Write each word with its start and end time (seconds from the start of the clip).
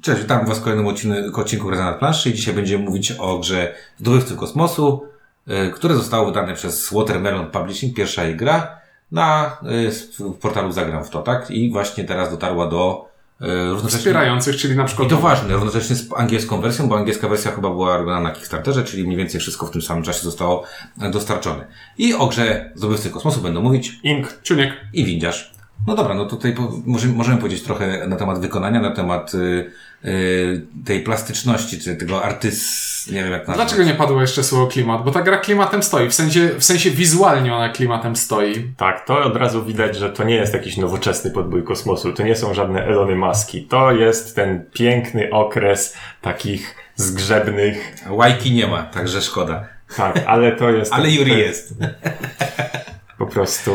Cześć, 0.00 0.22
witam 0.22 0.46
Was 0.46 0.58
w 0.58 0.62
kolejnym 0.62 0.86
odcinku, 0.86 1.40
odcinku 1.40 1.66
Gry 1.66 1.76
na 1.76 1.92
planszy 1.92 2.30
i 2.30 2.34
dzisiaj 2.34 2.54
będziemy 2.54 2.84
mówić 2.84 3.12
o 3.12 3.38
grze 3.38 3.74
Zdobywcy 3.98 4.36
Kosmosu, 4.36 5.06
y, 5.48 5.70
które 5.70 5.94
zostało 5.94 6.26
wydane 6.26 6.54
przez 6.54 6.92
Watermelon 6.92 7.50
Publishing, 7.50 7.96
pierwsza 7.96 8.24
jej 8.24 8.36
gra, 8.36 8.78
na 9.12 9.56
y, 9.88 9.90
w 10.18 10.38
portalu 10.38 10.72
Zagram 10.72 11.04
w 11.04 11.10
to, 11.10 11.22
tak? 11.22 11.50
I 11.50 11.70
właśnie 11.70 12.04
teraz 12.04 12.30
dotarła 12.30 12.66
do 12.68 13.08
y, 13.40 13.44
równocześnie... 13.70 13.98
Wspierających, 13.98 14.56
czyli 14.56 14.76
na 14.76 14.84
przykład... 14.84 15.08
I 15.08 15.10
to 15.10 15.16
ważne, 15.16 15.54
równocześnie 15.54 15.96
z 15.96 16.08
angielską 16.16 16.60
wersją, 16.60 16.88
bo 16.88 16.96
angielska 16.96 17.28
wersja 17.28 17.50
chyba 17.50 17.70
była 17.70 17.96
robiona 17.96 18.20
na 18.20 18.30
Kickstarterze, 18.30 18.84
czyli 18.84 19.04
mniej 19.04 19.16
więcej 19.16 19.40
wszystko 19.40 19.66
w 19.66 19.70
tym 19.70 19.82
samym 19.82 20.04
czasie 20.04 20.22
zostało 20.22 20.64
dostarczone. 20.96 21.66
I 21.98 22.14
o 22.14 22.26
grze 22.26 22.72
Zdobywcy 22.74 23.10
Kosmosu 23.10 23.40
będą 23.40 23.60
mówić 23.60 24.00
Ink, 24.02 24.38
Ciuniek. 24.42 24.72
i 24.92 25.04
Windziarz. 25.04 25.61
No 25.86 25.94
dobra, 25.94 26.14
no 26.14 26.26
tutaj 26.26 26.52
po, 26.52 26.72
możemy, 26.86 27.14
możemy 27.14 27.38
powiedzieć 27.38 27.62
trochę 27.62 28.06
na 28.06 28.16
temat 28.16 28.40
wykonania, 28.40 28.80
na 28.80 28.90
temat 28.90 29.34
y, 29.34 29.70
y, 30.04 30.66
tej 30.84 31.00
plastyczności, 31.00 31.80
czy 31.80 31.96
tego 31.96 32.24
artys... 32.24 33.08
nie 33.12 33.22
wiem 33.22 33.32
jak 33.32 33.48
nazwać. 33.48 33.56
Dlaczego 33.56 33.82
nie 33.82 33.94
padło 33.94 34.20
jeszcze 34.20 34.44
słowo 34.44 34.66
klimat? 34.66 35.04
Bo 35.04 35.10
ta 35.10 35.22
gra 35.22 35.38
klimatem 35.38 35.82
stoi, 35.82 36.08
w 36.08 36.14
sensie, 36.14 36.50
w 36.58 36.64
sensie 36.64 36.90
wizualnie 36.90 37.54
ona 37.54 37.68
klimatem 37.68 38.16
stoi. 38.16 38.72
Tak, 38.76 39.06
to 39.06 39.24
od 39.24 39.36
razu 39.36 39.64
widać, 39.64 39.96
że 39.96 40.10
to 40.10 40.24
nie 40.24 40.34
jest 40.34 40.54
jakiś 40.54 40.76
nowoczesny 40.76 41.30
podbój 41.30 41.64
kosmosu, 41.64 42.12
to 42.12 42.22
nie 42.22 42.36
są 42.36 42.54
żadne 42.54 42.84
Elony 42.84 43.16
Maski. 43.16 43.62
To 43.62 43.92
jest 43.92 44.36
ten 44.36 44.64
piękny 44.72 45.30
okres 45.30 45.96
takich 46.20 46.74
zgrzebnych. 46.96 47.96
Łajki 48.10 48.52
nie 48.52 48.66
ma, 48.66 48.82
także 48.82 49.22
szkoda. 49.22 49.64
Tak, 49.96 50.22
ale 50.26 50.56
to 50.56 50.70
jest. 50.70 50.92
Ale 51.02 51.10
Yuri 51.10 51.30
to 51.30 51.38
jest. 51.38 51.74
Po 53.18 53.26
prostu 53.26 53.72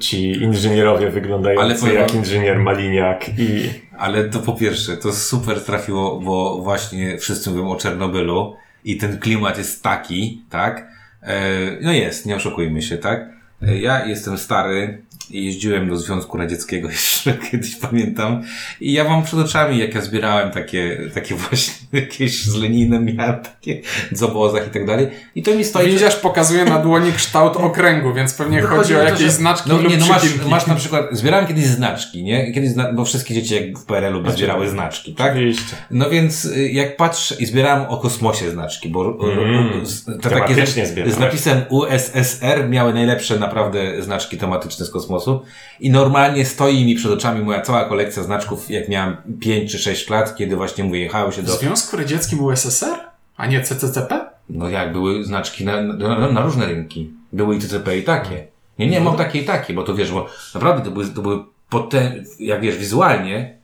ci 0.00 0.30
inżynierowie 0.30 1.10
wyglądający 1.10 1.64
Ale 1.64 1.74
powiem 1.74 1.94
jak 1.94 2.08
wam- 2.08 2.18
inżynier 2.18 2.58
Maliniak 2.58 3.38
i 3.38 3.70
Ale 3.98 4.24
to 4.24 4.38
po 4.38 4.52
pierwsze, 4.52 4.96
to 4.96 5.12
super 5.12 5.60
trafiło, 5.64 6.20
bo 6.20 6.58
właśnie 6.62 7.18
wszyscy 7.18 7.50
mówią 7.50 7.70
o 7.70 7.76
Czernobylu 7.76 8.56
i 8.84 8.96
ten 8.96 9.18
klimat 9.18 9.58
jest 9.58 9.82
taki, 9.82 10.42
tak? 10.50 10.88
E, 11.22 11.50
no 11.80 11.92
jest, 11.92 12.26
nie 12.26 12.36
oszukujmy 12.36 12.82
się, 12.82 12.98
tak? 12.98 13.28
E, 13.62 13.78
ja 13.78 14.06
jestem 14.06 14.38
stary 14.38 15.02
i 15.30 15.44
jeździłem 15.44 15.88
do 15.88 15.96
Związku 15.96 16.38
Radzieckiego 16.38 16.88
jeszcze 16.98 17.34
kiedyś 17.50 17.76
pamiętam 17.76 18.42
i 18.80 18.92
ja 18.92 19.04
mam 19.04 19.22
przed 19.22 19.38
oczami, 19.38 19.78
jak 19.78 19.94
ja 19.94 20.00
zbierałem 20.00 20.50
takie, 20.50 21.10
takie 21.14 21.34
właśnie 21.34 21.81
jakieś 22.02 22.44
z 22.44 22.54
Leninem, 22.54 23.04
miałem 23.16 23.36
takie 23.42 23.80
w 24.16 24.22
obozach 24.22 24.66
i 24.66 24.70
tak 24.70 24.86
dalej 24.86 25.06
i 25.34 25.42
to 25.42 25.54
mi 25.54 25.64
stoi... 25.64 25.86
Windziarz 25.88 26.16
pokazuje 26.16 26.64
na 26.64 26.78
dłoni 26.78 27.12
kształt 27.12 27.56
okręgu, 27.56 28.14
więc 28.14 28.34
pewnie 28.34 28.62
No 28.62 28.68
chodzi 28.68 28.94
o 28.96 28.98
to, 28.98 29.04
jakieś 29.04 29.20
że- 29.22 29.30
znaczki 29.30 29.70
no, 29.70 29.76
lub 29.78 29.90
nie, 29.92 29.96
no 29.98 30.06
masz, 30.06 30.22
masz 30.48 30.66
na 30.66 30.74
przykład, 30.74 31.06
zbierałem 31.12 31.46
kiedyś 31.46 31.64
znaczki, 31.64 32.22
nie? 32.24 32.52
Kiedyś, 32.52 32.70
zna, 32.70 32.92
bo 32.92 33.04
wszystkie 33.04 33.34
dzieci 33.34 33.54
jak 33.54 33.78
w 33.78 33.84
PRL-u 33.84 34.22
by 34.22 34.32
zbierały 34.32 34.68
znaczki, 34.68 35.14
tak? 35.14 35.32
oczywiście. 35.32 35.76
No 35.90 36.10
więc 36.10 36.44
y, 36.44 36.68
jak 36.68 36.96
patrzę 36.96 37.34
i 37.38 37.46
zbierałem 37.46 37.86
o 37.88 37.96
kosmosie 37.96 38.50
znaczki, 38.50 38.88
bo 38.88 39.02
Mm, 39.22 39.82
y, 39.82 39.86
z- 39.86 40.04
te 40.04 40.30
takie 40.30 40.66
z, 40.66 41.14
z 41.14 41.18
napisem 41.18 41.60
USSR 41.70 42.68
miały 42.68 42.94
najlepsze 42.94 43.38
naprawdę 43.38 44.02
znaczki 44.02 44.36
tematyczne 44.38 44.86
z 44.86 44.90
kosmosu 44.90 45.42
i 45.80 45.90
normalnie 45.90 46.44
stoi 46.44 46.84
mi 46.84 46.94
przed 46.94 47.12
oczami 47.12 47.44
moja 47.44 47.60
cała 47.60 47.84
kolekcja 47.84 48.22
znaczków, 48.22 48.70
jak 48.70 48.88
miałem 48.88 49.16
5 49.40 49.72
czy 49.72 49.78
6 49.78 50.10
lat, 50.10 50.36
kiedy 50.36 50.56
właśnie 50.56 50.84
mówię, 50.84 51.00
jechało 51.00 51.32
się 51.32 51.42
do... 51.42 51.52
Związku 51.52 51.81
Radzieckim 51.92 52.44
USSR? 52.44 52.98
A 53.36 53.46
nie 53.46 53.62
CCCP? 53.62 54.20
No 54.50 54.68
jak, 54.68 54.92
były 54.92 55.24
znaczki 55.24 55.64
na, 55.64 55.82
na, 55.82 56.32
na 56.32 56.40
różne 56.40 56.66
rynki. 56.66 57.10
Były 57.32 57.56
i 57.56 57.58
TCP 57.58 57.98
i 57.98 58.02
takie. 58.02 58.46
Nie, 58.78 58.86
nie, 58.86 59.00
mam 59.00 59.16
takie 59.16 59.38
i 59.38 59.44
takie, 59.44 59.74
bo 59.74 59.82
to 59.82 59.94
wiesz, 59.94 60.12
bo 60.12 60.28
naprawdę 60.54 60.84
to 60.84 60.90
były, 60.90 61.06
to 61.06 61.22
były 61.22 61.44
potem, 61.68 62.24
jak 62.38 62.60
wiesz, 62.60 62.76
wizualnie, 62.76 63.58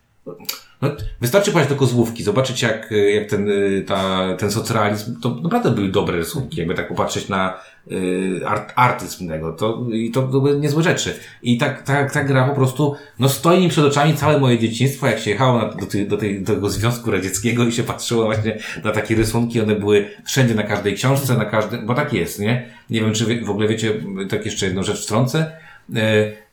no, 0.83 0.91
wystarczy 1.21 1.53
pojechać 1.53 1.75
do 1.75 1.79
Kozłówki, 1.79 2.23
zobaczyć 2.23 2.63
jak, 2.63 2.91
jak 3.15 3.31
ten, 3.31 3.49
y, 3.49 3.85
ta, 3.87 4.35
ten 4.39 4.51
socrealizm, 4.51 5.21
to 5.21 5.35
naprawdę 5.35 5.71
były 5.71 5.89
dobre 5.89 6.17
rysunki, 6.17 6.59
jakby 6.59 6.75
tak 6.75 6.89
popatrzeć 6.89 7.29
na 7.29 7.55
art, 8.47 8.73
artyzm 8.77 9.31
to, 9.59 9.87
i 9.93 10.11
to, 10.11 10.23
były 10.23 10.61
niezłe 10.61 10.83
rzeczy. 10.83 11.15
I 11.43 11.59
tak, 11.59 11.83
tak, 11.83 12.13
ta 12.13 12.25
gra 12.25 12.49
po 12.49 12.55
prostu, 12.55 12.97
no 13.19 13.29
stoi 13.29 13.61
mi 13.61 13.69
przed 13.69 13.85
oczami 13.85 14.15
całe 14.15 14.41
moje 14.41 14.59
dzieciństwo, 14.59 15.07
jak 15.07 15.19
się 15.19 15.31
jechało 15.31 15.59
na, 15.59 15.69
do, 15.69 15.87
tej, 15.87 16.09
do, 16.09 16.17
tej, 16.17 16.43
do 16.43 16.55
tego 16.55 16.71
Związku 16.71 17.11
Radzieckiego 17.11 17.65
i 17.65 17.73
się 17.73 17.83
patrzyło 17.83 18.25
właśnie 18.25 18.59
na 18.85 18.93
takie 18.93 19.15
rysunki, 19.15 19.61
one 19.61 19.75
były 19.75 20.09
wszędzie 20.27 20.55
na 20.55 20.63
każdej 20.63 20.95
książce, 20.95 21.37
na 21.37 21.45
każdym, 21.45 21.87
bo 21.87 21.95
tak 21.95 22.13
jest, 22.13 22.41
nie? 22.41 22.67
Nie 22.91 23.01
wiem, 23.01 23.13
czy 23.13 23.25
wy, 23.25 23.41
w 23.45 23.51
ogóle 23.51 23.69
wiecie, 23.69 23.95
tak 24.31 24.45
jeszcze 24.45 24.67
jedną 24.67 24.83
rzecz 24.83 25.05
wtrącę, 25.05 25.53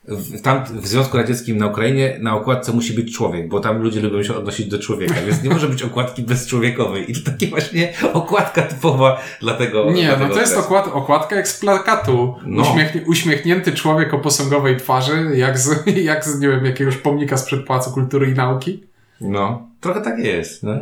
w, 0.08 0.40
tam 0.42 0.64
w 0.64 0.86
Związku 0.86 1.16
Radzieckim 1.16 1.58
na 1.58 1.66
Ukrainie 1.66 2.18
na 2.20 2.36
okładce 2.36 2.72
musi 2.72 2.92
być 2.92 3.16
człowiek, 3.16 3.48
bo 3.48 3.60
tam 3.60 3.82
ludzie 3.82 4.00
lubią 4.00 4.22
się 4.22 4.36
odnosić 4.36 4.66
do 4.66 4.78
człowieka, 4.78 5.14
więc 5.26 5.42
nie 5.42 5.50
może 5.50 5.68
być 5.68 5.82
okładki 5.82 6.22
bezczłowiekowej. 6.22 7.10
I 7.10 7.14
to 7.14 7.30
takie 7.30 7.46
właśnie 7.46 7.92
okładka 8.12 8.62
typowa 8.62 9.20
dla 9.40 9.54
tego. 9.54 9.90
Nie, 9.90 10.16
dla 10.16 10.28
no 10.28 10.34
to 10.34 10.40
jest 10.40 10.56
okład, 10.56 10.88
okładka 10.92 11.36
jak 11.36 11.48
z 11.48 11.60
plakatu. 11.60 12.34
No. 12.46 12.62
Uśmiechni, 12.62 13.00
uśmiechnięty 13.00 13.72
człowiek 13.72 14.14
o 14.14 14.18
posągowej 14.18 14.76
twarzy, 14.76 15.30
jak 15.34 15.58
z, 15.58 15.86
jak 15.96 16.24
z, 16.24 16.40
nie 16.40 16.48
wiem, 16.48 16.64
jakiegoś 16.64 16.96
pomnika 16.96 17.36
sprzed 17.36 17.66
Pałacu 17.66 17.90
Kultury 17.90 18.30
i 18.30 18.34
Nauki. 18.34 18.84
No, 19.20 19.68
trochę 19.80 20.00
tak 20.00 20.18
jest, 20.18 20.62
no. 20.62 20.72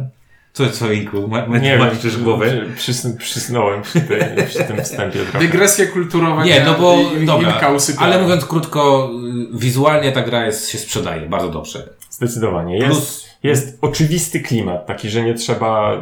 Co, 0.54 0.70
co, 0.70 0.92
Inku? 0.92 1.28
Ma, 1.28 1.47
ma, 1.47 1.59
Nie 1.59 1.78
masz 1.78 1.98
też 1.98 2.16
głowę? 2.16 2.50
czy- 2.50 2.72
Przys, 2.76 3.06
przysnąłem 3.19 3.82
przy, 3.82 4.00
tej, 4.00 4.47
przy 4.47 4.65
tym 4.65 4.82
wstępie 4.82 5.19
trochę. 5.19 5.38
Dygresje 5.38 5.87
kulturowe. 5.87 6.44
Nie, 6.44 6.65
no 6.65 6.75
bo, 6.75 6.97
i- 7.22 7.26
dobra, 7.26 7.60
ale 7.98 8.22
mówiąc 8.22 8.44
krótko, 8.44 9.10
y, 9.54 9.59
wizualnie 9.59 10.12
ta 10.12 10.22
gra 10.22 10.47
jest, 10.47 10.69
się 10.70 10.78
sprzedaje 10.78 11.28
bardzo 11.28 11.48
dobrze. 11.48 11.88
Zdecydowanie. 12.10 12.76
Jest, 12.78 12.91
Plus- 12.91 13.26
jest 13.43 13.78
oczywisty 13.81 14.41
klimat, 14.41 14.87
taki, 14.87 15.10
że 15.10 15.22
nie 15.22 15.34
trzeba 15.34 15.93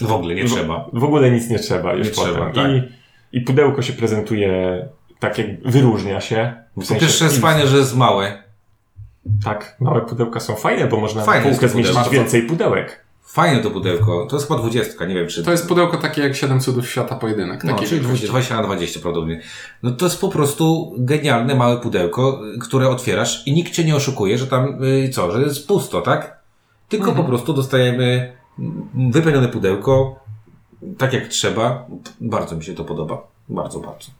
W 0.00 0.12
ogóle 0.12 0.34
nie 0.34 0.44
w, 0.44 0.52
trzeba. 0.54 0.88
W 0.92 1.04
ogóle 1.04 1.30
nic 1.30 1.48
nie 1.50 1.58
trzeba 1.58 1.92
już 1.94 2.06
Nie 2.08 2.14
potem. 2.14 2.32
trzeba, 2.34 2.52
tak. 2.52 2.70
I, 2.70 2.82
I 3.32 3.40
pudełko 3.40 3.82
się 3.82 3.92
prezentuje 3.92 4.88
tak 5.18 5.38
jak 5.38 5.46
wyróżnia 5.64 6.20
się. 6.20 6.54
W 6.76 6.88
Po 6.88 6.94
pierwsze 6.94 7.24
jest 7.24 7.40
fajne, 7.40 7.66
że 7.66 7.76
jest 7.78 7.96
małe. 7.96 8.42
Tak, 9.44 9.76
małe 9.80 10.00
pudełka 10.00 10.40
są 10.40 10.54
fajne, 10.56 10.86
bo 10.86 10.96
można 11.00 11.24
Fajne 11.24 11.44
na 11.44 11.50
półkę 11.50 11.68
pudełko. 11.68 11.92
zmieścić 11.92 12.12
więcej 12.12 12.42
pudełek. 12.42 13.00
Fajne 13.32 13.62
to 13.62 13.70
pudełko. 13.70 14.26
To 14.26 14.36
jest 14.36 14.48
chyba 14.48 14.60
dwudziestka, 14.60 15.06
nie 15.06 15.14
wiem 15.14 15.28
czy... 15.28 15.42
To 15.42 15.50
jest 15.50 15.68
pudełko 15.68 15.96
takie 15.96 16.22
jak 16.22 16.36
Siedem 16.36 16.60
Cudów 16.60 16.88
Świata 16.88 17.16
Pojedynek. 17.16 17.64
No, 17.64 17.74
Takie 17.74 17.86
czyli 17.86 18.00
20, 18.00 18.28
20 18.28 18.56
na 18.56 18.62
20 18.62 19.00
prawdopodobnie. 19.00 19.40
No 19.82 19.90
to 19.90 20.04
jest 20.04 20.20
po 20.20 20.28
prostu 20.28 20.94
genialne 20.98 21.54
małe 21.54 21.76
pudełko, 21.76 22.40
które 22.60 22.88
otwierasz 22.88 23.46
i 23.46 23.52
nikt 23.52 23.72
cię 23.72 23.84
nie 23.84 23.96
oszukuje, 23.96 24.38
że 24.38 24.46
tam 24.46 24.84
y, 24.84 25.08
co, 25.08 25.32
że 25.32 25.42
jest 25.42 25.68
pusto, 25.68 26.02
tak? 26.02 26.40
Tylko 26.88 27.08
Mhm. 27.08 27.24
po 27.24 27.28
prostu 27.28 27.52
dostajemy 27.52 28.32
mm, 28.58 29.12
wypełnione 29.12 29.48
pudełko, 29.48 30.20
tak 30.98 31.12
jak 31.12 31.28
trzeba. 31.28 31.86
Bardzo 32.20 32.56
mi 32.56 32.64
się 32.64 32.74
to 32.74 32.84
podoba. 32.84 33.22
Bardzo, 33.48 33.80
bardzo. 33.80 34.10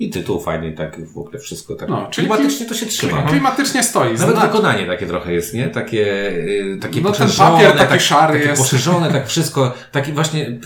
I 0.00 0.10
tytuł 0.10 0.40
fajny, 0.40 0.68
i 0.68 0.74
tak 0.74 1.06
w 1.12 1.18
ogóle 1.18 1.38
wszystko 1.38 1.74
tak. 1.74 1.88
No, 1.88 2.06
czyli 2.10 2.28
klimatycznie 2.28 2.66
to 2.66 2.74
się 2.74 2.86
trzyma. 2.86 3.22
Klimatycznie 3.22 3.82
stoi. 3.82 4.14
Nawet 4.18 4.36
Zna- 4.36 4.46
wykonanie 4.46 4.86
takie 4.86 5.06
trochę 5.06 5.32
jest, 5.32 5.54
nie? 5.54 5.68
Takie, 5.68 6.28
y, 6.28 6.78
takie 6.82 7.00
No 7.00 7.10
ten 7.10 7.12
poszerzone, 7.12 7.50
papier 7.50 7.72
taki 7.72 7.90
tak, 7.90 8.00
szary 8.00 8.32
takie 8.38 8.48
jest. 8.50 8.62
poszerzone, 8.62 9.12
tak 9.12 9.26
wszystko, 9.26 9.72
taki 9.92 10.12
właśnie 10.12 10.58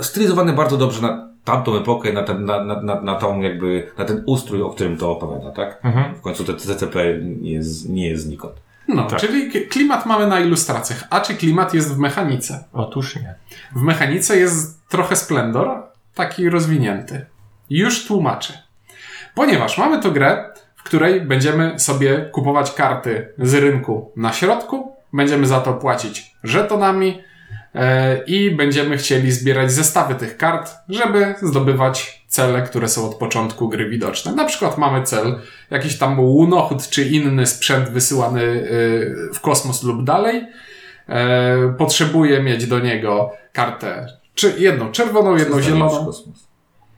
stylizowane 0.00 0.52
bardzo 0.52 0.76
dobrze 0.76 1.02
na 1.02 1.30
tamtą 1.44 1.76
epokę, 1.76 2.12
na 2.12 2.22
ten, 2.22 2.44
na, 2.44 2.64
na, 2.64 2.82
na, 2.82 3.00
na 3.00 3.14
tą 3.14 3.40
jakby, 3.40 3.90
na 3.98 4.04
ten 4.04 4.22
ustrój, 4.26 4.62
o 4.62 4.70
którym 4.70 4.96
to 4.96 5.10
opowiada, 5.10 5.50
tak? 5.50 5.80
Mhm. 5.84 6.14
W 6.14 6.20
końcu 6.20 6.44
te 6.44 6.54
TCP 6.54 7.18
nie 7.22 7.52
jest, 7.52 7.88
nie 7.88 8.08
jest 8.08 8.24
znikąd. 8.24 8.54
No, 8.88 9.04
Tak. 9.06 9.20
czyli 9.20 9.50
klimat 9.50 10.06
mamy 10.06 10.26
na 10.26 10.40
ilustracjach. 10.40 11.04
A 11.10 11.20
czy 11.20 11.34
klimat 11.34 11.74
jest 11.74 11.94
w 11.94 11.98
mechanice? 11.98 12.64
Otóż 12.72 13.16
nie. 13.16 13.34
W 13.76 13.82
mechanice 13.82 14.36
jest 14.38 14.88
trochę 14.88 15.16
splendor, 15.16 15.82
taki 16.14 16.48
rozwinięty. 16.50 17.26
Już 17.70 18.06
tłumaczę. 18.06 18.52
Ponieważ 19.34 19.78
mamy 19.78 20.02
tu 20.02 20.12
grę, 20.12 20.50
w 20.76 20.82
której 20.82 21.20
będziemy 21.20 21.78
sobie 21.78 22.28
kupować 22.32 22.72
karty 22.72 23.32
z 23.38 23.54
rynku 23.54 24.12
na 24.16 24.32
środku, 24.32 24.92
będziemy 25.12 25.46
za 25.46 25.60
to 25.60 25.74
płacić 25.74 26.34
żetonami 26.44 27.22
e, 27.74 28.24
i 28.24 28.50
będziemy 28.50 28.96
chcieli 28.96 29.32
zbierać 29.32 29.72
zestawy 29.72 30.14
tych 30.14 30.36
kart, 30.36 30.72
żeby 30.88 31.34
zdobywać 31.42 32.24
cele, 32.26 32.62
które 32.62 32.88
są 32.88 33.06
od 33.06 33.14
początku 33.14 33.68
gry 33.68 33.88
widoczne. 33.88 34.34
Na 34.34 34.44
przykład 34.44 34.78
mamy 34.78 35.02
cel, 35.02 35.40
jakiś 35.70 35.98
tam 35.98 36.20
łunochód 36.20 36.88
czy 36.88 37.04
inny 37.04 37.46
sprzęt 37.46 37.88
wysyłany 37.88 38.42
e, 38.42 38.64
w 39.34 39.40
kosmos 39.40 39.82
lub 39.82 40.04
dalej. 40.04 40.46
E, 41.08 41.74
potrzebuję 41.78 42.42
mieć 42.42 42.66
do 42.66 42.78
niego 42.78 43.32
kartę, 43.52 44.06
czy 44.34 44.54
jedną 44.58 44.92
czerwoną, 44.92 45.36
jedną 45.36 45.62
zieloną. 45.62 46.10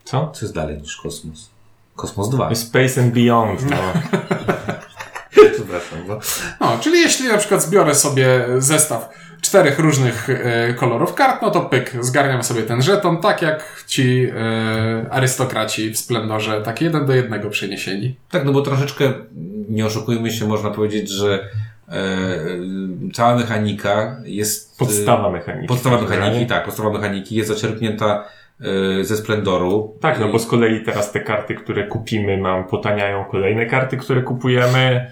Co? 0.04 0.30
Co 0.34 0.44
jest 0.46 0.54
dalej 0.54 0.78
niż 0.78 0.96
kosmos? 0.96 1.51
Kosmos 1.96 2.30
2. 2.30 2.54
Space 2.54 3.00
and 3.00 3.14
Beyond, 3.14 3.70
no. 3.70 3.76
Przepraszam, 5.54 5.98
bo... 6.08 6.20
No, 6.60 6.78
czyli 6.80 7.00
jeśli 7.00 7.28
na 7.28 7.38
przykład 7.38 7.62
zbiorę 7.62 7.94
sobie 7.94 8.44
zestaw 8.58 9.08
czterech 9.40 9.78
różnych 9.78 10.30
e, 10.30 10.74
kolorów 10.74 11.14
kart, 11.14 11.42
no 11.42 11.50
to 11.50 11.60
pyk, 11.60 11.96
zgarniam 12.00 12.42
sobie 12.42 12.62
ten 12.62 12.82
żeton, 12.82 13.18
tak 13.18 13.42
jak 13.42 13.84
ci 13.86 14.26
e, 14.36 15.06
arystokraci 15.10 15.90
w 15.90 15.98
Splendorze, 15.98 16.62
tak 16.62 16.80
jeden 16.80 17.06
do 17.06 17.12
jednego 17.12 17.50
przeniesieni. 17.50 18.16
Tak, 18.30 18.44
no 18.44 18.52
bo 18.52 18.62
troszeczkę, 18.62 19.12
nie 19.68 19.86
oszukujmy 19.86 20.30
się, 20.32 20.46
można 20.46 20.70
powiedzieć, 20.70 21.10
że 21.10 21.48
cała 23.12 23.36
mechanika 23.36 24.16
jest... 24.24 24.78
Podstawa 24.78 25.30
mechaniki. 25.30 25.68
Podstawa 25.68 26.00
mechaniki, 26.00 26.46
tak, 26.46 26.64
podstawa 26.64 26.90
mechaniki 26.90 27.34
jest 27.34 27.48
zaczerpnięta 27.48 28.24
e, 28.24 28.41
ze 29.02 29.16
Splendoru. 29.16 29.96
Tak, 30.00 30.20
no 30.20 30.28
bo 30.28 30.38
z 30.38 30.46
kolei 30.46 30.84
teraz 30.84 31.12
te 31.12 31.20
karty, 31.20 31.54
które 31.54 31.86
kupimy, 31.86 32.36
nam 32.36 32.64
potaniają 32.64 33.24
kolejne 33.24 33.66
karty, 33.66 33.96
które 33.96 34.22
kupujemy, 34.22 35.10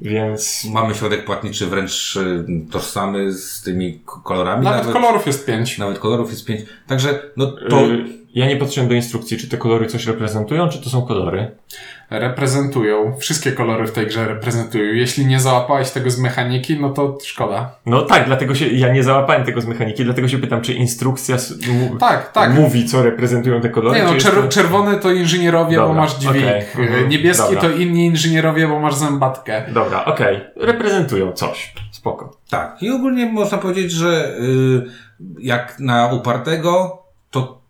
więc... 0.00 0.64
Mamy 0.72 0.94
środek 0.94 1.24
płatniczy 1.24 1.66
wręcz 1.66 2.16
e, 2.16 2.44
tożsamy 2.70 3.32
z 3.32 3.62
tymi 3.62 4.00
kolorami. 4.24 4.64
Nawet, 4.64 4.92
kolorów 4.92 5.26
jest 5.26 5.46
pięć. 5.46 5.78
Nawet 5.78 5.98
kolorów 5.98 6.30
jest 6.30 6.46
pięć. 6.46 6.60
Także, 6.86 7.22
no 7.36 7.46
to... 7.46 7.84
Y, 7.86 8.21
Ja 8.34 8.46
nie 8.46 8.56
patrzyłem 8.56 8.88
do 8.88 8.94
instrukcji, 8.94 9.38
czy 9.38 9.48
te 9.48 9.56
kolory 9.56 9.86
coś 9.86 10.06
reprezentują, 10.06 10.68
czy 10.68 10.78
to 10.82 10.90
są 10.90 11.02
kolory. 11.02 11.50
Reprezentują. 12.10 13.16
Wszystkie 13.18 13.52
kolory 13.52 13.86
w 13.86 13.92
tej 13.92 14.06
grze 14.06 14.28
reprezentują. 14.28 14.84
Jeśli 14.94 15.26
nie 15.26 15.40
załapałeś 15.40 15.90
tego 15.90 16.10
z 16.10 16.18
mechaniki, 16.18 16.80
no 16.80 16.90
to 16.90 17.18
szkoda. 17.24 17.76
No 17.86 18.02
tak, 18.02 18.26
dlatego 18.26 18.54
się, 18.54 18.66
ja 18.68 18.92
nie 18.92 19.02
załapałem 19.02 19.44
tego 19.44 19.60
z 19.60 19.66
mechaniki, 19.66 20.04
dlatego 20.04 20.28
się 20.28 20.38
pytam, 20.38 20.60
czy 20.60 20.72
instrukcja 20.72 21.36
Tak, 22.00 22.32
tak. 22.32 22.54
mówi, 22.54 22.84
co 22.86 23.02
reprezentują 23.02 23.60
te 23.60 23.68
kolory, 23.68 23.98
Nie 24.00 24.04
no, 24.04 24.14
czer 24.14 24.34
to... 24.34 24.48
czerwony 24.48 24.98
to 24.98 25.10
inżynierowie, 25.12 25.76
bo 25.76 25.82
Dobra, 25.86 26.00
masz 26.02 26.14
dźwig. 26.18 26.30
okej, 26.42 26.64
mhm, 26.78 27.08
Niebieski 27.08 27.54
dobra. 27.54 27.60
to 27.60 27.70
inni 27.76 28.06
inżynierowie, 28.06 28.68
bo 28.68 28.80
masz 28.80 28.94
zębatkę. 28.94 29.64
Dobra, 29.74 30.04
okej, 30.04 30.40
reprezentują 30.56 31.32
coś, 31.32 31.74
spoko. 31.90 32.36
Tak. 32.50 32.76
I 32.82 32.90
ogólnie 32.90 33.26
można 33.26 33.58
powiedzieć, 33.58 33.92
że 33.92 34.36
y, 34.38 34.82
jak 35.40 35.76
na 35.80 36.12
upartego, 36.12 37.01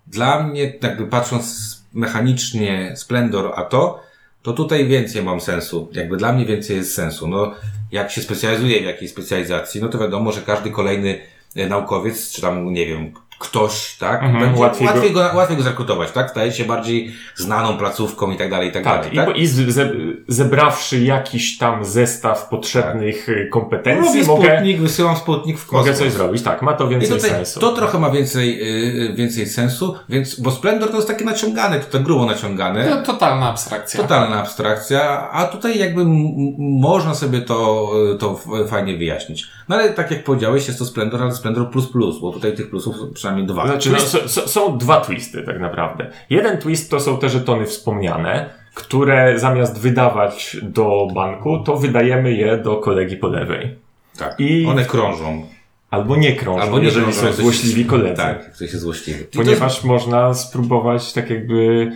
dla 0.07 0.43
mnie, 0.43 0.73
jakby 0.83 1.07
patrząc 1.07 1.73
mechanicznie 1.93 2.93
Splendor, 2.97 3.53
a 3.57 3.65
to, 3.65 4.01
to 4.43 4.53
tutaj 4.53 4.87
więcej 4.87 5.23
mam 5.23 5.41
sensu. 5.41 5.91
Jakby 5.93 6.17
dla 6.17 6.33
mnie 6.33 6.47
więcej 6.47 6.77
jest 6.77 6.95
sensu. 6.95 7.29
No, 7.29 7.55
jak 7.93 8.11
się 8.11 8.21
specjalizuje 8.21 8.81
w 8.81 8.85
jakiejś 8.85 9.11
specjalizacji, 9.11 9.81
no 9.81 9.89
to 9.89 9.99
wiadomo, 9.99 10.33
że 10.33 10.41
każdy 10.41 10.71
kolejny 10.71 11.21
e, 11.57 11.69
naukowiec, 11.69 12.33
czy 12.33 12.41
tam, 12.43 12.73
nie 12.73 12.87
wiem, 12.87 13.13
ktoś, 13.43 13.97
tak, 13.99 14.23
Mhm, 14.23 14.41
będzie 14.45 14.61
łatwiej 14.61 14.87
łatwiej, 14.87 15.13
go- 15.13 15.21
go, 15.31 15.37
łatwiej 15.37 15.57
go 15.57 15.63
zrekrutować, 15.63 16.11
tak? 16.11 16.31
Staje 16.31 16.53
się 16.53 16.65
bardziej 16.65 17.13
znaną 17.35 17.77
placówką 17.79 18.31
i 18.31 18.37
tak 18.37 18.51
dalej, 18.51 18.69
i 18.69 18.73
tak, 18.73 18.85
Tak, 18.85 18.97
dalej, 18.97 19.13
i, 19.13 19.17
tak? 19.17 19.27
bo- 19.27 19.33
i 19.33 19.47
ze, 19.47 19.91
zebrawszy 20.29 21.01
jakiś 21.01 21.59
tam 21.59 21.85
zestaw 21.85 22.49
potrzebnych 22.49 23.29
y, 23.29 23.49
kompetencji, 23.53 24.21
Robię 24.21 24.27
mogę, 24.33 24.49
sputnik, 24.57 24.81
wysyłam 24.81 25.17
sputnik 25.17 25.59
w 25.59 25.67
kosmos. 25.67 25.81
mogę 25.87 25.95
coś 25.99 26.13
zrobić. 26.13 26.43
Tak, 26.43 26.63
ma 26.63 26.73
to 26.73 26.89
więcej 26.89 27.09
tutaj 27.09 27.31
sensu. 27.31 27.61
to 27.61 27.73
trochę 27.73 27.99
ma 27.99 28.11
więcej, 28.11 28.59
yy, 28.59 29.13
więcej 29.15 29.47
sensu, 29.47 29.95
więc, 30.09 30.41
bo 30.41 30.51
Splendor 30.51 30.91
to 30.91 30.97
jest 30.97 31.09
takie 31.09 31.25
naciągane, 31.25 31.81
to 31.81 31.93
tak 31.93 32.03
grubo 32.03 32.27
naciągane, 32.27 32.85
To 32.85 33.13
totalna 33.13 33.49
abstrakcja. 33.51 34.03
totalna 34.03 34.37
abstrakcja, 34.41 35.31
a 35.31 35.45
tutaj 35.45 35.79
jakby 35.79 36.01
m- 36.03 36.09
m- 36.11 36.55
można 36.59 37.15
sobie 37.15 37.41
to, 37.41 37.91
y, 38.15 38.19
to 38.19 38.41
fajnie 38.69 38.97
wyjaśnić. 38.97 39.47
No 39.69 39.77
ale 39.77 39.91
tak 39.91 40.11
jak 40.11 40.25
powiedziałeś, 40.25 40.67
jest 40.67 40.79
to 40.79 40.85
Splendor, 40.85 41.23
ale 41.23 41.35
Splendor 41.35 41.71
plus 41.71 41.89
plus, 41.93 42.21
bo 42.21 42.33
tutaj 42.33 42.55
tych 42.57 42.71
plusów 42.71 42.97
są 43.17 43.32
przynajmniej 43.33 43.47
dwa. 43.47 43.67
Znaczy, 43.67 43.91
no, 43.91 43.97
s- 43.97 44.15
s- 44.39 44.51
są 44.53 44.79
dwa 44.79 45.01
twisty 45.01 45.43
tak 45.43 45.61
naprawdę. 45.61 46.07
Jeden 46.31 46.59
twist 46.59 46.91
to 46.91 47.01
są 47.01 47.19
te 47.19 47.29
żetony 47.29 47.67
wspomniane, 47.67 48.51
które 48.75 49.39
zamiast 49.39 49.81
wydawać 49.81 50.57
do 50.63 51.09
banku, 51.15 51.59
to 51.59 51.77
wydajemy 51.77 52.33
je 52.33 52.57
do 52.57 52.77
kolegi 52.77 53.17
po 53.17 53.29
lewej. 53.29 53.75
tak. 54.19 54.35
i- 54.41 54.67
One 54.67 54.85
krążą. 54.85 55.47
Albo 55.91 56.17
nie 56.17 56.37
krążą, 56.37 56.63
Albo 56.63 56.79
nie 56.79 56.85
jeżeli 56.85 57.05
krążą, 57.05 57.21
są 57.21 57.33
złośliwi 57.33 57.79
jest- 57.81 57.91
koledzy. 57.91 58.17
Tak, 58.17 58.47
ktoś 58.53 58.61
jest 58.61 58.81
złośliwy. 58.81 59.25
Ponieważ 59.37 59.85
można 59.85 60.35
spróbować 60.35 61.13
tak 61.13 61.31
jakby 61.31 61.93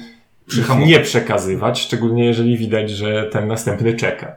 Przyhamować. 0.47 0.88
nie 0.91 1.00
przekazywać, 1.00 1.81
szczególnie 1.81 2.25
jeżeli 2.25 2.56
widać, 2.59 2.91
że 2.91 3.23
ten 3.33 3.49
następny 3.49 3.94
czeka. 3.94 4.33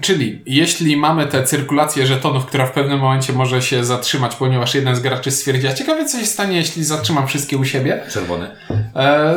Czyli 0.00 0.42
jeśli 0.46 0.96
mamy 0.96 1.26
tę 1.26 1.42
cyrkulację 1.44 2.06
żetonów, 2.06 2.46
która 2.46 2.66
w 2.66 2.72
pewnym 2.72 2.98
momencie 2.98 3.32
może 3.32 3.62
się 3.62 3.84
zatrzymać, 3.84 4.36
ponieważ 4.36 4.74
jeden 4.74 4.96
z 4.96 5.00
graczy 5.00 5.30
stwierdzi, 5.30 5.66
a 5.68 5.74
ciekawe 5.74 6.04
co 6.04 6.18
się 6.20 6.26
stanie, 6.26 6.56
jeśli 6.56 6.84
zatrzymam 6.84 7.26
wszystkie 7.26 7.58
u 7.58 7.64
siebie, 7.64 8.02
czerwony. 8.12 8.50
e, 8.96 9.34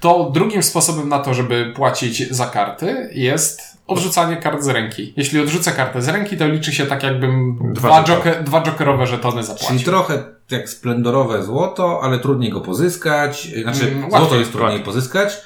to 0.00 0.30
drugim 0.34 0.62
sposobem 0.62 1.08
na 1.08 1.18
to, 1.18 1.34
żeby 1.34 1.72
płacić 1.76 2.30
za 2.30 2.46
karty 2.46 3.10
jest 3.12 3.62
odrzucanie 3.86 4.36
kart 4.36 4.62
z 4.62 4.68
ręki. 4.68 5.14
Jeśli 5.16 5.40
odrzucę 5.40 5.72
kartę 5.72 6.02
z 6.02 6.08
ręki, 6.08 6.36
to 6.36 6.48
liczy 6.48 6.72
się 6.72 6.86
tak 6.86 7.02
jakbym 7.02 7.58
Dwa 7.72 7.88
dwa, 7.88 7.98
żetony. 8.06 8.16
joker, 8.18 8.44
dwa 8.44 8.60
jokerowe 8.62 9.06
żetony 9.06 9.34
Czyli 9.42 9.46
zapłacił. 9.46 9.78
trochę 9.84 10.22
jak 10.50 10.68
splendorowe 10.68 11.42
złoto, 11.44 12.00
ale 12.02 12.18
trudniej 12.18 12.50
go 12.50 12.60
pozyskać. 12.60 13.48
Znaczy, 13.62 13.86
Mm, 13.88 14.10
złoto 14.10 14.36
jest 14.36 14.50
trudniej 14.50 14.70
łatwiej. 14.70 14.84
pozyskać. 14.84 15.36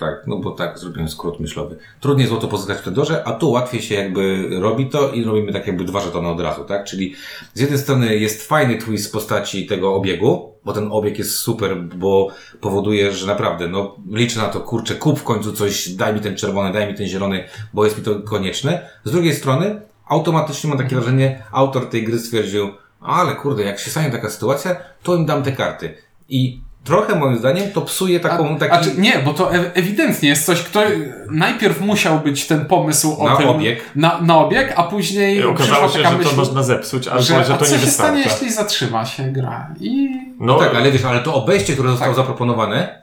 Tak, 0.00 0.26
no 0.26 0.36
bo 0.36 0.50
tak, 0.50 0.78
zrobiłem 0.78 1.08
skrót 1.08 1.40
myślowy. 1.40 1.76
Trudniej 2.00 2.28
złoto 2.28 2.48
pozyskać 2.48 2.76
w 2.76 2.80
splendorze, 2.80 3.24
a 3.24 3.32
tu 3.32 3.50
łatwiej 3.50 3.82
się 3.82 3.94
jakby 3.94 4.48
robi 4.60 4.86
to 4.86 5.12
i 5.12 5.24
robimy 5.24 5.52
tak 5.52 5.66
jakby 5.66 5.84
dwa 5.84 6.00
żetony 6.00 6.28
od 6.28 6.40
razu, 6.40 6.64
tak? 6.64 6.84
Czyli 6.84 7.14
z 7.54 7.60
jednej 7.60 7.78
strony 7.78 8.16
jest 8.16 8.48
fajny 8.48 8.78
twist 8.78 9.08
w 9.08 9.12
postaci 9.12 9.66
tego 9.66 9.94
obiegu, 9.94 10.54
bo 10.64 10.72
ten 10.72 10.88
obieg 10.92 11.18
jest 11.18 11.36
super, 11.36 11.82
bo 11.82 12.28
powoduje, 12.60 13.12
że 13.12 13.26
naprawdę, 13.26 13.68
no 13.68 13.96
liczę 14.10 14.38
na 14.40 14.48
to, 14.48 14.60
kurczę, 14.60 14.94
kup 14.94 15.18
w 15.18 15.24
końcu 15.24 15.52
coś, 15.52 15.88
daj 15.88 16.14
mi 16.14 16.20
ten 16.20 16.36
czerwony, 16.36 16.72
daj 16.72 16.88
mi 16.88 16.94
ten 16.94 17.06
zielony, 17.06 17.44
bo 17.74 17.84
jest 17.84 17.98
mi 17.98 18.04
to 18.04 18.20
konieczne. 18.20 18.90
Z 19.04 19.12
drugiej 19.12 19.34
strony, 19.34 19.80
automatycznie 20.08 20.70
mam 20.70 20.78
takie 20.78 20.96
wrażenie, 20.96 21.42
autor 21.52 21.88
tej 21.88 22.04
gry 22.04 22.18
stwierdził, 22.18 22.68
ale 23.00 23.34
kurde, 23.34 23.62
jak 23.62 23.78
się 23.78 23.90
stanie 23.90 24.10
taka 24.10 24.30
sytuacja, 24.30 24.76
to 25.02 25.16
im 25.16 25.26
dam 25.26 25.42
te 25.42 25.52
karty. 25.52 25.94
I 26.28 26.60
trochę 26.84 27.14
moim 27.14 27.38
zdaniem 27.38 27.70
to 27.70 27.80
psuje 27.80 28.20
taką, 28.20 28.56
A, 28.56 28.58
taki... 28.58 28.72
a 28.72 28.80
czy, 28.80 28.94
nie, 29.00 29.18
bo 29.24 29.34
to 29.34 29.54
e- 29.54 29.74
ewidentnie 29.74 30.28
jest 30.28 30.46
coś, 30.46 30.62
kto 30.62 30.82
najpierw 31.30 31.80
musiał 31.80 32.20
być 32.20 32.46
ten 32.46 32.66
pomysł 32.66 33.16
o 33.20 33.28
Na 33.28 33.36
tym, 33.36 33.48
obieg. 33.48 33.82
Na, 33.96 34.20
na 34.20 34.36
obieg, 34.38 34.72
a 34.76 34.82
później 34.82 35.44
Okazało 35.44 35.88
przyszła 35.88 35.88
się, 35.88 35.98
taka 36.02 36.10
że 36.10 36.16
myśl, 36.18 36.30
to 36.30 36.36
można 36.36 36.62
zepsuć, 36.62 37.08
albo 37.08 37.22
że, 37.22 37.44
że 37.44 37.54
a 37.54 37.56
to 37.58 37.64
co 37.64 37.72
nie 37.74 37.80
się 37.80 37.86
stanie, 37.86 38.16
wystarcza. 38.16 38.44
jeśli 38.44 38.56
zatrzyma 38.56 39.04
się 39.06 39.22
gra? 39.32 39.74
I 39.80 40.08
No, 40.40 40.58
tak, 40.58 40.74
ale 40.74 40.92
wiesz, 40.92 41.04
ale 41.04 41.20
to 41.20 41.34
obejście, 41.34 41.72
które 41.72 41.90
zostało 41.90 42.14
Tak. 42.14 42.22
zaproponowane, 42.22 43.02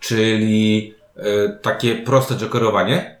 czyli 0.00 0.94
e, 1.16 1.22
takie 1.62 1.94
proste 1.94 2.34
jokerowanie, 2.34 3.16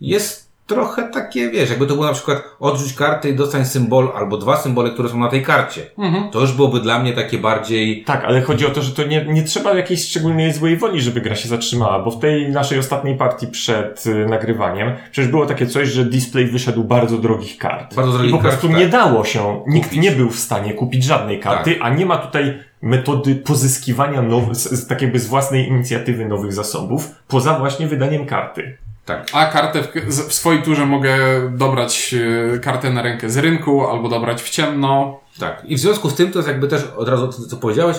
jest 0.00 0.49
trochę 0.74 1.08
takie, 1.08 1.50
wiesz, 1.50 1.70
jakby 1.70 1.86
to 1.86 1.94
było 1.94 2.06
na 2.06 2.12
przykład 2.12 2.42
odrzuć 2.60 2.92
kartę 2.92 3.28
i 3.28 3.36
dostań 3.36 3.64
symbol, 3.64 4.08
albo 4.14 4.36
dwa 4.36 4.56
symbole, 4.56 4.90
które 4.90 5.08
są 5.08 5.18
na 5.18 5.28
tej 5.28 5.42
karcie. 5.42 5.82
mhm. 5.98 6.30
To 6.30 6.40
już 6.40 6.52
byłoby 6.52 6.80
dla 6.80 6.98
mnie 6.98 7.12
takie 7.12 7.38
bardziej... 7.38 8.04
Tak, 8.04 8.24
ale 8.24 8.42
chodzi 8.42 8.66
o 8.66 8.70
to, 8.70 8.82
że 8.82 8.92
to 8.92 9.04
nie, 9.04 9.24
nie 9.24 9.42
trzeba 9.42 9.74
jakiejś 9.74 10.08
szczególnej 10.08 10.52
złej 10.52 10.76
woli, 10.76 11.00
żeby 11.00 11.20
gra 11.20 11.34
się 11.34 11.48
zatrzymała, 11.48 12.02
bo 12.02 12.10
w 12.10 12.20
tej 12.20 12.50
naszej 12.50 12.78
ostatniej 12.78 13.16
partii 13.16 13.46
przed 13.46 14.06
y, 14.06 14.26
nagrywaniem 14.26 14.92
przecież 15.10 15.30
było 15.30 15.46
takie 15.46 15.66
coś, 15.66 15.88
że 15.88 16.04
display 16.04 16.46
wyszedł 16.46 16.84
bardzo 16.84 17.18
drogich 17.18 17.58
kart. 17.58 17.94
Bardzo 17.94 18.12
drogich 18.12 18.30
I 18.30 18.36
po 18.36 18.42
kart, 18.42 18.50
prostu 18.50 18.68
tak. 18.68 18.78
nie 18.78 18.86
dało 18.88 19.24
się, 19.24 19.62
nikt 19.66 19.88
Kupić. 19.88 20.02
nie 20.04 20.12
był 20.12 20.30
w 20.30 20.38
stanie 20.38 20.74
kupić 20.74 21.04
żadnej 21.04 21.40
karty, 21.40 21.78
a 21.82 21.88
nie 21.90 22.06
ma 22.06 22.16
tutaj 22.18 22.58
metody 22.82 23.34
pozyskiwania 23.34 24.22
nowych, 24.22 24.56
tak 24.88 25.02
jakby 25.02 25.18
z 25.18 25.26
własnej 25.26 25.68
inicjatywy 25.68 26.24
nowych 26.28 26.52
zasobów, 26.52 27.14
poza 27.28 27.58
właśnie 27.58 27.86
wydaniem 27.86 28.26
karty. 28.26 28.76
Tak. 29.10 29.28
A 29.32 29.46
kartę 29.46 29.82
w, 29.82 29.88
w 30.28 30.32
swojej 30.32 30.62
turze 30.62 30.86
mogę 30.86 31.16
dobrać 31.50 32.14
e, 32.54 32.58
kartę 32.58 32.90
na 32.90 33.02
rękę 33.02 33.30
z 33.30 33.36
rynku, 33.36 33.86
albo 33.86 34.08
dobrać 34.08 34.42
w 34.42 34.50
ciemno. 34.50 35.20
Tak. 35.38 35.62
I 35.64 35.76
w 35.76 35.78
związku 35.78 36.10
z 36.10 36.14
tym 36.14 36.30
to 36.30 36.38
jest 36.38 36.48
jakby 36.48 36.68
też 36.68 36.84
od 36.96 37.08
razu 37.08 37.28
to, 37.28 37.48
co 37.48 37.56
powiedziałeś, 37.56 37.96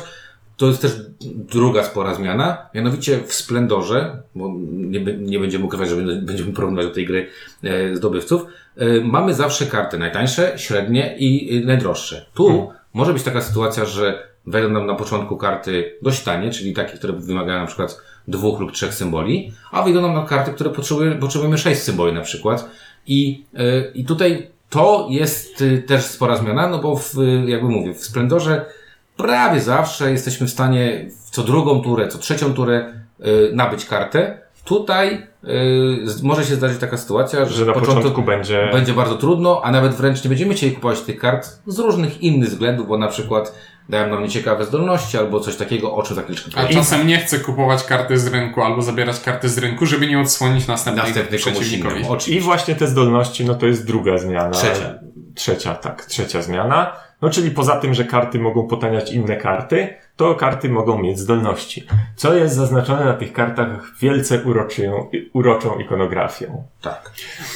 to 0.57 0.67
jest 0.67 0.81
też 0.81 0.91
druga 1.21 1.83
spora 1.83 2.15
zmiana, 2.15 2.69
mianowicie 2.75 3.19
w 3.27 3.33
Splendorze, 3.33 4.21
bo 4.35 4.53
nie, 4.71 4.99
nie 5.17 5.39
będziemy 5.39 5.65
ukrywać, 5.65 5.89
że 5.89 5.95
będziemy 5.95 6.53
porównywać 6.53 6.85
do 6.85 6.93
tej 6.93 7.05
gry 7.05 7.27
e, 7.63 7.95
zdobywców, 7.95 8.45
e, 8.77 8.85
mamy 9.01 9.33
zawsze 9.33 9.65
karty 9.65 9.97
najtańsze, 9.97 10.53
średnie 10.55 11.15
i 11.17 11.57
e, 11.57 11.65
najdroższe. 11.65 12.25
Tu 12.33 12.47
Hmm. 12.47 12.67
może 12.93 13.13
być 13.13 13.23
taka 13.23 13.41
sytuacja, 13.41 13.85
że 13.85 14.30
wejdą 14.45 14.69
nam 14.69 14.85
na 14.85 14.95
początku 14.95 15.37
karty 15.37 15.97
dość 16.01 16.23
tanie, 16.23 16.51
czyli 16.51 16.73
takie, 16.73 16.97
które 16.97 17.13
wymagają 17.13 17.59
na 17.59 17.67
przykład 17.67 18.01
dwóch 18.27 18.59
lub 18.59 18.71
trzech 18.71 18.93
symboli, 18.93 19.51
a 19.71 19.83
wyjdą 19.83 20.01
nam 20.01 20.13
na 20.13 20.25
karty, 20.25 20.51
które 20.51 20.69
potrzebujemy, 20.69 21.15
potrzebujemy 21.15 21.57
sześć 21.57 21.81
symboli 21.81 22.13
na 22.13 22.21
przykład. 22.21 22.69
I, 23.07 23.45
e, 23.53 23.91
I 23.93 24.05
tutaj 24.05 24.51
to 24.69 25.07
jest 25.09 25.61
y, 25.61 25.83
też 25.87 26.05
spora 26.05 26.35
zmiana, 26.35 26.67
no 26.67 26.79
bo 26.79 26.95
w, 26.95 27.15
jakby 27.45 27.69
mówię, 27.69 27.93
w 27.93 28.03
Splendorze 28.03 28.65
prawie 29.17 29.61
zawsze 29.61 30.11
jesteśmy 30.11 30.47
w 30.47 30.49
stanie 30.49 31.09
w 31.25 31.29
co 31.29 31.43
drugą 31.43 31.81
turę, 31.81 32.07
co 32.07 32.17
trzecią 32.17 32.53
turę 32.53 32.93
y, 33.19 33.51
nabyć 33.53 33.85
kartę. 33.85 34.41
Tutaj 34.65 35.27
może 36.23 36.45
się 36.45 36.55
zdarzyć 36.55 36.79
taka 36.79 36.97
sytuacja, 36.97 37.45
że, 37.45 37.53
Że 37.55 37.65
na 37.65 37.73
początku 37.73 38.21
będzie... 38.21 38.69
będzie 38.73 38.93
bardzo 38.93 39.15
trudno, 39.15 39.61
a 39.63 39.71
nawet 39.71 39.93
wręcz 39.93 40.23
nie 40.23 40.29
będziemy 40.29 40.53
chcieli 40.53 40.75
kupować 40.75 41.01
tych 41.01 41.19
kart 41.19 41.59
z 41.67 41.79
różnych 41.79 42.21
innych 42.21 42.49
względów, 42.49 42.87
bo 42.87 42.97
na 42.97 43.07
przykład 43.07 43.55
dają 43.91 44.09
nam 44.09 44.23
nieciekawe 44.23 44.65
zdolności 44.65 45.17
albo 45.17 45.39
coś 45.39 45.55
takiego, 45.55 45.95
o 45.95 46.03
czym 46.03 46.15
za 46.15 46.21
chwileczkę 46.21 46.51
A 46.55 46.67
czasem 46.67 47.07
nie 47.07 47.17
chcę 47.17 47.39
kupować 47.39 47.83
karty 47.83 48.19
z 48.19 48.27
rynku, 48.27 48.61
albo 48.61 48.81
zabierać 48.81 49.19
karty 49.19 49.49
z 49.49 49.57
rynku, 49.57 49.85
żeby 49.85 50.07
nie 50.07 50.19
odsłonić 50.19 50.67
następnej 50.67 51.05
Następny 51.05 51.37
przeciwnikowi. 51.37 52.05
I 52.27 52.39
właśnie 52.39 52.75
te 52.75 52.87
zdolności, 52.87 53.45
no 53.45 53.55
to 53.55 53.67
jest 53.67 53.87
druga 53.87 54.17
zmiana. 54.17 54.51
Trzecia. 54.51 54.99
Trzecia, 55.35 55.75
tak, 55.75 56.05
trzecia 56.05 56.41
zmiana. 56.41 56.95
No 57.21 57.29
czyli 57.29 57.51
poza 57.51 57.79
tym, 57.79 57.93
że 57.93 58.05
karty 58.05 58.39
mogą 58.39 58.67
potaniać 58.67 59.11
inne 59.11 59.37
karty, 59.37 59.97
to 60.21 60.35
karty 60.35 60.69
mogą 60.69 60.97
mieć 60.99 61.19
zdolności. 61.19 61.83
Co 62.15 62.33
jest 62.33 62.55
zaznaczone 62.55 63.05
na 63.05 63.13
tych 63.13 63.33
kartach 63.33 63.91
wielce 64.01 64.43
uroczą, 64.43 65.09
uroczą 65.33 65.79
ikonografią. 65.79 66.63
Tak. 66.81 67.11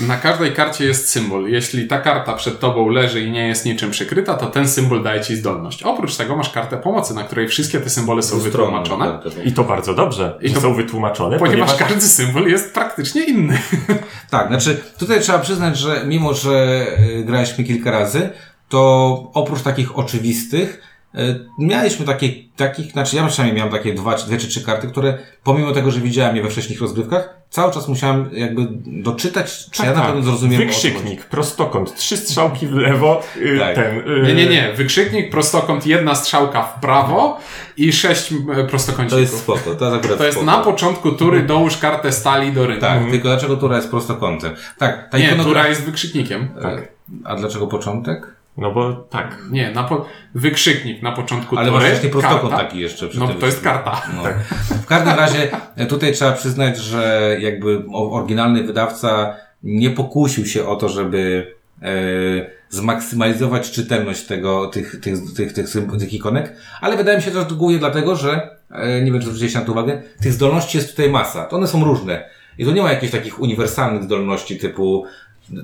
Na 0.08 0.18
każdej 0.18 0.54
karcie 0.54 0.86
jest 0.86 1.10
symbol. 1.10 1.48
Jeśli 1.48 1.88
ta 1.88 2.00
karta 2.00 2.34
przed 2.34 2.60
tobą 2.60 2.90
leży 2.90 3.22
i 3.22 3.32
nie 3.32 3.48
jest 3.48 3.66
niczym 3.66 3.92
przykryta, 3.92 4.34
to 4.34 4.46
ten 4.46 4.68
symbol 4.68 5.04
daje 5.04 5.22
ci 5.22 5.36
zdolność. 5.36 5.84
Oprócz 5.84 6.16
tego 6.16 6.36
masz 6.36 6.50
kartę 6.50 6.78
pomocy, 6.78 7.14
na 7.14 7.24
której 7.24 7.48
wszystkie 7.48 7.80
te 7.80 7.90
symbole 7.90 8.24
są 8.24 8.40
wytłumaczone. 8.40 9.20
I 9.44 9.52
to 9.54 9.64
bardzo 9.64 9.94
dobrze, 9.94 10.38
I 10.42 10.50
że 10.50 10.56
to- 10.56 10.62
są 10.62 10.74
wytłumaczone, 10.74 11.40
Ponieważ 11.40 11.72
ponieważ 11.72 11.90
każdy 11.90 12.08
symbol 12.08 12.48
jest 12.48 12.74
praktycznie 12.74 13.24
inny. 13.24 13.60
Tak, 14.30 14.48
znaczy 14.48 14.84
tutaj 15.00 15.20
trzeba 15.22 15.40
przyznać, 15.40 15.78
że 15.78 16.04
mimo, 16.06 16.34
że 16.34 16.86
y, 17.20 17.24
graliśmy 17.24 17.64
kilka 17.64 17.92
razy, 17.92 18.30
to 18.70 18.80
oprócz 19.34 19.62
takich 19.62 19.98
oczywistych, 19.98 20.82
mieliśmy 21.60 22.06
takie, 22.06 22.30
takich, 22.56 22.92
znaczy 22.92 23.16
ja 23.16 23.28
przynajmniej 23.28 23.58
miałem 23.58 23.74
takie 23.74 23.94
dwa, 23.94 24.16
czy- 24.16 24.26
dwie 24.26 24.38
czy 24.38 24.48
trzy 24.48 24.64
karty, 24.64 24.88
które 24.88 25.18
pomimo 25.44 25.72
tego, 25.72 25.92
że 25.92 26.00
widziałem 26.00 26.36
je 26.36 26.44
we 26.44 26.50
wcześniejszych 26.50 26.82
rozgrywkach, 26.82 27.30
cały 27.50 27.74
czas 27.74 27.88
musiałem 27.88 28.30
jakby 28.34 28.68
doczytać, 28.86 29.70
czy 29.72 29.84
ja 29.84 29.90
na 29.90 29.96
Tak, 29.96 30.06
pewno 30.06 30.22
zrozumiem. 30.24 30.58
Wykrzyknik, 30.58 31.26
prostokąt, 31.26 31.96
trzy 31.96 32.18
strzałki 32.18 32.68
w 32.68 32.74
lewo, 32.74 33.24
y, 33.38 33.60
Tak. 33.60 33.76
ten... 33.76 33.98
y, 33.98 34.24
Nie, 34.28 34.34
nie, 34.34 34.46
nie. 34.46 34.74
Wykrzyknik, 34.74 35.32
prostokąt, 35.32 35.86
jedna 35.88 36.16
strzałka 36.16 36.64
w 36.64 36.80
prawo 36.80 37.40
i 37.78 37.94
sześć 37.94 38.32
e, 38.32 38.36
To 38.56 38.64
prostokącików. 38.66 39.20
jest 39.22 39.38
spoko, 39.40 39.76
to 39.76 39.86
jest 39.86 39.98
akurat 39.98 40.18
To 40.18 40.26
jest 40.26 40.38
spoko. 40.38 40.52
na 40.52 40.58
początku 40.58 41.12
tury 41.12 41.44
dołóż 41.44 41.78
kartę 41.78 42.12
stali 42.12 42.52
do 42.52 42.68
rynku. 42.68 42.82
Tak, 42.82 43.00
tylko 43.12 43.28
dlaczego 43.28 43.58
tura 43.58 43.76
jest 43.76 43.90
prostokątem? 43.90 44.54
Tak, 44.78 45.10
ta 45.10 45.18
Nie, 45.18 45.26
ikonografia- 45.30 45.44
tura 45.44 45.68
jest 45.68 45.84
wykrzyknikiem. 45.84 46.48
E, 46.64 46.82
A 47.24 47.36
dlaczego 47.36 47.68
początek? 47.68 48.35
No 48.58 48.72
bo 48.72 48.94
tak. 48.94 49.38
Nie, 49.52 49.72
na 49.72 49.84
po... 49.84 50.06
wykrzyknik 50.36 51.02
na 51.02 51.12
początku 51.12 51.58
Ale 51.58 51.72
właśnie 51.72 52.10
prostokąt 52.10 52.50
karta. 52.54 52.58
taki 52.58 52.80
jeszcze. 52.80 53.08
przy 53.08 53.20
No 53.20 53.28
tym 53.28 53.38
to 53.38 53.46
jest 53.46 53.62
karta. 53.62 54.02
No. 54.16 54.24
W 54.84 54.86
każdym 54.86 55.14
razie 55.16 55.50
e, 55.76 55.86
tutaj 55.86 56.14
trzeba 56.14 56.32
przyznać, 56.32 56.78
że 56.78 57.36
jakby 57.40 57.84
oryginalny 57.94 58.64
wydawca 58.64 59.36
nie 59.64 59.90
pokusił 59.90 60.46
się 60.46 60.68
o 60.68 60.76
to, 60.76 60.90
żeby 60.90 61.54
e, 61.82 61.86
zmaksymalizować 62.70 63.72
czytelność 63.72 64.24
tego, 64.24 64.68
tych, 64.68 65.00
tych, 65.02 65.34
tych, 65.36 65.54
tych, 65.54 65.66
symb- 65.68 66.00
tych 66.00 66.14
ikonek, 66.14 66.56
ale 66.82 66.98
wydaje 66.98 67.18
mi 67.18 67.24
się 67.24 67.32
to 67.32 67.46
głównie 67.56 67.78
dlatego, 67.78 68.16
że 68.16 68.50
e, 68.72 69.02
nie 69.02 69.12
wiem, 69.12 69.22
czy 69.22 69.26
zwróciliście 69.28 69.60
na 69.60 69.66
to 69.66 69.72
uwagę, 69.72 70.02
tych 70.22 70.34
zdolności 70.34 70.78
jest 70.78 70.92
tutaj 70.92 71.10
masa. 71.10 71.46
To 71.46 71.56
one 71.56 71.68
są 71.68 71.84
różne. 71.86 72.30
I 72.58 72.66
to 72.66 72.72
nie 72.72 72.82
ma 72.82 72.92
jakichś 72.92 73.12
takich 73.12 73.40
uniwersalnych 73.40 74.04
zdolności 74.04 74.58
typu 74.58 75.06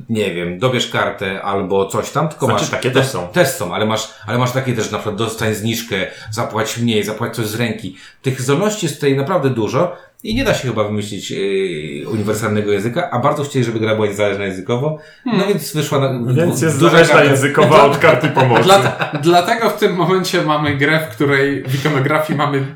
nie 0.09 0.33
wiem, 0.33 0.59
dobierz 0.59 0.89
kartę 0.89 1.41
albo 1.41 1.85
coś 1.85 2.11
tam, 2.11 2.29
tylko 2.29 2.45
Znaczy, 2.45 2.61
masz... 2.61 2.69
takie 2.69 2.91
też 2.91 3.07
są. 3.07 3.27
Też 3.27 3.47
są, 3.47 3.73
ale 3.73 3.85
masz, 3.85 4.09
ale 4.27 4.37
masz 4.37 4.51
takie 4.51 4.73
też, 4.73 4.91
na 4.91 4.97
przykład 4.97 5.15
dostań 5.15 5.53
zniżkę, 5.53 5.95
zapłać 6.31 6.77
mniej, 6.77 7.03
zapłać 7.03 7.35
coś 7.35 7.45
z 7.45 7.55
ręki. 7.55 7.95
Tych 8.21 8.41
zdolności 8.41 8.85
jest 8.85 8.95
tutaj 8.95 9.15
naprawdę 9.15 9.49
dużo 9.49 9.95
i 10.23 10.35
nie 10.35 10.43
da 10.43 10.53
się 10.53 10.67
chyba 10.67 10.83
wymyślić 10.83 11.31
yy, 11.31 12.09
uniwersalnego 12.09 12.71
języka, 12.71 13.09
a 13.11 13.19
bardzo 13.19 13.43
chcieli, 13.43 13.65
żeby 13.65 13.79
gra 13.79 13.95
była 13.95 14.07
niezależna 14.07 14.45
językowo, 14.45 14.97
no 15.25 15.47
więc 15.47 15.73
wyszła 15.73 15.99
na... 15.99 16.07
Hmm. 16.07 16.35
Więc 16.35 16.61
jest 16.61 16.77
zależna 16.77 17.15
karta- 17.15 17.25
językowa 17.25 17.83
od 17.83 17.97
karty 17.97 18.27
pomocy. 18.27 18.63
Dla, 18.63 19.11
dlatego 19.21 19.69
w 19.69 19.79
tym 19.79 19.95
momencie 19.95 20.41
mamy 20.41 20.77
grę, 20.77 20.99
w 20.99 21.15
której 21.15 21.63
w 21.63 21.75
ikonografii 21.75 22.37
mamy 22.37 22.75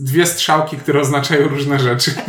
dwie 0.00 0.26
strzałki, 0.26 0.76
które 0.76 1.00
oznaczają 1.00 1.48
różne 1.48 1.78
rzeczy. 1.78 2.10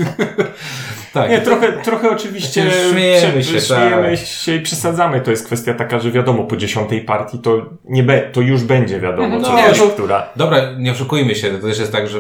Tak. 1.14 1.30
Nie, 1.30 1.42
trochę, 1.42 1.74
trochę 1.74 2.10
oczywiście 2.10 2.62
Śmiejemy 2.92 3.44
się, 3.44 3.62
śmiejemy 3.62 4.18
tak. 4.18 4.28
się 4.28 4.56
i 4.56 4.62
przesadzamy. 4.62 5.22
To 5.22 5.32
jest 5.32 5.46
kwestia 5.46 5.74
taka, 5.74 6.00
że 6.00 6.12
wiadomo, 6.12 6.44
po 6.44 6.58
dziesiątej 6.58 7.02
partii 7.02 7.40
to 7.40 7.70
nie 7.86 8.04
be, 8.04 8.22
to 8.22 8.42
już 8.42 8.64
będzie 8.64 9.00
wiadomo, 9.00 9.40
No, 9.40 9.48
co 9.48 9.58
jest 9.58 9.80
to- 9.80 9.90
która. 9.90 10.30
Dobra, 10.36 10.58
nie 10.78 10.92
oszukujmy 10.92 11.36
się, 11.36 11.52
to 11.52 11.68
też 11.68 11.80
jest 11.80 11.92
tak, 11.92 12.08
że 12.10 12.20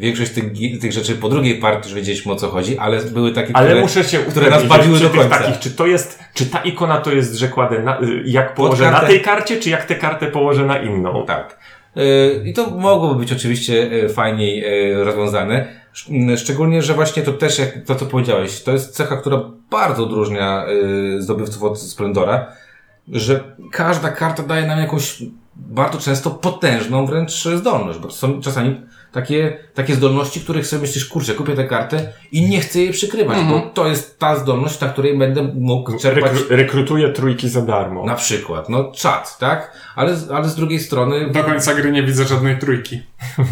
większość 0.00 0.30
tych, 0.32 0.44
tych 0.80 0.92
rzeczy 0.92 1.14
po 1.14 1.28
drugiej 1.28 1.54
partii 1.54 1.88
już 1.88 1.94
wiedzieliśmy 1.94 2.32
o 2.32 2.36
co 2.36 2.48
chodzi, 2.48 2.78
ale 2.78 3.02
były 3.02 3.32
takie, 3.32 3.56
Ale 3.56 3.66
które, 3.66 3.80
muszę 3.80 4.04
się 4.04 4.18
które 4.18 4.50
nas 4.50 4.64
bawiły 4.66 5.00
do 5.00 5.10
końca. 5.10 5.38
Takich, 5.38 5.58
czy 5.58 5.70
to 5.70 5.86
jest, 5.86 6.18
czy 6.34 6.46
ta 6.46 6.58
ikona 6.58 7.00
to 7.00 7.12
jest, 7.12 7.34
że 7.34 7.48
kładę 7.48 7.82
na, 7.82 8.00
y, 8.00 8.22
jak 8.24 8.54
położę 8.54 8.90
na 8.90 9.00
tej 9.00 9.20
karcie, 9.20 9.56
czy 9.56 9.70
jak 9.70 9.84
tę 9.84 9.94
kartę 9.94 10.26
położę 10.26 10.66
na 10.66 10.78
inną. 10.78 11.26
Tak. 11.26 11.58
Yy, 11.96 12.42
I 12.44 12.52
to 12.52 12.70
mogłoby 12.70 13.20
być 13.20 13.32
oczywiście 13.32 13.74
yy, 13.74 14.08
fajniej 14.08 14.60
yy, 14.60 15.04
rozwiązane. 15.04 15.82
Szczególnie, 16.36 16.82
że 16.82 16.94
właśnie 16.94 17.22
to 17.22 17.32
też, 17.32 17.58
jak 17.58 17.84
to 17.84 17.94
co 17.94 18.06
powiedziałeś, 18.06 18.62
to 18.62 18.72
jest 18.72 18.94
cecha, 18.94 19.16
która 19.16 19.50
bardzo 19.70 20.04
odróżnia 20.04 20.66
zdobywców 21.18 21.62
od 21.62 21.80
Splendora, 21.80 22.46
że 23.08 23.40
każda 23.72 24.08
karta 24.08 24.42
daje 24.42 24.66
nam 24.66 24.78
jakąś 24.78 25.22
bardzo 25.56 25.98
często 25.98 26.30
potężną 26.30 27.06
wręcz 27.06 27.44
zdolność, 27.44 27.98
bo 27.98 28.10
są 28.10 28.40
czasami 28.40 28.80
takie, 29.12 29.58
takie 29.74 29.94
zdolności, 29.94 30.40
których 30.40 30.66
sobie 30.66 30.82
myślisz, 30.82 31.04
kurczę, 31.04 31.34
kupię 31.34 31.54
tę 31.54 31.64
kartę 31.64 32.12
i 32.32 32.48
nie 32.48 32.60
chcę 32.60 32.78
jej 32.78 32.92
przykrywać, 32.92 33.38
bo 33.44 33.60
to 33.60 33.86
jest 33.86 34.18
ta 34.18 34.36
zdolność, 34.36 34.80
na 34.80 34.88
której 34.88 35.18
będę 35.18 35.42
mógł 35.42 35.98
czerpać 35.98 36.32
Rekru, 36.32 36.56
rekrutuję 36.56 37.08
trójki 37.08 37.48
za 37.48 37.62
darmo. 37.62 38.06
na 38.06 38.14
przykład, 38.14 38.68
no 38.68 38.92
czat, 38.92 39.38
tak? 39.38 39.72
Ale, 39.96 40.16
ale 40.34 40.48
z 40.48 40.54
drugiej 40.54 40.80
strony 40.80 41.30
Do 41.30 41.44
końca 41.44 41.74
gry 41.74 41.92
nie 41.92 42.02
widzę 42.02 42.24
żadnej 42.24 42.58
trójki. 42.58 43.02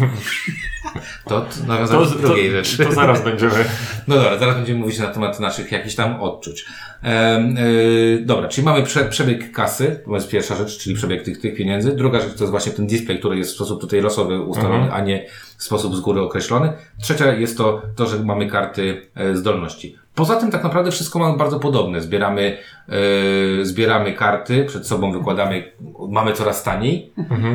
To, 1.25 1.45
to 1.87 1.87
do 1.87 2.05
drugiej 2.05 2.49
to, 2.49 2.55
rzeczy. 2.55 2.85
to 2.85 2.91
zaraz 2.91 3.23
będziemy. 3.23 3.53
No 4.07 4.15
dobra, 4.15 4.37
zaraz 4.37 4.55
będziemy 4.55 4.79
mówić 4.79 4.99
na 4.99 5.07
temat 5.07 5.39
naszych 5.39 5.71
jakichś 5.71 5.95
tam 5.95 6.21
odczuć. 6.21 6.65
Ehm, 7.03 7.55
yy, 7.55 8.21
dobra, 8.25 8.47
czyli 8.47 8.65
mamy 8.65 8.83
prze, 8.83 9.05
przebieg 9.05 9.51
kasy, 9.51 10.01
to 10.05 10.15
jest 10.15 10.29
pierwsza 10.29 10.55
rzecz, 10.55 10.77
czyli 10.77 10.95
przebieg 10.95 11.23
tych, 11.23 11.41
tych 11.41 11.55
pieniędzy. 11.55 11.90
Druga 11.95 12.19
rzecz 12.19 12.33
to 12.33 12.43
jest 12.43 12.51
właśnie 12.51 12.71
ten 12.71 12.87
display, 12.87 13.19
który 13.19 13.37
jest 13.37 13.51
w 13.51 13.55
sposób 13.55 13.81
tutaj 13.81 14.01
losowy 14.01 14.41
ustalony, 14.41 14.75
Mhm. 14.83 14.93
a 14.93 15.05
nie 15.05 15.25
w 15.57 15.63
sposób 15.63 15.95
z 15.95 15.99
góry 15.99 16.21
określony. 16.21 16.73
Trzecia 17.01 17.33
jest 17.33 17.57
to, 17.57 17.81
to 17.95 18.05
że 18.07 18.19
mamy 18.23 18.47
karty 18.47 19.01
e, 19.15 19.35
zdolności. 19.35 19.95
Poza 20.15 20.35
tym 20.35 20.51
tak 20.51 20.63
naprawdę 20.63 20.91
wszystko 20.91 21.19
mamy 21.19 21.37
bardzo 21.37 21.59
podobne. 21.59 22.01
Zbieramy, 22.01 22.57
e, 23.61 23.65
zbieramy 23.65 24.13
karty, 24.13 24.65
przed 24.65 24.87
sobą 24.87 25.11
wykładamy, 25.11 25.71
mamy 26.09 26.33
coraz 26.33 26.63
taniej. 26.63 27.11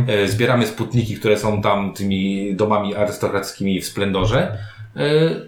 E, 0.08 0.28
zbieramy 0.28 0.66
sputniki, 0.66 1.14
które 1.16 1.36
są 1.38 1.62
tam 1.62 1.92
tymi 1.94 2.54
domami 2.54 2.94
arystokrackimi 2.94 3.80
w 3.80 3.86
splendorze. 3.86 4.58
E, 4.96 5.00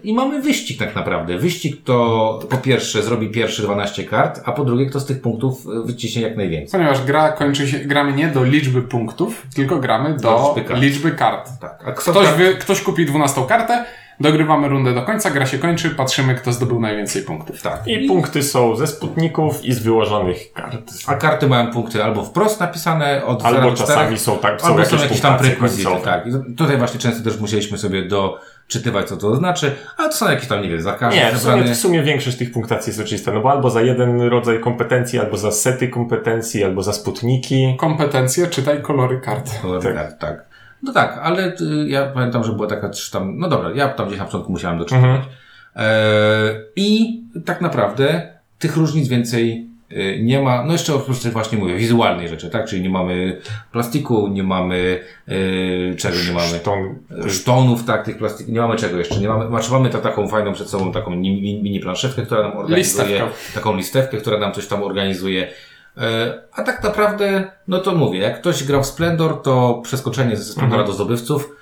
I 0.03 0.13
mamy 0.13 0.41
wyścig 0.41 0.79
tak 0.79 0.95
naprawdę. 0.95 1.37
Wyścig 1.37 1.83
to 1.83 2.39
po 2.49 2.57
pierwsze 2.57 3.03
zrobi 3.03 3.29
pierwsze 3.29 3.63
12 3.63 4.03
kart, 4.03 4.41
a 4.45 4.51
po 4.51 4.65
drugie 4.65 4.85
kto 4.85 4.99
z 4.99 5.05
tych 5.05 5.21
punktów 5.21 5.65
wyciśnie 5.85 6.21
jak 6.21 6.37
najwięcej. 6.37 6.79
Ponieważ 6.79 7.03
gra 7.03 7.31
kończy 7.31 7.67
się, 7.67 7.79
gramy 7.79 8.13
nie 8.13 8.27
do 8.27 8.43
liczby 8.43 8.81
punktów, 8.81 9.47
tylko 9.55 9.77
gramy 9.77 10.17
do 10.17 10.53
liczby 10.55 10.69
kart. 10.69 10.81
liczby 10.81 11.11
kart. 11.11 11.49
Tak. 11.61 11.83
A 11.85 11.91
kto 11.91 12.11
Ktoś, 12.11 12.27
tak- 12.27 12.35
wy, 12.35 12.53
ktoś 12.55 12.81
kupi 12.81 13.05
12 13.05 13.45
kartę, 13.47 13.85
dogrywamy 14.19 14.67
rundę 14.67 14.93
do 14.93 15.01
końca, 15.01 15.29
gra 15.29 15.45
się 15.45 15.57
kończy, 15.59 15.89
patrzymy 15.89 16.35
kto 16.35 16.53
zdobył 16.53 16.79
najwięcej 16.81 17.21
punktów. 17.21 17.61
tak. 17.61 17.87
I 17.87 18.07
punkty 18.07 18.43
są 18.43 18.75
ze 18.75 18.87
sputników 18.87 19.65
i 19.65 19.73
z 19.73 19.79
wyłożonych 19.79 20.53
kart. 20.53 20.91
A 21.07 21.13
karty 21.15 21.47
mają 21.47 21.71
punkty 21.71 22.03
albo 22.03 22.23
wprost 22.25 22.59
napisane 22.59 23.25
od 23.25 23.41
0 23.41 23.55
Albo 23.57 23.69
do 23.69 23.75
4, 23.75 23.87
czasami 23.93 24.17
są 24.17 24.37
tak, 24.37 24.61
są 24.61 24.67
albo 24.67 24.79
jakieś, 24.79 24.97
są 24.99 25.03
jakieś 25.03 25.21
tam 25.21 25.37
prekwizyty, 25.37 25.89
tak. 26.03 26.23
I 26.27 26.55
tutaj 26.55 26.77
właśnie 26.77 26.99
często 26.99 27.23
też 27.23 27.39
musieliśmy 27.39 27.77
sobie 27.77 28.07
doczytywać, 28.69 29.07
co 29.07 29.17
to 29.17 29.35
znaczy, 29.35 29.75
a 29.97 30.03
to 30.03 30.11
są 30.11 30.29
jakieś 30.29 30.47
tam, 30.47 30.61
nie 30.61 30.69
wiem, 30.69 30.81
za 30.81 30.93
każdy 30.93 31.19
Nie, 31.19 31.31
w 31.31 31.39
sumie, 31.39 31.63
w 31.63 31.77
sumie 31.77 32.03
większość 32.03 32.37
tych 32.37 32.51
punktacji 32.51 32.89
jest 32.89 32.99
oczywista, 32.99 33.31
no 33.31 33.41
bo 33.41 33.51
albo 33.51 33.69
za 33.69 33.81
jeden 33.81 34.21
rodzaj 34.21 34.59
kompetencji, 34.59 35.19
albo 35.19 35.37
za 35.37 35.51
sety 35.51 35.87
kompetencji, 35.87 36.63
albo 36.63 36.83
za 36.83 36.93
sputniki. 36.93 37.75
Kompetencje, 37.79 38.47
czytaj 38.47 38.81
kolory 38.81 39.21
kart. 39.21 39.61
Kolor 39.61 39.83
Tak. 39.83 39.95
tak. 39.95 40.17
tak. 40.17 40.45
No 40.83 40.93
tak, 40.93 41.19
ale 41.23 41.47
y, 41.47 41.87
ja 41.87 42.05
pamiętam, 42.05 42.43
że 42.43 42.53
była 42.53 42.67
taka 42.67 42.89
czy 42.89 43.11
tam, 43.11 43.37
no 43.37 43.49
dobra, 43.49 43.71
ja 43.75 43.89
tam 43.89 44.07
gdzieś 44.07 44.19
na 44.19 44.25
początku 44.25 44.51
musiałem 44.51 44.77
doczytać. 44.77 45.03
Mhm. 45.03 45.23
E, 45.75 45.85
I 46.75 47.19
tak 47.45 47.61
naprawdę 47.61 48.33
tych 48.59 48.77
różnic 48.77 49.07
więcej 49.07 49.68
nie 50.19 50.41
ma, 50.41 50.63
no 50.63 50.73
jeszcze 50.73 50.95
oprócz 50.95 51.19
tych 51.19 51.33
właśnie 51.33 51.57
mówię, 51.57 51.75
wizualnej 51.75 52.27
rzeczy, 52.29 52.49
tak? 52.49 52.65
Czyli 52.65 52.81
nie 52.81 52.89
mamy 52.89 53.41
plastiku, 53.71 54.27
nie 54.27 54.43
mamy, 54.43 54.99
y, 55.29 55.95
czego 55.97 56.15
nie 56.27 56.33
mamy? 56.33 56.59
Tą, 56.59 56.95
Sztonów, 57.29 57.83
tak, 57.83 58.05
tych 58.05 58.17
plastików, 58.17 58.53
nie 58.53 58.59
mamy 58.59 58.75
czego 58.75 58.97
jeszcze, 58.97 59.19
nie 59.19 59.27
mamy, 59.27 59.47
znaczy 59.47 59.71
mamy 59.71 59.89
ta, 59.89 59.97
taką 59.97 60.27
fajną 60.27 60.53
przed 60.53 60.69
sobą 60.69 60.91
taką 60.91 61.11
mini, 61.11 61.61
mini, 61.63 61.79
planszewkę, 61.79 62.21
która 62.21 62.41
nam 62.41 62.57
organizuje, 62.57 63.05
Listewkę. 63.07 63.27
taką 63.53 63.75
listewkę, 63.75 64.17
która 64.17 64.37
nam 64.39 64.53
coś 64.53 64.67
tam 64.67 64.83
organizuje. 64.83 65.47
E, 65.97 66.33
A 66.53 66.63
tak 66.63 66.83
naprawdę, 66.83 67.51
no 67.67 67.79
to 67.79 67.95
mówię, 67.95 68.19
jak 68.19 68.39
ktoś 68.41 68.63
grał 68.63 68.83
w 68.83 68.85
Splendor, 68.85 69.41
to 69.41 69.81
przeskoczenie 69.83 70.37
ze 70.37 70.43
Splendora 70.43 70.83
do 70.83 70.93
zdobywców 70.93 71.55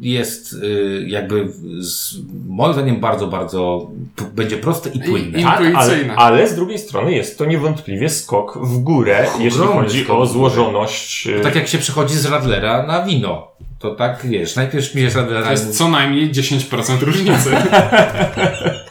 jest 0.00 0.52
y, 0.52 1.04
jakby 1.08 1.52
z, 1.80 2.14
moim 2.48 2.72
zdaniem 2.72 3.00
bardzo, 3.00 3.26
bardzo 3.26 3.90
p- 4.16 4.24
będzie 4.34 4.56
proste 4.56 4.90
i 4.90 5.00
płynne. 5.00 5.38
I- 5.38 5.42
tak, 5.42 5.58
ale, 5.60 5.70
Intuicyjne. 5.70 6.14
ale 6.16 6.48
z 6.48 6.54
drugiej 6.54 6.78
strony 6.78 7.12
jest 7.12 7.38
to 7.38 7.44
niewątpliwie 7.44 8.08
skok 8.08 8.58
w 8.66 8.78
górę, 8.78 9.26
jeśli 9.38 9.60
Ogromny 9.60 9.82
chodzi 9.84 10.04
skok 10.04 10.18
o 10.18 10.26
złożoność. 10.26 11.26
y, 11.26 11.40
tak 11.42 11.54
jak 11.54 11.68
się 11.68 11.78
przychodzi 11.78 12.14
z 12.14 12.26
Radlera 12.26 12.86
na 12.86 13.04
wino. 13.04 13.48
To 13.78 13.94
tak, 13.94 14.26
wiesz, 14.26 14.56
najpierw 14.56 14.84
śmiejesz 14.84 15.14
Radlera 15.14 15.44
To 15.44 15.50
jest 15.50 15.78
co 15.78 15.88
najmniej 15.88 16.30
10% 16.32 17.02
różnicy. 17.02 17.50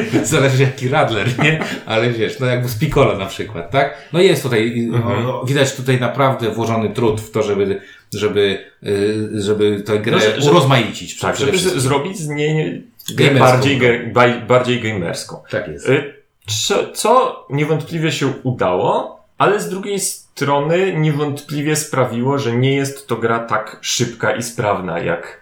Zależy 0.24 0.62
jaki 0.62 0.88
Radler, 0.88 1.38
nie? 1.38 1.64
Ale 1.86 2.10
wiesz, 2.10 2.38
no 2.40 2.46
jakby 2.46 2.68
z 2.68 2.78
Piccolo 2.78 3.18
na 3.18 3.26
przykład, 3.26 3.70
tak? 3.70 3.94
No 4.12 4.20
jest 4.20 4.42
tutaj, 4.42 4.88
Mhm. 4.94 5.24
no, 5.24 5.44
widać 5.44 5.76
tutaj 5.76 6.00
naprawdę 6.00 6.50
włożony 6.50 6.90
trud 6.90 7.20
w 7.20 7.30
to, 7.30 7.42
żeby 7.42 7.80
żeby, 8.14 8.64
y, 8.86 9.28
żeby 9.42 9.80
tę 9.86 9.98
grę 9.98 10.18
No, 10.40 10.50
urozmaicić. 10.50 11.18
Tak, 11.18 11.36
żeby 11.36 11.52
wszystkim. 11.52 11.80
zrobić 11.80 12.18
z 12.18 12.28
niej 12.28 12.86
Gamerską 13.14 13.38
bardziej, 13.46 13.80
baj- 14.12 14.46
bardziej 14.46 14.80
gamerską. 14.80 15.42
Tak 15.50 15.68
jest. 15.68 15.88
Y, 15.88 16.14
Co, 16.46 16.90
co 16.92 17.46
niewątpliwie 17.50 18.12
się 18.12 18.26
udało, 18.42 19.20
ale 19.38 19.60
z 19.60 19.68
drugiej 19.68 20.00
strony 20.00 20.92
niewątpliwie 20.98 21.76
sprawiło, 21.76 22.38
że 22.38 22.56
nie 22.56 22.76
jest 22.76 23.06
to 23.08 23.16
gra 23.16 23.38
tak 23.38 23.76
szybka 23.80 24.36
i 24.36 24.42
sprawna 24.42 24.98
jak, 24.98 25.40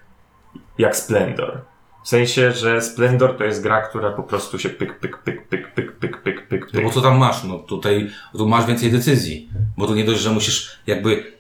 jak 0.78 0.96
Splendor. 0.96 1.60
W 2.02 2.08
sensie, 2.08 2.52
że 2.52 2.82
Splendor 2.82 3.36
to 3.36 3.44
jest 3.44 3.62
gra, 3.62 3.82
która 3.82 4.10
po 4.10 4.22
prostu 4.22 4.58
się 4.58 4.68
pyk, 4.68 4.98
pyk, 4.98 5.18
pyk, 5.18 5.48
pyk, 5.48 5.74
pyk, 5.74 5.92
pyk, 5.98 6.22
pyk, 6.22 6.46
pyk. 6.48 6.66
No 6.74 6.82
bo 6.82 6.90
co 6.90 7.00
tam 7.00 7.18
masz? 7.18 7.44
No 7.44 7.58
tutaj, 7.58 8.10
tu 8.32 8.48
masz 8.48 8.66
więcej 8.66 8.92
decyzji. 8.92 9.48
Bo 9.76 9.86
tu 9.86 9.94
nie 9.94 10.04
dość, 10.04 10.20
że 10.20 10.30
musisz 10.30 10.78
jakby, 10.86 11.32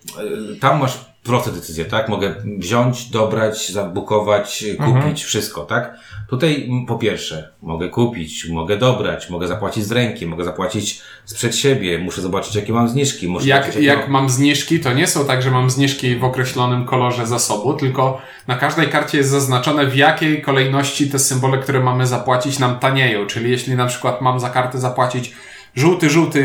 e, 0.52 0.56
tam 0.56 0.80
masz 0.80 1.09
proste 1.22 1.52
decyzje, 1.52 1.84
tak? 1.84 2.08
Mogę 2.08 2.34
wziąć, 2.58 3.10
dobrać, 3.10 3.72
zabukować, 3.72 4.64
kupić, 4.78 4.94
Mhm. 4.94 5.16
wszystko, 5.16 5.60
tak? 5.64 5.94
Tutaj 6.28 6.70
po 6.88 6.98
pierwsze, 6.98 7.52
mogę 7.62 7.88
kupić, 7.88 8.48
mogę 8.48 8.76
dobrać, 8.76 9.30
mogę 9.30 9.48
zapłacić 9.48 9.84
z 9.84 9.92
ręki, 9.92 10.26
mogę 10.26 10.44
zapłacić 10.44 11.02
sprzed 11.24 11.56
siebie, 11.56 11.98
muszę 11.98 12.22
zobaczyć 12.22 12.54
jakie 12.54 12.72
mam 12.72 12.88
zniżki, 12.88 13.28
muszę 13.28 13.48
Jak, 13.48 13.66
jakie 13.66 13.82
jak 13.82 14.08
mam 14.08 14.30
zniżki, 14.30 14.80
to 14.80 14.92
nie 14.92 15.06
są 15.06 15.26
tak, 15.26 15.42
że 15.42 15.50
mam 15.50 15.70
zniżki 15.70 16.16
w 16.16 16.24
określonym 16.24 16.84
kolorze 16.84 17.26
zasobu, 17.26 17.74
tylko 17.74 18.20
na 18.48 18.56
każdej 18.56 18.88
karcie 18.88 19.18
jest 19.18 19.30
zaznaczone, 19.30 19.86
w 19.86 19.96
jakiej 19.96 20.42
kolejności 20.42 21.10
te 21.10 21.18
symbole, 21.18 21.58
które 21.58 21.80
mamy 21.80 22.06
zapłacić, 22.06 22.58
nam 22.58 22.78
tanieją. 22.78 23.26
Czyli 23.26 23.50
jeśli 23.50 23.74
na 23.74 23.86
przykład 23.86 24.20
mam 24.20 24.40
za 24.40 24.50
kartę 24.50 24.78
zapłacić 24.78 25.32
żółty, 25.74 26.10
żółty, 26.10 26.40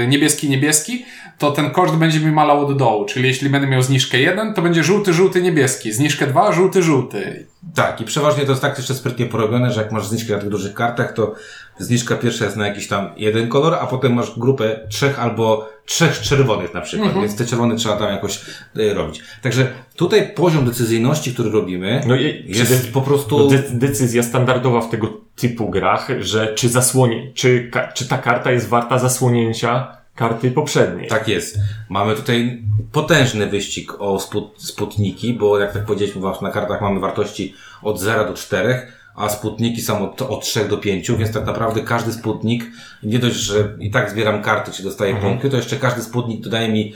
yy, 0.00 0.06
niebieski, 0.06 0.48
niebieski, 0.48 1.04
to 1.38 1.50
ten 1.50 1.70
koszt 1.70 1.94
będzie 1.94 2.20
mi 2.20 2.32
malał 2.32 2.66
od 2.66 2.76
dołu. 2.76 3.04
Czyli 3.04 3.28
jeśli 3.28 3.50
będę 3.50 3.68
miał 3.68 3.82
zniżkę 3.82 4.18
1, 4.18 4.54
to 4.54 4.62
będzie 4.62 4.84
żółty, 4.84 5.12
żółty, 5.12 5.42
niebieski. 5.42 5.92
Zniżkę 5.92 6.26
2, 6.26 6.52
żółty, 6.52 6.82
żółty. 6.82 7.46
Tak, 7.74 8.00
i 8.00 8.04
przeważnie 8.04 8.44
to 8.44 8.50
jest 8.50 8.62
tak 8.62 8.78
jeszcze 8.78 8.94
sprytnie 8.94 9.26
porobione, 9.26 9.72
że 9.72 9.82
jak 9.82 9.92
masz 9.92 10.06
zniżkę 10.06 10.32
na 10.32 10.38
tych 10.38 10.48
dużych 10.48 10.74
kartach, 10.74 11.12
to 11.12 11.34
zniżka 11.80 12.16
pierwsza 12.16 12.44
jest 12.44 12.56
na 12.56 12.66
jakiś 12.66 12.88
tam 12.88 13.10
jeden 13.16 13.48
kolor, 13.48 13.74
a 13.74 13.86
potem 13.86 14.14
masz 14.14 14.38
grupę 14.38 14.80
trzech 14.88 15.18
albo 15.20 15.68
trzech 15.86 16.20
czerwonych 16.20 16.74
na 16.74 16.80
przykład, 16.80 17.14
więc 17.14 17.36
te 17.36 17.46
czerwone 17.46 17.76
trzeba 17.76 17.96
tam 17.96 18.08
jakoś 18.12 18.40
y, 18.76 18.94
robić. 18.94 19.20
Także 19.42 19.66
tutaj 19.96 20.34
poziom 20.34 20.64
decyzyjności, 20.64 21.34
który 21.34 21.50
robimy, 21.50 22.00
No 22.06 22.16
i 22.16 22.44
jest 22.46 22.92
po 22.92 23.00
prostu... 23.00 23.38
no, 23.38 23.46
de- 23.46 23.64
decyzja 23.72 24.22
standardowa 24.22 24.80
w 24.80 24.90
tego 24.90 25.08
typu 25.36 25.68
grach, 25.70 26.08
że 26.20 26.54
czy 26.54 26.68
zasłonie, 26.68 27.32
czy, 27.34 27.68
ka- 27.72 27.92
czy 27.92 28.08
ta 28.08 28.18
karta 28.18 28.50
jest 28.52 28.68
warta 28.68 28.98
zasłonięcia 28.98 29.96
karty 30.14 30.50
poprzedniej. 30.50 31.08
Tak 31.08 31.28
jest. 31.28 31.58
Mamy 31.88 32.14
tutaj 32.14 32.62
potężny 32.92 33.46
wyścig 33.46 33.92
o 34.00 34.20
sput, 34.20 34.54
sputniki, 34.62 35.34
bo 35.34 35.58
jak 35.58 35.72
tak 35.72 35.84
powiedzieliśmy, 35.84 36.20
właśnie 36.20 36.46
na 36.48 36.52
kartach 36.54 36.80
mamy 36.80 37.00
wartości 37.00 37.54
od 37.82 38.00
0 38.00 38.24
do 38.24 38.34
4, 38.34 38.82
a 39.14 39.28
sputniki 39.28 39.82
są 39.82 40.10
od, 40.10 40.22
od 40.22 40.40
3 40.42 40.68
do 40.68 40.78
5, 40.78 41.10
więc 41.10 41.32
tak 41.32 41.46
naprawdę 41.46 41.80
każdy 41.80 42.12
sputnik, 42.12 42.64
nie 43.02 43.18
dość, 43.18 43.36
że 43.36 43.76
i 43.78 43.90
tak 43.90 44.10
zbieram 44.10 44.42
karty, 44.42 44.72
czy 44.72 44.82
dostaję 44.82 45.16
punkty, 45.16 45.50
to 45.50 45.56
jeszcze 45.56 45.76
każdy 45.76 46.02
sputnik 46.02 46.40
dodaje 46.40 46.68
mi 46.68 46.94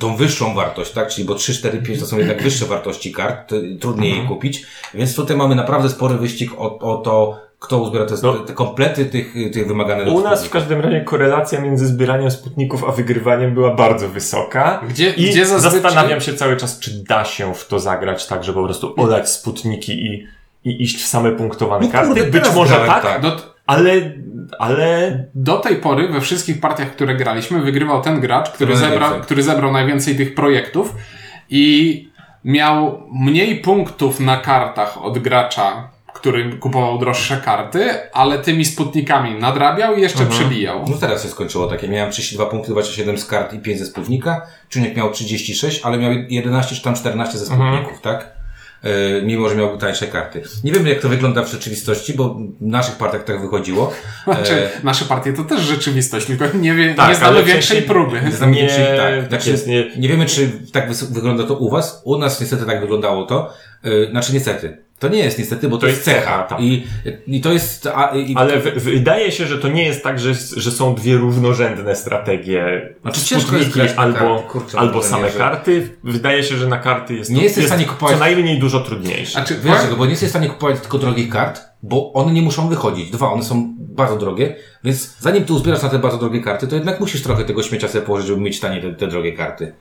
tą 0.00 0.16
wyższą 0.16 0.54
wartość, 0.54 0.92
tak? 0.92 1.08
Czyli 1.08 1.26
bo 1.26 1.34
3, 1.34 1.54
4, 1.54 1.78
5 1.82 2.00
to 2.00 2.06
są 2.06 2.18
jednak 2.18 2.42
wyższe 2.46 2.64
wartości 2.64 3.12
kart, 3.12 3.48
to 3.50 3.56
trudniej 3.80 4.16
je 4.18 4.28
kupić, 4.28 4.66
więc 4.94 5.14
tutaj 5.14 5.36
mamy 5.36 5.54
naprawdę 5.54 5.88
spory 5.88 6.14
wyścig 6.14 6.50
o, 6.58 6.78
o 6.78 6.96
to, 6.96 7.40
kto 7.58 7.78
uzbiera 7.78 8.06
te, 8.06 8.14
No. 8.22 8.32
te 8.34 8.52
komplety 8.52 9.06
tych, 9.06 9.34
tych 9.52 9.68
wymaganych 9.68 10.08
U 10.08 10.20
nas 10.20 10.46
w 10.46 10.50
każdym 10.50 10.80
razie 10.80 11.00
korelacja 11.00 11.60
między 11.60 11.86
zbieraniem 11.86 12.30
sputników 12.30 12.84
a 12.84 12.92
wygrywaniem 12.92 13.54
była 13.54 13.74
bardzo 13.74 14.08
wysoka. 14.08 14.80
Gdzie, 14.88 15.10
I 15.10 15.30
gdzie 15.30 15.46
zazwyczaj... 15.46 15.80
zastanawiam 15.82 16.20
się 16.20 16.34
cały 16.34 16.56
czas, 16.56 16.78
czy 16.78 17.04
da 17.04 17.24
się 17.24 17.54
w 17.54 17.66
to 17.66 17.78
zagrać 17.78 18.26
tak, 18.26 18.44
żeby 18.44 18.58
po 18.58 18.64
prostu 18.64 18.94
olać 18.96 19.30
sputniki 19.30 19.92
i, 20.06 20.26
i 20.64 20.82
iść 20.82 21.02
w 21.02 21.06
same 21.06 21.32
punktowane 21.32 21.86
No 21.86 21.92
karty. 21.92 22.08
kurde, 22.08 22.40
Być 22.40 22.54
może 22.54 22.74
grałem 22.74 22.90
tak, 22.90 23.02
tak. 23.02 23.22
Do, 23.22 23.36
ale, 23.66 23.92
ale 24.58 25.18
Do 25.34 25.58
tej 25.58 25.76
pory 25.76 26.08
we 26.08 26.20
wszystkich 26.20 26.60
partiach, 26.60 26.90
które 26.92 27.14
graliśmy, 27.14 27.60
wygrywał 27.60 28.02
ten 28.02 28.20
gracz, 28.20 28.50
który, 28.50 28.76
zebrał, 28.76 29.00
najwięcej. 29.00 29.22
który 29.22 29.42
zebrał 29.42 29.72
najwięcej 29.72 30.16
tych 30.16 30.34
projektów 30.34 30.94
i 31.50 32.08
miał 32.44 33.02
mniej 33.12 33.56
punktów 33.60 34.20
na 34.20 34.36
kartach 34.36 35.04
od 35.04 35.18
gracza, 35.18 35.90
który 36.14 36.52
kupował 36.56 36.98
droższe 36.98 37.36
karty, 37.44 37.90
ale 38.12 38.38
tymi 38.38 38.64
sputnikami 38.64 39.34
nadrabiał 39.38 39.96
i 39.96 40.00
jeszcze 40.00 40.26
przybijał. 40.26 40.84
No 40.90 40.96
teraz 40.96 41.22
się 41.22 41.28
skończyło 41.28 41.66
takie. 41.66 41.88
Miałem 41.88 42.12
32 42.12 42.46
punkty, 42.46 42.70
27 42.72 43.18
z 43.18 43.26
kart 43.26 43.52
i 43.54 43.58
5 43.58 43.78
ze 43.78 43.86
sputnika. 43.86 44.46
Czuniek 44.68 44.96
miał 44.96 45.10
36, 45.10 45.80
ale 45.84 45.98
miał 45.98 46.12
11 46.28 46.74
czy 46.76 46.82
tam 46.82 46.94
14 46.94 47.38
ze 47.38 47.46
sputników, 47.46 48.00
tak? 48.00 48.41
Yy, 48.84 49.22
mimo, 49.24 49.48
że 49.48 49.54
miał 49.54 49.78
tańsze 49.78 50.06
karty. 50.06 50.42
Nie 50.64 50.72
wiem, 50.72 50.86
jak 50.86 51.00
to 51.00 51.08
wygląda 51.08 51.42
w 51.44 51.50
rzeczywistości, 51.50 52.14
bo 52.14 52.34
w 52.60 52.66
naszych 52.66 52.94
partiach 52.96 53.24
tak 53.24 53.40
wychodziło. 53.40 53.92
Znaczy, 54.24 54.52
E, 54.54 54.70
nasze 54.82 55.04
partie 55.04 55.32
to 55.32 55.44
też 55.44 55.60
rzeczywistość, 55.60 56.26
tylko 56.26 56.44
nie, 56.54 56.74
wie, 56.74 56.94
Tak, 56.94 57.08
nie 57.08 57.14
znamy 57.14 57.36
ale 57.36 57.44
większej 57.44 57.82
próby. 57.82 58.20
Znam 58.32 58.50
Nie, 58.50 58.58
większych, 58.58 58.86
tak. 58.96 59.14
tak 59.20 59.28
Znaczy, 59.28 59.50
jest, 59.50 59.66
nie- 59.66 59.90
nie 59.96 60.08
wiemy, 60.08 60.26
czy 60.26 60.50
tak 60.72 60.92
wygląda 60.92 61.44
to 61.44 61.54
u 61.54 61.70
Was. 61.70 62.02
U 62.04 62.18
nas 62.18 62.40
niestety 62.40 62.66
tak 62.66 62.80
wyglądało 62.80 63.26
to. 63.26 63.52
Yy, 63.84 64.08
znaczy 64.10 64.32
niestety. 64.32 64.76
To 65.02 65.08
nie 65.08 65.18
jest 65.18 65.38
niestety, 65.38 65.68
bo 65.68 65.76
to, 65.76 65.80
To 65.80 65.86
jest 65.86 66.04
cecha. 66.04 66.42
tak. 66.42 66.60
I, 66.60 66.86
I 67.26 67.40
to 67.40 67.52
jest... 67.52 67.86
A, 67.94 68.16
i, 68.16 68.34
Ale 68.36 68.60
w, 68.60 68.62
wydaje 68.84 69.32
się, 69.32 69.46
że 69.46 69.58
to 69.58 69.68
nie 69.68 69.84
jest 69.84 70.02
tak, 70.02 70.18
że, 70.20 70.34
że 70.56 70.70
są 70.70 70.94
dwie 70.94 71.16
równorzędne 71.16 71.96
strategie. 71.96 72.88
Znaczy, 73.02 73.24
ciężko 73.24 73.56
jest 73.56 73.70
grać 73.70 73.90
albo, 73.96 74.18
karty, 74.18 74.48
kurczę, 74.48 74.78
albo 74.78 75.02
same 75.02 75.30
że- 75.30 75.38
karty. 75.38 75.96
Wydaje 76.04 76.42
się, 76.44 76.56
że 76.56 76.66
na 76.66 76.78
karty 76.78 77.14
jest 77.14 77.30
Nie 77.30 77.36
to, 77.36 77.42
jesteś 77.42 77.64
w 77.64 77.66
stanie 77.66 77.84
kupować- 77.84 78.14
co 78.14 78.20
najmniej 78.20 78.58
dużo 78.58 78.80
trudniejsze. 78.80 79.32
Znaczy, 79.32 79.56
Wiesz? 79.64 79.94
Bo 79.98 80.04
nie 80.04 80.10
jesteś 80.10 80.28
w 80.28 80.32
stanie 80.32 80.48
kupować 80.48 80.80
tylko 80.80 80.98
drogich 80.98 81.28
kart, 81.28 81.60
bo 81.82 82.12
one 82.12 82.32
nie 82.32 82.42
muszą 82.42 82.68
wychodzić. 82.68 83.10
Dwa, 83.10 83.32
one 83.32 83.42
są 83.42 83.74
bardzo 83.78 84.16
drogie, 84.16 84.56
więc 84.84 85.16
zanim 85.20 85.44
ty 85.44 85.52
uzbierasz 85.52 85.82
na 85.82 85.88
te 85.88 85.98
bardzo 85.98 86.18
drogie 86.18 86.40
karty, 86.40 86.66
to 86.66 86.74
jednak 86.74 87.00
musisz 87.00 87.22
trochę 87.22 87.44
tego 87.44 87.62
śmiecia 87.62 87.88
sobie 87.88 88.04
położyć, 88.06 88.26
żeby 88.28 88.40
mieć 88.40 88.60
tanie 88.60 88.80
te, 88.82 88.92
te 88.94 89.06
drogie 89.06 89.32
karty. 89.32 89.72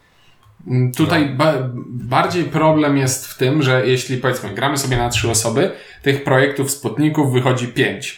Mm, 0.68 0.92
Tutaj 0.92 1.30
No. 1.30 1.36
ba 1.38 1.54
bardziej 1.88 2.44
problem 2.44 2.98
jest 2.98 3.28
w 3.28 3.38
tym, 3.38 3.62
że 3.64 3.88
jeśli 3.88 4.18
powiedzmy 4.18 4.50
gramy 4.54 4.78
sobie 4.78 4.98
na 4.98 5.10
trzy 5.10 5.30
osoby, 5.30 5.72
tych 6.02 6.24
projektów 6.24 6.72
sputników 6.72 7.34
wychodzi 7.34 7.68
pięć. 7.68 8.18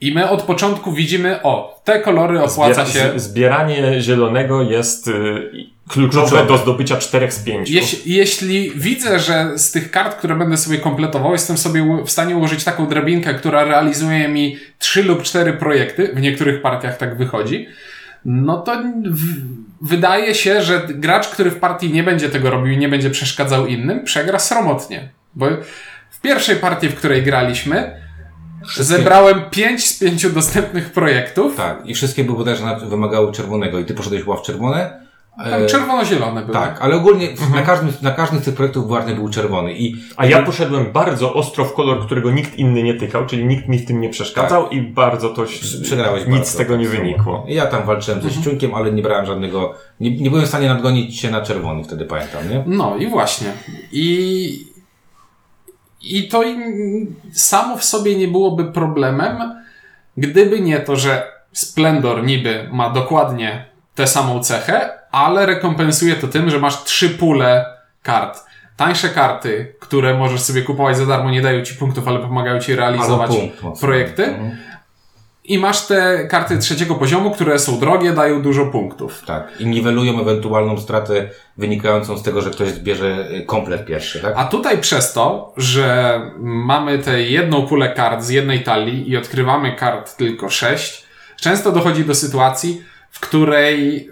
I 0.00 0.14
my 0.14 0.28
od 0.30 0.42
początku 0.42 0.92
widzimy, 0.92 1.42
o, 1.42 1.80
te 1.84 2.00
kolory 2.00 2.40
opłaca 2.42 2.84
Zbier- 2.84 2.92
się. 3.12 3.12
Zbieranie 3.20 4.00
zielonego 4.00 4.62
jest 4.62 5.08
y, 5.08 5.50
kluczowe 5.88 6.46
do 6.46 6.56
zdobycia 6.58 6.96
czterech 6.96 7.32
z 7.34 7.38
pięciu. 7.44 7.72
Jeś, 7.72 8.06
jeśli 8.06 8.70
widzę, 8.76 9.18
że 9.18 9.58
z 9.58 9.70
tych 9.72 9.90
kart, 9.90 10.16
które 10.16 10.34
będę 10.36 10.56
sobie 10.56 10.78
kompletował, 10.78 11.32
jestem 11.32 11.58
sobie 11.58 12.02
w 12.06 12.10
stanie 12.10 12.36
ułożyć 12.36 12.64
taką 12.64 12.86
drabinkę, 12.86 13.34
która 13.34 13.64
realizuje 13.64 14.28
mi 14.28 14.56
trzy 14.78 15.02
lub 15.02 15.22
cztery 15.22 15.52
projekty, 15.52 16.10
w 16.14 16.20
niektórych 16.20 16.62
partiach 16.62 16.96
tak 16.96 17.16
wychodzi, 17.18 17.68
no 18.24 18.60
to 18.62 18.82
wydaje 19.80 20.34
się, 20.34 20.62
że 20.62 20.86
gracz, 20.88 21.28
który 21.28 21.50
w 21.50 21.58
partii 21.58 21.92
nie 21.92 22.02
będzie 22.02 22.28
tego 22.28 22.50
robił 22.50 22.72
i 22.72 22.78
nie 22.78 22.88
będzie 22.88 23.10
przeszkadzał 23.10 23.66
innym, 23.66 24.04
przegra 24.04 24.38
sromotnie. 24.38 25.08
Bo 25.34 25.46
w 26.10 26.20
pierwszej 26.20 26.56
partii, 26.56 26.88
w 26.88 26.94
której 26.94 27.22
graliśmy, 27.22 28.00
zebrałem 28.76 29.42
pięć 29.50 29.86
z 29.86 29.98
pięciu 29.98 30.30
dostępnych 30.30 30.92
projektów. 30.92 31.56
Tak, 31.56 31.86
i 31.86 31.94
wszystkie 31.94 32.24
były 32.24 32.38
bodajże 32.38 32.76
wymagały 32.88 33.32
czerwonego 33.32 33.78
i 33.78 33.84
ty 33.84 33.94
poszedłeś 33.94 34.22
chyba 34.22 34.36
w 34.36 34.42
czerwone. 34.42 35.09
Tam 35.44 35.62
E, 35.62 35.66
czerwono-zielone 35.66 36.40
były. 36.42 36.52
tak, 36.52 36.78
ale 36.82 36.96
ogólnie 36.96 37.28
na, 37.54 37.62
każdym, 37.62 37.92
na 38.02 38.10
każdym 38.10 38.40
z 38.40 38.44
tych 38.44 38.54
projektów 38.54 38.88
ważny 38.88 39.14
był 39.14 39.28
czerwony 39.28 39.74
i 39.74 39.96
A 40.16 40.26
ja 40.26 40.42
poszedłem 40.42 40.92
bardzo 40.92 41.34
ostro 41.34 41.64
w 41.64 41.74
kolor, 41.74 42.06
którego 42.06 42.30
nikt 42.30 42.58
inny 42.58 42.82
nie 42.82 42.94
tykał, 42.94 43.26
czyli 43.26 43.44
nikt 43.44 43.68
mi 43.68 43.78
w 43.78 43.86
tym 43.86 44.00
nie 44.00 44.08
przeszkadzał 44.08 44.68
i 44.68 44.80
bardzo 44.82 45.28
to 45.28 45.46
się- 45.46 45.82
przegrałeś 45.82 46.20
nic 46.26 46.30
bardzo, 46.36 46.50
z 46.50 46.56
tego 46.56 46.76
nie 46.76 46.86
tak, 46.88 46.96
wynikło. 46.96 47.44
I 47.48 47.54
Ja 47.54 47.66
tam 47.66 47.86
walczyłem 47.86 48.22
ze 48.22 48.30
ściunkiem, 48.30 48.74
ale 48.74 48.92
nie 48.92 49.02
brałem 49.02 49.26
żadnego, 49.26 49.74
nie, 50.00 50.16
nie 50.16 50.30
byłem 50.30 50.44
w 50.44 50.48
stanie 50.48 50.68
nadgonić 50.68 51.18
się 51.20 51.30
na 51.30 51.40
czerwony 51.40 51.84
wtedy, 51.84 52.04
pamiętam, 52.04 52.50
nie? 52.50 52.64
No 52.66 52.96
i 52.96 53.06
właśnie. 53.06 53.52
I, 53.92 54.66
i 56.02 56.28
to 56.28 56.42
samo 57.32 57.76
w 57.76 57.84
sobie 57.84 58.16
nie 58.16 58.28
byłoby 58.28 58.64
problemem, 58.72 59.36
gdyby 60.16 60.60
nie 60.60 60.80
to, 60.80 60.96
że 60.96 61.32
Splendor 61.52 62.24
niby 62.24 62.68
ma 62.72 62.90
dokładnie 62.90 63.64
tę 63.94 64.06
samą 64.06 64.40
cechę, 64.42 64.99
ale 65.12 65.46
rekompensuje 65.46 66.14
to 66.14 66.28
tym, 66.28 66.50
że 66.50 66.58
masz 66.58 66.84
trzy 66.84 67.10
pule 67.10 67.66
kart. 68.02 68.44
Tańsze 68.76 69.08
karty, 69.08 69.74
które 69.80 70.14
możesz 70.18 70.40
sobie 70.40 70.62
kupować 70.62 70.96
za 70.96 71.06
darmo, 71.06 71.30
nie 71.30 71.42
dają 71.42 71.64
ci 71.64 71.74
punktów, 71.74 72.08
ale 72.08 72.18
pomagają 72.18 72.60
ci 72.60 72.76
realizować 72.76 73.30
punkt 73.30 73.80
projekty. 73.80 74.24
Mhm. 74.24 74.56
I 75.44 75.58
masz 75.58 75.86
te 75.86 76.26
karty 76.26 76.58
trzeciego 76.58 76.94
poziomu, 76.94 77.30
które 77.30 77.58
są 77.58 77.80
drogie, 77.80 78.12
dają 78.12 78.42
dużo 78.42 78.66
punktów. 78.66 79.22
Tak, 79.26 79.60
i 79.60 79.66
niwelują 79.66 80.20
ewentualną 80.20 80.78
stratę 80.78 81.28
wynikającą 81.56 82.18
z 82.18 82.22
tego, 82.22 82.42
że 82.42 82.50
ktoś 82.50 82.68
zbierze 82.68 83.28
y, 83.30 83.44
komplet 83.46 83.86
pierwszy, 83.86 84.20
tak? 84.20 84.34
A 84.36 84.44
tutaj 84.44 84.78
przez 84.78 85.12
to, 85.12 85.52
że 85.56 86.20
mamy 86.38 86.98
tę 86.98 87.22
jedną 87.22 87.66
pulę 87.66 87.88
kart 87.88 88.22
z 88.22 88.28
jednej 88.28 88.62
talii 88.62 89.10
i 89.10 89.16
odkrywamy 89.16 89.72
kart 89.72 90.16
tylko 90.16 90.50
sześć, 90.50 91.04
często 91.36 91.72
dochodzi 91.72 92.04
do 92.04 92.14
sytuacji, 92.14 92.82
w 93.10 93.20
której 93.20 94.10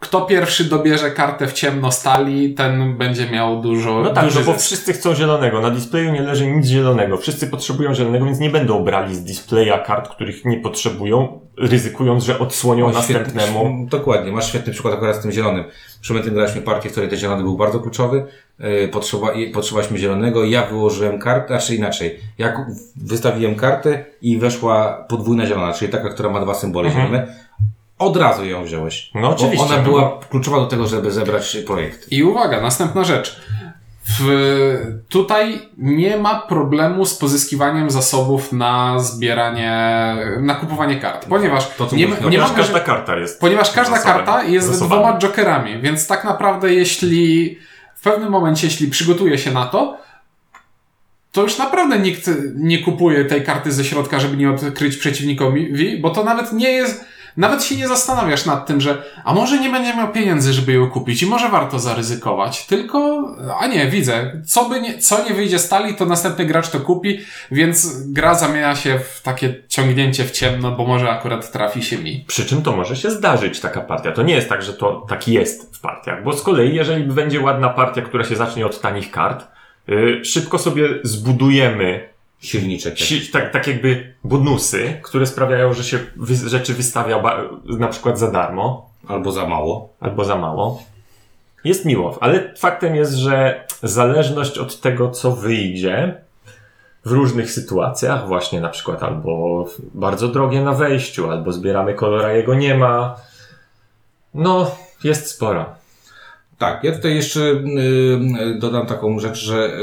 kto 0.00 0.20
pierwszy 0.20 0.64
dobierze 0.64 1.10
kartę 1.10 1.46
w 1.46 1.52
ciemno 1.52 1.92
stali, 1.92 2.54
ten 2.54 2.96
będzie 2.96 3.30
miał 3.30 3.60
dużo. 3.62 4.00
No 4.02 4.10
tak, 4.10 4.24
duży 4.24 4.40
no 4.40 4.46
bo 4.46 4.52
zysk. 4.52 4.64
wszyscy 4.64 4.92
chcą 4.92 5.14
zielonego. 5.14 5.60
Na 5.60 5.70
displayu 5.70 6.12
nie 6.12 6.22
leży 6.22 6.46
nic 6.46 6.66
zielonego. 6.66 7.16
Wszyscy 7.16 7.46
potrzebują 7.46 7.94
zielonego, 7.94 8.24
więc 8.24 8.38
nie 8.38 8.50
będą 8.50 8.84
brali 8.84 9.14
z 9.14 9.24
displaya 9.24 9.84
kart, 9.86 10.08
których 10.08 10.44
nie 10.44 10.56
potrzebują, 10.60 11.40
ryzykując, 11.58 12.24
że 12.24 12.38
odsłonią 12.38 12.86
O, 12.86 12.92
świetny- 12.92 13.14
następnemu. 13.14 13.86
Dokładnie, 13.90 14.32
masz 14.32 14.48
świetny 14.48 14.72
przykład 14.72 14.94
akurat 14.94 15.16
z 15.16 15.20
tym 15.20 15.32
zielonym. 15.32 15.64
Przypomnę, 16.00 16.30
graliśmy 16.30 16.62
partię, 16.62 16.88
w 16.88 16.92
której 16.92 17.10
ten 17.10 17.18
zielony 17.18 17.42
był 17.42 17.56
bardzo 17.56 17.80
kluczowy. 17.80 18.24
Yy, 18.58 18.88
Potrzeba, 18.88 19.26
potrzebowaliśmy 19.54 19.98
zielonego. 19.98 20.44
Ja 20.44 20.66
wyłożyłem 20.66 21.18
kartę, 21.18 21.46
znaczy 21.48 21.74
inaczej. 21.74 22.20
Ja 22.38 22.66
wystawiłem 22.96 23.54
kartę 23.54 24.04
i 24.22 24.38
weszła 24.38 25.04
podwójna 25.08 25.46
zielona, 25.46 25.72
czyli 25.72 25.92
taka, 25.92 26.08
która 26.08 26.30
ma 26.30 26.40
dwa 26.40 26.54
symbole 26.54 26.88
Mhm. 26.88 27.06
zielone. 27.06 27.26
Od 27.98 28.16
razu 28.16 28.44
ją 28.44 28.64
wziąłeś. 28.64 29.10
No 29.14 29.28
oczywiście, 29.30 29.66
Bo 29.66 29.72
ona 29.74 29.76
no. 29.76 29.82
była 29.82 30.20
kluczowa 30.30 30.56
do 30.56 30.66
tego, 30.66 30.86
żeby 30.86 31.10
zebrać 31.10 31.56
projekt. 31.66 32.12
I 32.12 32.24
uwaga, 32.24 32.60
następna 32.60 33.04
rzecz. 33.04 33.40
W, 34.20 34.96
tutaj 35.08 35.68
nie 35.78 36.16
ma 36.16 36.40
problemu 36.40 37.06
z 37.06 37.14
pozyskiwaniem 37.14 37.90
zasobów 37.90 38.52
na 38.52 38.98
zbieranie, 38.98 39.72
na 40.40 40.54
kupowanie 40.54 40.96
kart, 41.00 41.26
ponieważ 41.28 41.68
To, 41.68 41.84
nie, 41.84 41.90
mówisz, 41.90 42.08
ma- 42.08 42.16
nie 42.16 42.22
Ponieważ 42.22 42.52
każda 42.52 42.80
karta 42.80 43.16
jest. 43.16 43.40
Ponieważ 43.40 43.72
każda 43.72 43.96
zasobem, 43.96 44.16
karta 44.16 44.42
jest 44.44 44.66
zasobami. 44.66 45.02
dwoma 45.02 45.18
jokerami, 45.18 45.80
więc 45.82 46.06
tak 46.06 46.24
naprawdę 46.24 46.74
jeśli 46.74 47.58
w 47.96 48.02
pewnym 48.02 48.30
momencie, 48.30 48.66
jeśli 48.66 48.88
przygotuje 48.88 49.38
się 49.38 49.50
na 49.50 49.66
to, 49.66 49.98
to 51.32 51.42
już 51.42 51.58
naprawdę 51.58 51.98
nikt 51.98 52.30
nie 52.54 52.78
kupuje 52.78 53.24
tej 53.24 53.44
karty 53.44 53.72
ze 53.72 53.84
środka, 53.84 54.20
żeby 54.20 54.36
nie 54.36 54.50
odkryć 54.50 54.96
przeciwnikowi, 54.96 55.98
bo 56.00 56.10
to 56.10 56.24
nawet 56.24 56.52
nie 56.52 56.70
jest, 56.72 57.04
nawet 57.36 57.64
się 57.64 57.76
nie 57.76 57.88
zastanawiasz 57.88 58.46
nad 58.46 58.66
tym, 58.66 58.80
że 58.80 59.02
a 59.24 59.34
może 59.34 59.58
nie 59.60 59.70
będzie 59.70 59.96
miał 59.96 60.12
pieniędzy, 60.12 60.52
żeby 60.52 60.72
ją 60.72 60.90
kupić 60.90 61.22
i 61.22 61.26
może 61.26 61.48
warto 61.48 61.78
zaryzykować, 61.78 62.66
tylko, 62.66 63.28
a 63.60 63.66
nie, 63.66 63.86
widzę, 63.86 64.42
co 64.46 64.68
by 64.68 64.80
nie, 64.80 64.98
co 64.98 65.24
nie 65.24 65.34
wyjdzie 65.34 65.58
stali, 65.58 65.94
to 65.94 66.06
następny 66.06 66.44
gracz 66.44 66.68
to 66.68 66.80
kupi, 66.80 67.18
więc 67.50 68.02
gra 68.12 68.34
zamienia 68.34 68.76
się 68.76 68.98
w 68.98 69.22
takie 69.22 69.54
ciągnięcie 69.68 70.24
w 70.24 70.30
ciemno, 70.30 70.72
bo 70.72 70.86
może 70.86 71.10
akurat 71.10 71.52
trafi 71.52 71.82
się 71.82 71.98
mi. 71.98 72.24
Przy 72.28 72.46
czym 72.46 72.62
to 72.62 72.76
może 72.76 72.96
się 72.96 73.10
zdarzyć, 73.10 73.60
taka 73.60 73.80
partia. 73.80 74.12
To 74.12 74.22
nie 74.22 74.34
jest 74.34 74.48
tak, 74.48 74.62
że 74.62 74.74
to 74.74 75.06
tak 75.08 75.28
jest 75.28 75.76
w 75.76 75.80
partiach, 75.80 76.24
bo 76.24 76.32
z 76.32 76.42
kolei, 76.42 76.74
jeżeli 76.74 77.04
będzie 77.04 77.40
ładna 77.40 77.68
partia, 77.68 78.02
która 78.02 78.24
się 78.24 78.36
zacznie 78.36 78.66
od 78.66 78.80
tanich 78.80 79.10
kart, 79.10 79.46
yy, 79.88 80.24
szybko 80.24 80.58
sobie 80.58 80.88
zbudujemy 81.02 82.15
Silniczek. 82.40 82.98
si- 82.98 83.30
tak, 83.32 83.52
tak 83.52 83.66
jakby 83.66 84.14
bonusy, 84.24 85.00
które 85.02 85.26
sprawiają, 85.26 85.72
że 85.74 85.84
się 85.84 85.98
wy- 86.16 86.48
rzeczy 86.48 86.74
wystawia 86.74 87.22
na 87.64 87.88
przykład 87.88 88.18
za 88.18 88.30
darmo 88.30 88.90
Albo 89.08 89.32
za 89.32 89.46
mało. 89.46 89.88
albo 90.00 90.24
za 90.24 90.36
mało. 90.36 90.82
Jest 91.64 91.84
miło, 91.84 92.18
ale 92.20 92.54
faktem 92.58 92.96
jest, 92.96 93.12
że 93.12 93.64
zależność 93.82 94.58
od 94.58 94.80
tego, 94.80 95.10
co 95.10 95.32
wyjdzie 95.32 96.14
w 97.04 97.10
różnych 97.10 97.50
sytuacjach, 97.50 98.26
właśnie 98.28 98.60
na 98.60 98.68
przykład 98.68 99.02
albo 99.02 99.64
bardzo 99.94 100.28
drogie 100.28 100.60
na 100.62 100.72
wejściu, 100.72 101.30
albo 101.30 101.52
zbieramy 101.52 101.94
kolor, 101.94 102.24
a 102.26 102.32
jego 102.32 102.54
nie 102.54 102.74
ma, 102.74 103.16
no, 104.34 104.70
jest 105.04 105.26
spora. 105.30 105.74
Tak, 106.58 106.84
ja 106.84 106.92
tutaj 106.92 107.14
jeszcze 107.14 107.40
y, 107.40 107.64
y, 108.56 108.58
dodam 108.58 108.86
taką 108.86 109.18
rzecz, 109.18 109.38
że 109.38 109.78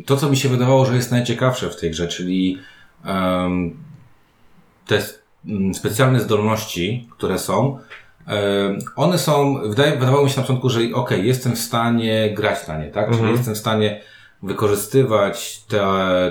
y, 0.00 0.02
to, 0.06 0.16
co 0.16 0.30
mi 0.30 0.36
się 0.36 0.48
wydawało, 0.48 0.86
że 0.86 0.96
jest 0.96 1.10
najciekawsze 1.10 1.70
w 1.70 1.76
tej 1.76 1.90
grze, 1.90 2.08
czyli 2.08 2.58
te 4.86 5.02
mm, 5.46 5.74
specjalne 5.74 6.20
zdolności, 6.20 7.08
które 7.10 7.38
są, 7.38 7.78
one 8.96 9.18
są, 9.18 9.60
wydaje, 9.68 9.92
wydawało 9.92 10.24
mi 10.24 10.30
się 10.30 10.36
na 10.36 10.42
początku, 10.42 10.70
że 10.70 10.80
okej, 10.94 11.26
jestem 11.26 11.56
w 11.56 11.58
stanie 11.58 12.34
grać 12.34 12.66
na 12.68 12.78
nie, 12.78 12.90
tak? 12.90 13.06
Czyli 13.06 13.18
Mhm. 13.18 13.36
jestem 13.36 13.54
w 13.54 13.58
stanie 13.58 14.00
wykorzystywać 14.42 15.60
te, 15.68 15.82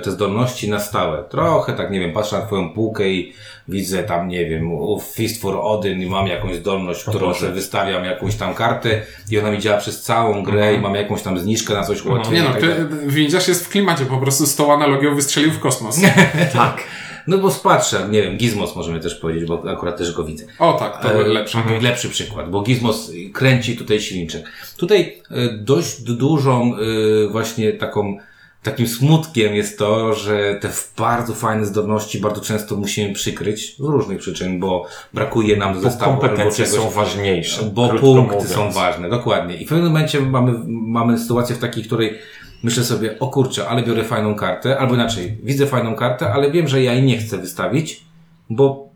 te 0.04 0.10
zdolności 0.10 0.70
na 0.70 0.80
stałe. 0.80 1.24
Trochę 1.24 1.72
tak, 1.72 1.90
nie 1.90 2.00
wiem, 2.00 2.12
patrzę 2.12 2.38
na 2.38 2.46
twoją 2.46 2.70
półkę 2.70 3.08
i 3.08 3.32
widzę 3.68 4.02
tam, 4.02 4.28
nie 4.28 4.46
wiem, 4.46 4.70
Fist 5.14 5.42
for 5.42 5.58
Odin 5.62 6.02
i 6.02 6.06
mam 6.06 6.26
jakąś 6.26 6.56
zdolność, 6.56 7.04
którą 7.04 7.34
sobie 7.34 7.52
wystawiam 7.52 8.04
jakąś 8.04 8.36
tam 8.36 8.54
kartę 8.54 9.02
i 9.30 9.38
ona 9.38 9.50
mi 9.50 9.58
działa 9.58 9.78
przez 9.78 10.02
całą 10.02 10.42
grę 10.42 10.74
i 10.74 10.80
mam 10.80 10.94
jakąś 10.94 11.22
tam 11.22 11.38
zniżkę 11.38 11.74
na 11.74 11.84
coś 11.84 12.04
ułatwienie. 12.04 12.42
Nie 12.42 12.48
no, 12.48 12.58
i 12.58 12.60
tak 12.60 12.60
ty. 12.60 12.86
Windziarz 13.06 13.48
jest 13.48 13.66
w 13.66 13.68
klimacie, 13.68 14.04
po 14.04 14.18
prostu 14.18 14.46
z 14.46 14.56
tą 14.56 14.72
analogią 14.72 15.14
wystrzelił 15.14 15.50
w 15.50 15.58
kosmos. 15.58 16.00
Tak. 16.52 16.82
No 17.28 17.38
bo 17.38 17.50
patrzę, 17.50 18.06
nie 18.10 18.22
wiem, 18.22 18.36
Gizmos 18.36 18.76
możemy 18.76 19.00
też 19.00 19.14
powiedzieć, 19.14 19.48
bo 19.48 19.62
akurat 19.70 19.96
też 19.98 20.12
go 20.12 20.24
widzę. 20.24 20.44
O 20.58 20.72
tak, 20.72 21.02
to 21.02 21.12
E, 21.12 21.28
lepsze. 21.28 21.58
mhm, 21.58 21.82
Lepszy 21.82 22.08
przykład, 22.08 22.50
bo 22.50 22.62
Gizmos 22.62 23.10
kręci 23.32 23.76
tutaj 23.76 24.00
silniczek. 24.00 24.44
Tutaj 24.76 25.22
e, 25.30 25.48
dość 25.58 26.02
du- 26.02 26.14
dużą 26.16 26.72
e, 26.74 27.28
właśnie 27.28 27.72
taką 27.72 28.16
takim 28.62 28.86
smutkiem 28.88 29.54
jest 29.54 29.78
to, 29.78 30.14
że 30.14 30.58
te 30.60 30.68
w- 30.68 30.92
bardzo 30.98 31.34
fajne 31.34 31.66
zdolności 31.66 32.18
bardzo 32.20 32.40
często 32.40 32.76
musimy 32.76 33.14
przykryć 33.14 33.76
z 33.76 33.80
różnych 33.80 34.18
przyczyn, 34.18 34.60
bo 34.60 34.86
brakuje 35.14 35.56
nam 35.56 35.74
Bo 35.74 35.80
zestawu 35.80 36.20
kompetencje 36.20 36.64
czegoś. 36.64 36.80
są 36.80 36.90
ważniejsze. 36.90 37.62
Bo 37.62 37.88
punkty 37.88 38.06
mówiąc. 38.36 38.48
są 38.54 38.70
ważne, 38.72 39.08
dokładnie. 39.08 39.56
I 39.56 39.66
w 39.66 39.68
pewnym 39.68 39.86
momencie 39.86 40.20
mamy, 40.20 40.54
mamy 40.66 41.18
sytuację 41.18 41.56
w 41.56 41.58
takiej, 41.58 41.84
której 41.84 42.18
myślę 42.62 42.84
sobie, 42.84 43.18
o 43.18 43.28
kurczę, 43.28 43.68
ale 43.68 43.82
biorę 43.82 44.04
fajną 44.04 44.34
kartę, 44.34 44.78
albo 44.78 44.94
inaczej, 44.94 45.38
widzę 45.42 45.66
fajną 45.66 45.94
kartę, 45.94 46.32
ale 46.32 46.50
wiem, 46.50 46.68
że 46.68 46.82
ja 46.82 46.92
jej 46.92 47.02
nie 47.02 47.18
chcę 47.18 47.38
wystawić, 47.38 48.04
bo 48.50 48.88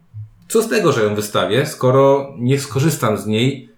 co 0.48 0.62
z 0.62 0.68
tego, 0.68 0.92
że 0.92 1.04
ją 1.04 1.14
wystawię, 1.14 1.66
skoro 1.66 2.34
nie 2.38 2.58
skorzystam 2.58 3.18
z 3.18 3.26
niej, 3.26 3.68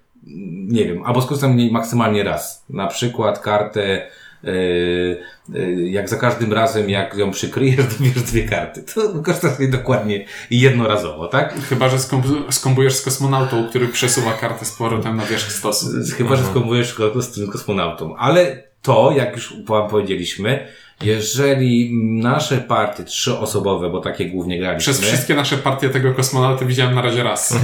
nie 0.69 0.85
wiem, 0.85 1.03
albo 1.05 1.23
skorzystam 1.23 1.53
z 1.53 1.57
niej 1.57 1.73
maksymalnie 1.73 2.23
raz. 2.23 2.65
Na 2.71 2.87
przykład 2.87 3.39
kartę, 3.39 4.07
yy, 4.43 5.21
yy, 5.49 5.91
jak 5.91 6.09
za 6.09 6.17
każdym 6.17 6.53
razem, 6.53 6.91
jak 6.91 7.17
ją 7.17 7.31
przykryjesz, 7.31 7.87
to 7.99 8.05
bierzesz 8.05 8.23
dwie 8.23 8.49
karty. 8.49 8.83
To 8.83 9.23
korzystasz 9.23 9.59
niej 9.59 9.71
dokładnie 9.71 10.25
jednorazowo, 10.51 11.29
tak? 11.29 11.55
Chyba, 11.69 11.89
że 11.89 11.97
skomb- 11.97 12.53
skombujesz 12.53 12.95
z 12.95 13.03
kosmonautą, 13.03 13.69
który 13.69 13.89
przesuwa 13.89 14.33
kartę 14.33 14.65
z 14.65 14.73
powrotem 14.73 15.17
na 15.17 15.27
wierzch 15.27 15.53
stosu. 15.53 15.87
Chyba, 16.17 16.37
że 16.37 16.45
skombujesz 16.45 16.95
go 16.95 17.23
z 17.23 17.33
tym 17.33 17.51
kosmonautą. 17.51 18.17
Ale 18.17 18.63
to, 18.85 19.13
jak 19.17 19.33
już 19.33 19.55
wam 19.67 19.89
powiedzieliśmy, 19.89 20.67
jeżeli 21.03 21.91
nasze 22.23 22.59
partie 22.59 23.05
trzyosobowe, 23.05 23.91
bo 23.91 24.01
takie 24.01 24.27
głównie 24.27 24.59
graliśmy. 24.59 24.93
Przez 24.93 25.01
wszystkie 25.01 25.35
nasze 25.35 25.57
partie 25.57 25.89
tego 25.89 26.15
kosmonauty 26.15 26.67
widziałem 26.67 26.95
na 26.95 27.03
razie 27.03 27.23
raz. 27.23 27.53
E, 27.53 27.59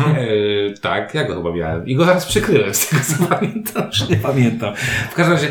tak, 0.81 1.15
ja 1.15 1.25
go 1.25 1.35
chyba 1.35 1.53
miałem. 1.53 1.87
I 1.87 1.95
go 1.95 2.05
zaraz 2.05 2.27
przykryłem, 2.27 2.75
z 2.75 2.89
tego 2.89 3.03
co 3.05 3.25
pamiętam, 3.35 3.85
że 3.91 4.07
nie 4.07 4.17
pamiętam. 4.17 4.75
W 5.11 5.15
każdym 5.15 5.35
razie, 5.35 5.51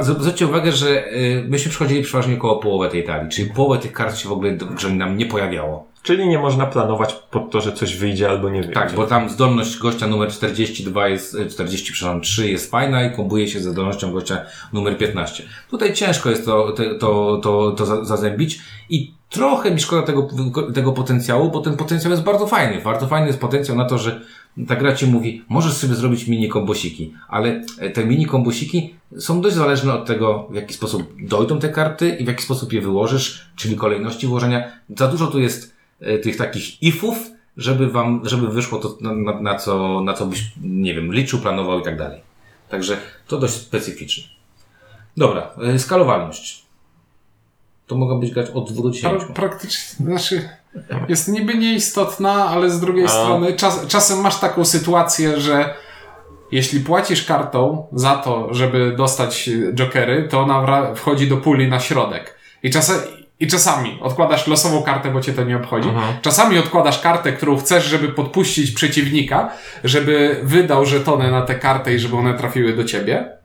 e, 0.00 0.04
zwróćcie 0.04 0.46
uwagę, 0.46 0.72
że 0.72 1.06
e, 1.06 1.10
myśmy 1.48 1.70
przechodzili 1.70 2.02
przeważnie 2.02 2.36
około 2.36 2.56
połowę 2.58 2.88
tej 2.88 3.04
talii, 3.04 3.30
czyli 3.30 3.50
połowę 3.50 3.78
tych 3.78 3.92
kart 3.92 4.16
się 4.16 4.28
w 4.28 4.32
ogóle 4.32 4.52
grze 4.52 4.90
nam 4.90 5.16
nie 5.16 5.26
pojawiało. 5.26 5.88
Czyli 6.06 6.28
nie 6.28 6.38
można 6.38 6.66
planować 6.66 7.12
pod 7.30 7.50
to, 7.50 7.60
że 7.60 7.72
coś 7.72 7.96
wyjdzie 7.96 8.28
albo 8.28 8.50
nie 8.50 8.60
wyjdzie. 8.60 8.74
Tak, 8.74 8.94
bo 8.94 9.06
tam 9.06 9.30
zdolność 9.30 9.78
gościa 9.78 10.06
numer 10.06 10.28
42 10.28 11.08
jest, 11.08 11.34
e, 11.34 11.46
40, 11.46 11.92
przepraszam, 11.92 12.20
3 12.20 12.50
jest 12.50 12.70
fajna 12.70 13.04
i 13.04 13.16
kombuje 13.16 13.48
się 13.48 13.60
ze 13.60 13.72
zdolnością 13.72 14.12
gościa 14.12 14.38
numer 14.72 14.98
15. 14.98 15.42
Tutaj 15.70 15.94
ciężko 15.94 16.30
jest 16.30 16.44
to, 16.44 16.72
to, 17.00 17.36
to, 17.42 17.72
to 17.76 17.86
za- 17.86 18.04
zazębić 18.04 18.58
i 18.90 19.14
trochę 19.30 19.70
mi 19.70 19.80
szkoda 19.80 20.02
tego, 20.02 20.28
tego 20.74 20.92
potencjału, 20.92 21.50
bo 21.50 21.60
ten 21.60 21.76
potencjał 21.76 22.10
jest 22.10 22.22
bardzo 22.22 22.46
fajny. 22.46 22.80
Bardzo 22.84 23.06
fajny 23.06 23.26
jest 23.26 23.40
potencjał 23.40 23.76
na 23.76 23.84
to, 23.84 23.98
że 23.98 24.20
ta 24.68 24.76
gra 24.76 24.92
ci 24.92 25.06
mówi, 25.06 25.44
możesz 25.48 25.72
sobie 25.72 25.94
zrobić 25.94 26.26
mini 26.28 26.48
kombosiki, 26.48 27.14
ale 27.28 27.62
e, 27.78 27.90
te 27.90 28.04
mini 28.04 28.26
kombosiki 28.26 28.94
są 29.18 29.40
dość 29.40 29.56
zależne 29.56 29.94
od 29.94 30.06
tego, 30.06 30.46
w 30.50 30.54
jaki 30.54 30.74
sposób 30.74 31.02
dojdą 31.22 31.58
te 31.58 31.68
karty 31.68 32.08
i 32.08 32.24
w 32.24 32.28
jaki 32.28 32.42
sposób 32.42 32.72
je 32.72 32.80
wyłożysz, 32.80 33.46
czyli 33.56 33.76
kolejności 33.76 34.26
włożenia. 34.26 34.72
Za 34.98 35.06
dużo 35.08 35.26
tu 35.26 35.40
jest 35.40 35.64
e, 35.72 35.75
tych 36.22 36.36
takich 36.36 36.82
ifów, 36.82 37.18
żeby 37.56 37.90
wam, 37.90 38.20
żeby 38.24 38.48
wyszło 38.48 38.78
to 38.78 38.96
na, 39.00 39.14
na, 39.14 39.40
na 39.40 39.58
co, 39.58 40.00
na 40.00 40.14
co 40.14 40.26
byś, 40.26 40.52
nie 40.60 40.94
wiem, 40.94 41.12
liczył, 41.12 41.38
planował 41.38 41.80
i 41.80 41.82
tak 41.82 41.98
dalej. 41.98 42.20
Także 42.68 42.96
to 43.26 43.38
dość 43.38 43.54
specyficzne. 43.54 44.24
Dobra, 45.16 45.50
e, 45.62 45.78
skalowalność. 45.78 46.66
To 47.86 47.96
mogą 47.96 48.20
być 48.20 48.30
grać 48.30 48.50
od 48.50 48.72
2 48.72 48.82
do 48.82 48.90
10. 48.90 49.22
Pra- 49.22 49.32
praktycznie, 49.32 50.06
znaczy, 50.06 50.48
jest 51.08 51.28
niby 51.28 51.54
nieistotna, 51.54 52.32
ale 52.48 52.70
z 52.70 52.80
drugiej 52.80 53.04
A. 53.04 53.08
strony 53.08 53.52
czas, 53.52 53.86
czasem 53.86 54.20
masz 54.20 54.40
taką 54.40 54.64
sytuację, 54.64 55.40
że 55.40 55.74
jeśli 56.52 56.80
płacisz 56.80 57.24
kartą 57.24 57.86
za 57.92 58.16
to, 58.16 58.54
żeby 58.54 58.94
dostać 58.96 59.50
jokery, 59.74 60.28
to 60.30 60.40
ona 60.40 60.94
wchodzi 60.94 61.28
do 61.28 61.36
puli 61.36 61.68
na 61.68 61.80
środek. 61.80 62.38
I, 62.62 62.70
czasem, 62.70 62.96
I 63.40 63.46
czasami 63.46 63.98
odkładasz 64.00 64.46
losową 64.46 64.82
kartę, 64.82 65.10
bo 65.10 65.20
cię 65.20 65.32
to 65.32 65.44
nie 65.44 65.56
obchodzi. 65.56 65.88
Czasami 66.22 66.58
odkładasz 66.58 67.00
kartę, 67.00 67.32
którą 67.32 67.56
chcesz, 67.56 67.84
żeby 67.84 68.08
podpuścić 68.08 68.70
przeciwnika, 68.70 69.50
żeby 69.84 70.40
wydał 70.42 70.86
żetony 70.86 71.30
na 71.30 71.42
tę 71.42 71.54
kartę 71.54 71.94
i 71.94 71.98
żeby 71.98 72.16
one 72.16 72.34
trafiły 72.34 72.72
do 72.72 72.84
ciebie. 72.84 73.36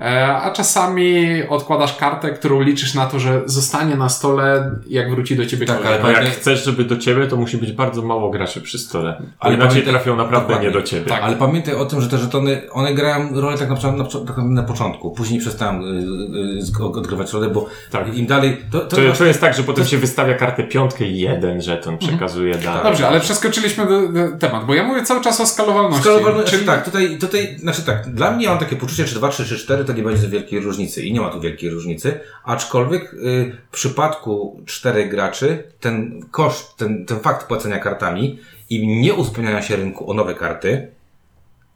E, 0.00 0.26
a 0.36 0.50
czasami 0.50 1.26
odkładasz 1.48 1.96
kartę, 1.96 2.30
którą 2.30 2.60
liczysz 2.60 2.94
na 2.94 3.06
to, 3.06 3.18
że 3.20 3.42
zostanie 3.46 3.96
na 3.96 4.08
stole, 4.08 4.70
jak 4.86 5.10
wróci 5.10 5.36
do 5.36 5.46
ciebie 5.46 5.66
Tak, 5.66 5.82
kolejny. 5.82 6.04
ale 6.04 6.12
jak 6.24 6.32
chcesz, 6.34 6.64
żeby 6.64 6.84
do 6.84 6.96
ciebie, 6.96 7.26
to 7.26 7.36
musi 7.36 7.56
być 7.56 7.72
bardzo 7.72 8.02
mało 8.02 8.30
graczy 8.30 8.60
przy 8.60 8.78
stole. 8.78 9.22
Ale 9.40 9.54
inaczej 9.54 9.82
pamiętaj- 9.82 9.90
trafią 9.90 10.16
naprawdę 10.16 10.40
dokładnie. 10.48 10.66
nie 10.68 10.72
do 10.74 10.82
ciebie. 10.82 11.06
Tak. 11.06 11.22
Ale 11.22 11.36
pamiętaj 11.36 11.74
o 11.74 11.84
tym, 11.84 12.00
że 12.00 12.08
te 12.08 12.18
żetony, 12.18 12.62
one 12.72 12.94
grają 12.94 13.40
rolę 13.40 13.58
tak 13.58 13.68
na, 13.68 13.76
początku- 13.76 13.98
na, 13.98 14.04
początku- 14.04 14.26
tak 14.26 14.44
na 14.44 14.62
początku. 14.62 15.10
Później 15.10 15.40
przestałem 15.40 15.82
y, 15.82 16.58
y, 16.58 16.62
z- 16.62 16.80
odgrywać 16.80 17.32
rolę, 17.32 17.48
bo 17.48 17.66
Tak. 17.90 18.14
im 18.16 18.26
dalej... 18.26 18.56
To, 18.72 18.80
to, 18.80 18.96
To, 18.96 19.02
to 19.18 19.24
jest 19.24 19.40
tak, 19.40 19.54
że 19.54 19.62
potem 19.62 19.84
się 19.84 19.98
wystawia 19.98 20.34
kartę 20.34 20.62
piątkę 20.64 21.04
i 21.04 21.20
jeden 21.20 21.62
żeton 21.62 21.98
przekazuje 21.98 22.54
dalej. 22.54 22.82
Dobrze, 22.82 23.08
ale 23.08 23.20
przeskoczyliśmy 23.20 23.86
do, 23.86 24.08
do 24.08 24.38
temat, 24.38 24.66
bo 24.66 24.74
ja 24.74 24.84
mówię 24.84 25.02
cały 25.02 25.20
czas 25.20 25.40
o 25.40 25.46
skalowalności. 25.46 26.02
Skalowalność, 26.02 26.50
czyli 26.50 26.66
tak, 26.66 26.84
tutaj, 26.84 27.18
tutaj, 27.18 27.56
znaczy 27.58 27.82
tak, 27.82 28.10
dla 28.14 28.30
mnie 28.30 28.48
mam 28.48 28.58
takie 28.58 28.76
poczucie, 28.76 29.04
czy 29.04 29.14
2, 29.14 29.28
3, 29.28 29.44
czy 29.44 29.58
4 29.58 29.84
to 29.90 29.96
nie 29.96 30.02
będzie 30.02 30.28
wielkiej 30.28 30.60
różnicy 30.60 31.02
i 31.02 31.12
nie 31.12 31.20
ma 31.20 31.30
tu 31.30 31.40
wielkiej 31.40 31.70
różnicy, 31.70 32.20
aczkolwiek 32.44 33.14
y, 33.14 33.56
w 33.70 33.72
przypadku 33.72 34.60
czterech 34.66 35.10
graczy 35.10 35.62
ten 35.80 36.22
koszt, 36.30 36.76
ten, 36.76 37.06
ten 37.06 37.20
fakt 37.20 37.46
płacenia 37.46 37.78
kartami 37.78 38.38
i 38.70 38.86
nie 38.88 39.14
usprawniania 39.14 39.62
się 39.62 39.76
rynku 39.76 40.10
o 40.10 40.14
nowe 40.14 40.34
karty 40.34 40.88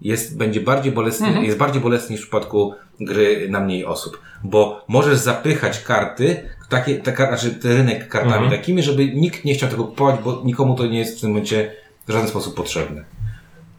jest, 0.00 0.36
będzie 0.36 0.60
bardziej 0.60 0.92
bolesny, 0.92 1.26
jest 1.46 1.58
bardziej 1.58 1.82
bolesny 1.82 2.12
niż 2.12 2.20
w 2.20 2.24
przypadku 2.24 2.74
gry 3.00 3.48
na 3.50 3.60
mniej 3.60 3.84
osób, 3.84 4.20
bo 4.44 4.84
możesz 4.88 5.18
zapychać 5.18 5.82
karty, 5.82 6.48
takie, 6.68 6.94
ta, 6.98 7.12
kar- 7.12 7.28
znaczy 7.38 7.54
ten 7.54 7.72
rynek 7.72 8.08
kartami 8.08 8.50
takimi, 8.50 8.82
żeby 8.82 9.14
nikt 9.14 9.44
nie 9.44 9.54
chciał 9.54 9.70
tego 9.70 9.84
kupować, 9.84 10.16
bo 10.24 10.42
nikomu 10.44 10.74
to 10.74 10.86
nie 10.86 10.98
jest 10.98 11.18
w 11.18 11.20
tym 11.20 11.30
momencie 11.30 11.72
w 12.06 12.12
żaden 12.12 12.28
sposób 12.28 12.56
potrzebne. 12.56 13.04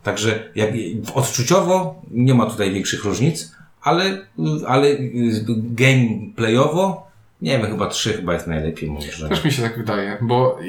Także 0.04 0.50
jak, 0.56 0.70
odczuciowo 1.14 2.02
nie 2.12 2.34
ma 2.34 2.46
tutaj 2.46 2.74
większych 2.74 3.04
różnic, 3.04 3.56
ale, 3.86 4.26
ale 4.68 4.88
gameplayowo 5.76 7.06
nie 7.42 7.58
wiem, 7.58 7.68
chyba 7.68 7.88
trzy 7.88 8.14
chyba 8.14 8.34
jest 8.34 8.48
najlepiej 8.48 8.92
może. 8.92 9.30
Też 9.30 9.44
mi 9.46 9.52
się 9.52 9.62
tak 9.62 9.78
wydaje, 9.78 10.18
bo 10.22 10.60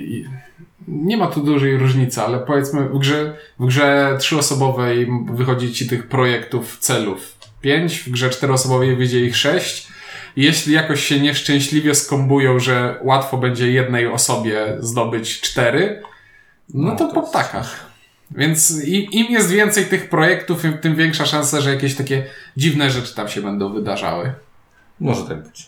nie 0.89 1.17
ma 1.17 1.27
tu 1.27 1.41
dużej 1.43 1.77
różnicy, 1.77 2.23
ale 2.23 2.39
powiedzmy 2.39 2.89
w 2.89 2.99
grze, 2.99 3.37
w 3.59 3.67
grze 3.67 4.17
trzyosobowej 4.21 5.09
wychodzi 5.33 5.73
ci 5.73 5.89
tych 5.89 6.09
projektów 6.09 6.79
celów 6.79 7.37
pięć, 7.61 7.99
w 7.99 8.11
grze 8.11 8.31
czteroosobowej 8.31 8.97
wyjdzie 8.97 9.21
ich 9.21 9.37
sześć. 9.37 9.89
Jeśli 10.37 10.75
jakoś 10.75 11.05
się 11.05 11.21
nieszczęśliwie 11.21 11.95
skombują, 11.95 12.59
że 12.59 12.99
łatwo 13.03 13.37
będzie 13.37 13.73
jednej 13.73 14.07
osobie 14.07 14.77
zdobyć 14.81 15.41
cztery, 15.41 16.03
no, 16.75 16.91
No 16.91 16.97
to 16.97 17.09
to 17.09 17.15
po 17.15 17.23
ptakach. 17.23 17.87
Więc 18.31 18.85
im, 18.85 19.11
im 19.11 19.27
jest 19.33 19.51
więcej 19.51 19.85
tych 19.87 20.09
projektów, 20.09 20.63
tym 20.81 20.97
większa 20.97 21.27
szansa, 21.27 21.61
że 21.61 21.75
jakieś 21.75 21.95
takie 21.95 22.25
dziwne 22.57 22.91
rzeczy 22.91 23.15
tam 23.15 23.29
się 23.29 23.43
będą 23.43 23.73
wydarzały. 23.73 24.33
Może 25.01 25.23
tak 25.23 25.43
być. 25.43 25.67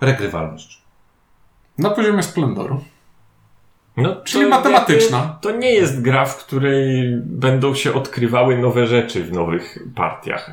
Regrywalność. 0.00 0.82
Na 1.78 1.90
poziomie 1.90 2.22
Splendoru. 2.22 2.84
No, 3.96 4.16
Czyli 4.24 4.44
to 4.44 4.50
matematyczna. 4.50 5.18
jakby- 5.18 5.32
To 5.42 5.50
nie 5.50 5.72
jest 5.74 6.02
gra, 6.02 6.24
w 6.24 6.44
której 6.44 7.12
będą 7.24 7.74
się 7.74 7.94
odkrywały 7.94 8.58
nowe 8.58 8.86
rzeczy 8.86 9.24
w 9.24 9.32
nowych 9.32 9.78
partiach. 9.94 10.50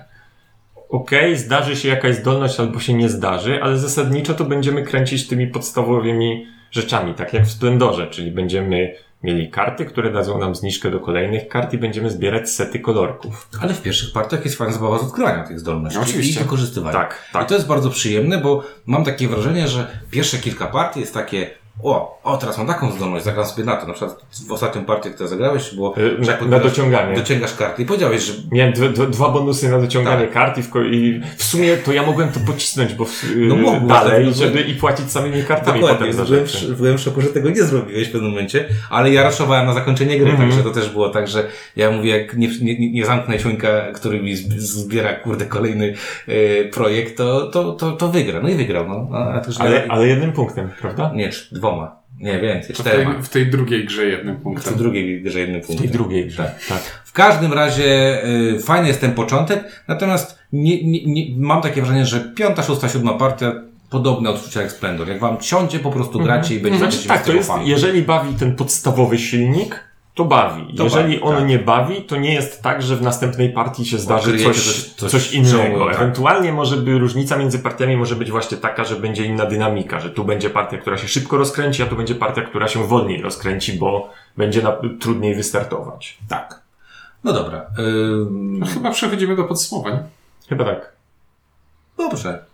Okej, 0.90 1.38
zdarzy 1.38 1.76
się 1.76 1.88
jakaś 1.90 2.16
zdolność 2.16 2.60
albo 2.60 2.80
się 2.80 2.94
nie 2.94 3.10
zdarzy, 3.10 3.64
ale 3.64 3.78
zasadniczo 3.78 4.34
to 4.34 4.46
będziemy 4.46 4.84
kręcić 4.84 5.28
tymi 5.28 5.48
podstawowymi 5.48 6.48
rzeczami, 6.72 7.14
tak 7.14 7.34
jak 7.34 7.44
w 7.44 7.52
Splendorze, 7.52 8.08
czyli 8.08 8.32
będziemy 8.32 8.96
mieli 9.24 9.52
karty, 9.52 9.86
które 9.86 10.12
dadzą 10.12 10.38
nam 10.40 10.56
zniżkę 10.56 10.92
do 10.92 11.00
kolejnych 11.00 11.48
kart 11.48 11.74
i 11.74 11.78
będziemy 11.78 12.10
zbierać 12.10 12.50
sety 12.50 12.80
kolorków. 12.80 13.50
Ale 13.62 13.74
w 13.74 13.82
pierwszych 13.82 14.14
partiach 14.14 14.46
jest 14.46 14.58
fajna 14.58 14.74
zabawa 14.74 15.00
z 15.00 15.04
odkrywania 15.04 15.44
tych 15.44 15.60
zdolności 15.60 15.98
No, 16.00 16.04
oczywiście. 16.06 16.40
i 16.40 16.44
wykorzystywania. 16.44 16.94
Tak, 16.94 17.26
tak. 17.34 17.46
I 17.46 17.50
to 17.50 17.54
jest 17.54 17.68
bardzo 17.68 17.90
przyjemne, 17.90 18.38
bo 18.38 18.64
mam 18.86 19.06
takie 19.06 19.28
wrażenie, 19.28 19.68
że 19.68 19.88
pierwsze 20.12 20.38
kilka 20.38 20.68
partii 20.68 21.00
jest 21.00 21.14
takie 21.14 21.50
o, 21.84 22.20
o, 22.24 22.38
teraz 22.38 22.58
mam 22.58 22.68
taką 22.68 22.92
zdolność, 22.92 23.26
zagram 23.26 23.46
sobie 23.46 23.64
na 23.64 23.76
to. 23.76 23.88
Na 23.88 23.94
przykład 23.94 24.26
w 24.48 24.52
ostatnim 24.52 24.86
partii, 24.86 25.10
które 25.10 25.30
zagrałeś, 25.30 25.74
było, 25.76 25.98
Y, 25.98 26.18
na- 26.42 26.48
na 26.48 26.60
dociąganie. 26.60 27.16
Dociągasz 27.16 27.56
karty 27.56 27.82
i 27.82 27.86
powiedziałeś, 27.86 28.22
że 28.24 28.34
Miałem 28.52 28.74
dwa, 28.74 28.86
dwa- 28.90 29.06
dwa 29.06 29.30
bonusy 29.30 29.70
na 29.70 29.80
dociąganie 29.80 30.22
Tak. 30.24 30.34
kart 30.34 30.58
i 30.58 30.62
w, 30.64 30.70
i 30.92 31.22
w 31.38 31.44
sumie 31.44 31.78
to 31.78 31.94
ja 31.94 32.04
mogłem 32.06 32.30
to 32.32 32.40
pocisnąć, 32.40 32.94
bo 32.94 33.06
w, 33.06 33.24
No 33.36 33.56
yy, 33.56 33.62
mogłeś, 33.62 33.90
dalej, 33.90 34.26
tak, 34.26 34.36
no, 34.40 34.46
żeby 34.46 34.62
i 34.62 34.76
płacić 34.76 35.12
samymi 35.12 35.44
kartami 35.44 35.80
Dokładnie, 35.80 36.08
potem 36.08 36.14
za 36.14 36.32
byłem, 36.32 36.48
rzeczy. 36.48 36.76
byłem 36.76 36.98
w 36.98 37.02
szoku, 37.02 37.22
że 37.22 37.28
tego 37.28 37.50
nie 37.50 37.64
zrobiłeś 37.64 38.08
w 38.08 38.12
pewnym 38.12 38.30
momencie, 38.32 38.66
ale 38.90 39.12
ja 39.14 39.24
raszowałem 39.24 39.66
na 39.66 39.74
zakończenie 39.74 40.18
gry, 40.20 40.30
Mhm. 40.32 40.50
także 40.50 40.64
to 40.64 40.72
też 40.72 40.90
było 40.90 41.10
tak, 41.10 41.28
że 41.28 41.48
ja 41.76 41.92
mówię, 41.92 42.18
jak 42.18 42.38
nie, 42.38 42.48
nie, 42.62 42.92
nie 42.92 43.06
zamknę 43.06 43.40
siońka, 43.40 43.92
który 43.96 44.22
mi 44.22 44.36
zb- 44.36 44.58
zbiera, 44.60 45.14
kurde, 45.14 45.46
kolejny 45.46 45.94
e, 46.28 46.34
projekt, 46.66 47.18
to, 47.18 47.48
to, 47.48 47.72
to, 47.74 47.92
to 47.92 48.08
wygra. 48.08 48.40
No 48.42 48.50
i 48.50 48.56
wygrał, 48.56 48.88
no. 48.88 49.08
A, 49.14 49.18
a 49.18 49.42
Ale, 49.60 49.86
ale 49.90 50.08
jednym 50.08 50.32
punktem, 50.32 50.70
prawda? 50.82 51.12
Nie, 51.16 51.30
cz- 51.30 51.60
dwoma. 51.70 52.00
Nie, 52.20 52.40
więcej, 52.40 52.76
w, 52.76 52.84
tej, 52.84 53.08
w 53.22 53.30
tej 53.30 53.48
drugiej 53.48 53.86
grze 53.86 54.06
jednym 54.06 54.36
W 54.36 54.42
punktem. 54.42 54.76
drugiej 54.76 55.22
grze 55.22 55.40
jednym 55.40 55.62
W 55.62 55.68
punktem. 55.68 55.88
tej 55.88 55.98
drugiej 55.98 56.28
grze. 56.28 56.56
Tak. 56.70 56.82
W 57.06 57.14
każdym 57.14 57.54
razie 57.54 58.22
y, 58.26 58.60
fajny 58.60 58.88
jest 58.88 59.02
ten 59.02 59.12
początek, 59.12 59.84
natomiast 59.88 60.40
nie, 60.54 60.84
nie, 60.84 61.06
nie, 61.06 61.26
mam 61.38 61.62
takie 61.62 61.82
wrażenie, 61.82 62.06
że 62.06 62.20
piąta, 62.36 62.64
szósta, 62.64 62.90
siódma 62.90 63.14
partia 63.14 63.54
podobne 63.90 64.30
odczucia 64.30 64.62
jak 64.62 64.72
Splendor. 64.72 65.08
Jak 65.10 65.20
wam 65.20 65.38
ciądzie, 65.38 65.80
po 65.80 65.92
prostu 65.92 66.20
gracie 66.20 66.56
i 66.56 66.60
będziecie 66.60 66.92
Znaczy, 66.92 67.08
tak, 67.08 67.26
to 67.26 67.34
jest, 67.34 67.52
jeżeli 67.64 68.02
bawi 68.02 68.36
ten 68.36 68.56
podstawowy 68.56 69.18
silnik, 69.18 69.84
to 70.20 70.26
bawi. 70.26 70.74
To 70.74 70.84
jeżeli 70.84 71.04
bawi, 71.14 71.22
on 71.22 71.36
tak. 71.36 71.48
nie 71.48 71.60
bawi, 71.60 72.02
to 72.02 72.18
nie 72.18 72.34
jest 72.34 72.62
tak, 72.62 72.82
że 72.82 72.96
w 72.96 73.02
następnej 73.02 73.50
partii 73.50 73.86
się 73.86 73.98
zdarzy 73.98 74.30
Odkryjecie 74.30 74.54
coś, 74.54 74.84
coś- 74.84 74.94
coś, 74.94 75.12
coś 75.12 75.34
innego. 75.34 75.86
tak. 75.86 75.96
Ewentualnie 75.96 76.54
może 76.54 76.78
by 76.78 76.98
różnica 77.00 77.38
między 77.38 77.60
partiami 77.60 77.98
może 77.98 78.16
być 78.16 78.32
właśnie 78.32 78.58
taka, 78.58 78.84
że 78.84 78.96
będzie 78.96 79.26
inna 79.26 79.46
dynamika, 79.46 80.00
że 80.00 80.10
tu 80.10 80.26
będzie 80.26 80.50
partia, 80.50 80.78
która 80.78 80.98
się 80.98 81.08
szybko 81.08 81.38
rozkręci, 81.38 81.84
a 81.84 81.86
tu 81.86 81.96
będzie 81.96 82.16
partia, 82.16 82.42
która 82.42 82.68
się 82.68 82.88
wolniej 82.88 83.22
rozkręci, 83.22 83.74
bo 83.74 84.10
będzie 84.38 84.62
na, 84.62 84.78
trudniej 85.00 85.36
wystartować. 85.36 86.18
Tak. 86.30 86.62
No 87.24 87.34
dobra. 87.34 87.66
No, 87.78 87.84
Ym, 87.84 88.66
chyba 88.74 88.92
przechodzimy 88.92 89.36
do 89.36 89.44
podsumowań. 89.44 89.98
Chyba 90.50 90.66
tak. 90.66 90.94
dobrze. 91.98 92.49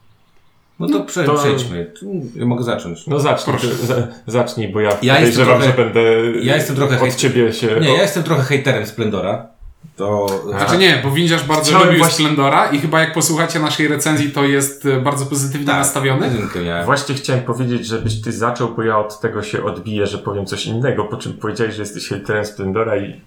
No 0.79 0.87
to, 0.89 0.99
prze, 1.03 1.23
to- 1.23 1.33
przejdźmy. 1.35 1.91
Ja 2.35 2.45
mogę 2.45 2.63
zacząć. 2.63 3.07
No 3.07 3.19
zacznij, 3.19 3.55
za, 3.83 3.95
zacznij, 4.27 4.67
bo 4.73 4.79
ja, 4.79 4.89
Ja 4.89 5.19
jestem 5.19 5.45
podejrzewam, 5.45 5.61
trochę- 5.61 5.77
że 5.77 5.83
będę 5.83 6.01
ja 6.41 6.55
jestem 6.55 6.75
trochę 6.75 6.95
od 6.95 7.01
hejt- 7.01 7.15
ciebie 7.15 7.53
się... 7.53 7.67
Nie, 7.81 7.93
ja 7.95 8.01
jestem 8.01 8.23
trochę 8.23 8.43
hejterem 8.43 8.85
Splendora. 8.85 9.47
To... 9.95 10.27
Znaczy 10.49 10.77
nie, 10.77 10.99
bo 11.03 11.11
Windziarz 11.11 11.43
bardzo 11.43 11.63
Chciałem 11.69 11.85
lubił 11.87 11.99
właśnie- 11.99 12.25
Splendora 12.25 12.69
i 12.71 12.79
chyba 12.79 12.99
jak 12.99 13.13
posłuchacie 13.13 13.59
naszej 13.59 13.87
recenzji, 13.87 14.31
to 14.31 14.43
jest 14.43 14.85
e, 14.85 14.99
bardzo 15.01 15.25
pozytywnie 15.25 15.67
Tak, 15.67 15.75
nastawiony. 15.77 16.31
miałem. 16.65 16.85
Właśnie 16.85 17.15
chciałem 17.15 17.41
powiedzieć, 17.43 17.85
żebyś 17.87 18.21
ty 18.21 18.31
zaczął, 18.31 18.69
bo 18.75 18.83
ja 18.83 18.99
od 18.99 19.19
tego 19.19 19.43
się 19.43 19.63
odbiję, 19.63 20.07
że 20.07 20.17
powiem 20.17 20.45
coś 20.45 20.65
innego, 20.65 21.03
po 21.05 21.17
czym 21.17 21.33
powiedziałeś, 21.33 21.75
że 21.75 21.81
jesteś 21.81 22.07
hejterem 22.09 22.45
Splendora 22.45 22.97
i, 22.97 23.21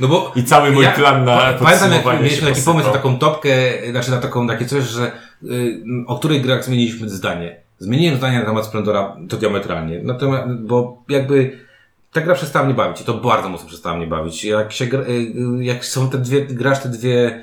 No 0.00 0.08
bo 0.08 0.32
i 0.36 0.44
cały 0.44 0.70
mój 0.70 0.84
Ja- 0.84 0.92
plan 0.92 1.24
na 1.24 1.36
Pa- 1.36 1.52
Pamiętam, 1.52 1.92
jak 1.92 2.22
mieliśmy 2.22 2.48
taki 2.50 2.62
pomysł 2.62 2.86
na 2.86 2.92
taką 2.92 3.18
topkę, 3.18 3.50
znaczy 3.90 4.10
na 4.10 4.16
taką, 4.16 4.48
takie 4.48 4.66
coś, 4.66 4.84
że 4.84 5.12
y, 5.42 5.82
o 6.06 6.18
których 6.18 6.42
grach 6.42 6.64
zmieniliśmy 6.64 7.08
zdanie. 7.08 7.56
Zmieniłem 7.78 8.16
zdanie 8.16 8.38
na 8.38 8.44
temat 8.44 8.66
Splendora 8.66 9.16
to 9.28 9.36
diametralnie. 9.36 10.00
Natomiast, 10.02 10.48
bo 10.48 11.02
jakby 11.08 11.58
ta 12.12 12.20
gra 12.20 12.34
przestała 12.34 12.64
mnie 12.64 12.74
bawić 12.74 13.00
i 13.00 13.04
to 13.04 13.14
bardzo 13.14 13.48
mocno 13.48 13.68
przestała 13.68 13.96
mnie 13.96 14.06
bawić. 14.06 14.44
Jak 14.44 14.72
się, 14.72 14.86
gra- 14.86 15.02
y, 15.08 15.60
y, 15.60 15.64
jak 15.64 15.84
są 15.84 16.10
te 16.10 16.18
dwie, 16.18 16.46
grasz 16.46 16.78
te 16.78 16.88
dwie 16.88 17.42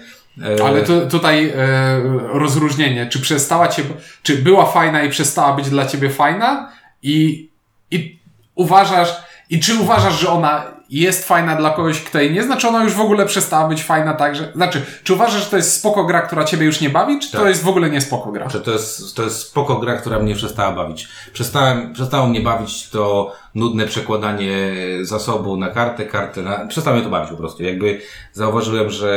e, 0.60 0.66
Ale 0.66 0.82
tu, 0.84 1.08
tutaj 1.08 1.54
e, 1.56 2.02
rozróżnienie, 2.34 3.08
czy 3.08 3.20
przestała 3.22 3.68
cię, 3.68 3.84
czy 4.24 4.38
była 4.38 4.66
fajna 4.66 5.04
i 5.04 5.10
przestała 5.10 5.54
być 5.56 5.70
dla 5.70 5.86
ciebie 5.86 6.10
fajna 6.10 6.72
i, 7.04 7.50
i 7.92 8.20
uważasz, 8.56 9.16
i 9.50 9.60
czy 9.60 9.76
uważasz, 9.76 10.20
że 10.20 10.30
ona 10.30 10.63
jest 11.02 11.28
fajna 11.28 11.56
dla 11.56 11.70
kogoś, 11.70 12.02
kto 12.02 12.20
jej 12.20 12.34
nie 12.34 12.44
zna, 12.44 12.58
czy 12.58 12.68
ona 12.68 12.84
już 12.84 12.94
w 12.94 13.00
ogóle 13.00 13.26
przestała 13.26 13.68
być 13.68 13.84
fajna 13.84 14.14
także, 14.14 14.52
znaczy, 14.56 14.82
czy 15.04 15.14
uważasz, 15.14 15.44
że 15.44 15.50
to 15.50 15.58
jest 15.58 15.74
spoko 15.74 16.04
gra, 16.04 16.22
która 16.22 16.44
ciebie 16.44 16.66
już 16.66 16.82
nie 16.82 16.90
bawi, 16.90 17.20
czy 17.20 17.32
to 17.32 17.38
Tak. 17.38 17.48
jest 17.48 17.64
w 17.64 17.68
ogóle 17.68 17.90
nie 17.90 18.02
spoko 18.02 18.32
gra? 18.32 18.50
Że 18.50 18.62
to 18.62 18.72
jest, 18.72 19.16
to 19.16 19.24
jest 19.24 19.40
spoko 19.40 19.76
gra, 19.76 19.98
która 19.98 20.20
mnie 20.20 20.36
przestała 20.36 20.72
bawić. 20.72 21.08
Przestałem, 21.34 21.94
przestało 21.94 22.28
mnie 22.28 22.42
bawić 22.42 22.90
to 22.90 23.32
nudne 23.56 23.86
przekładanie 23.86 24.74
zasobu 25.02 25.58
na 25.58 25.70
kartę, 25.70 26.06
kartę 26.06 26.42
na... 26.42 26.68
Przestało 26.68 26.96
mnie 26.96 27.06
to 27.06 27.12
bawić 27.12 27.30
po 27.30 27.38
prostu. 27.38 27.64
Jakby 27.64 28.02
zauważyłem, 28.34 28.90
że 28.90 29.10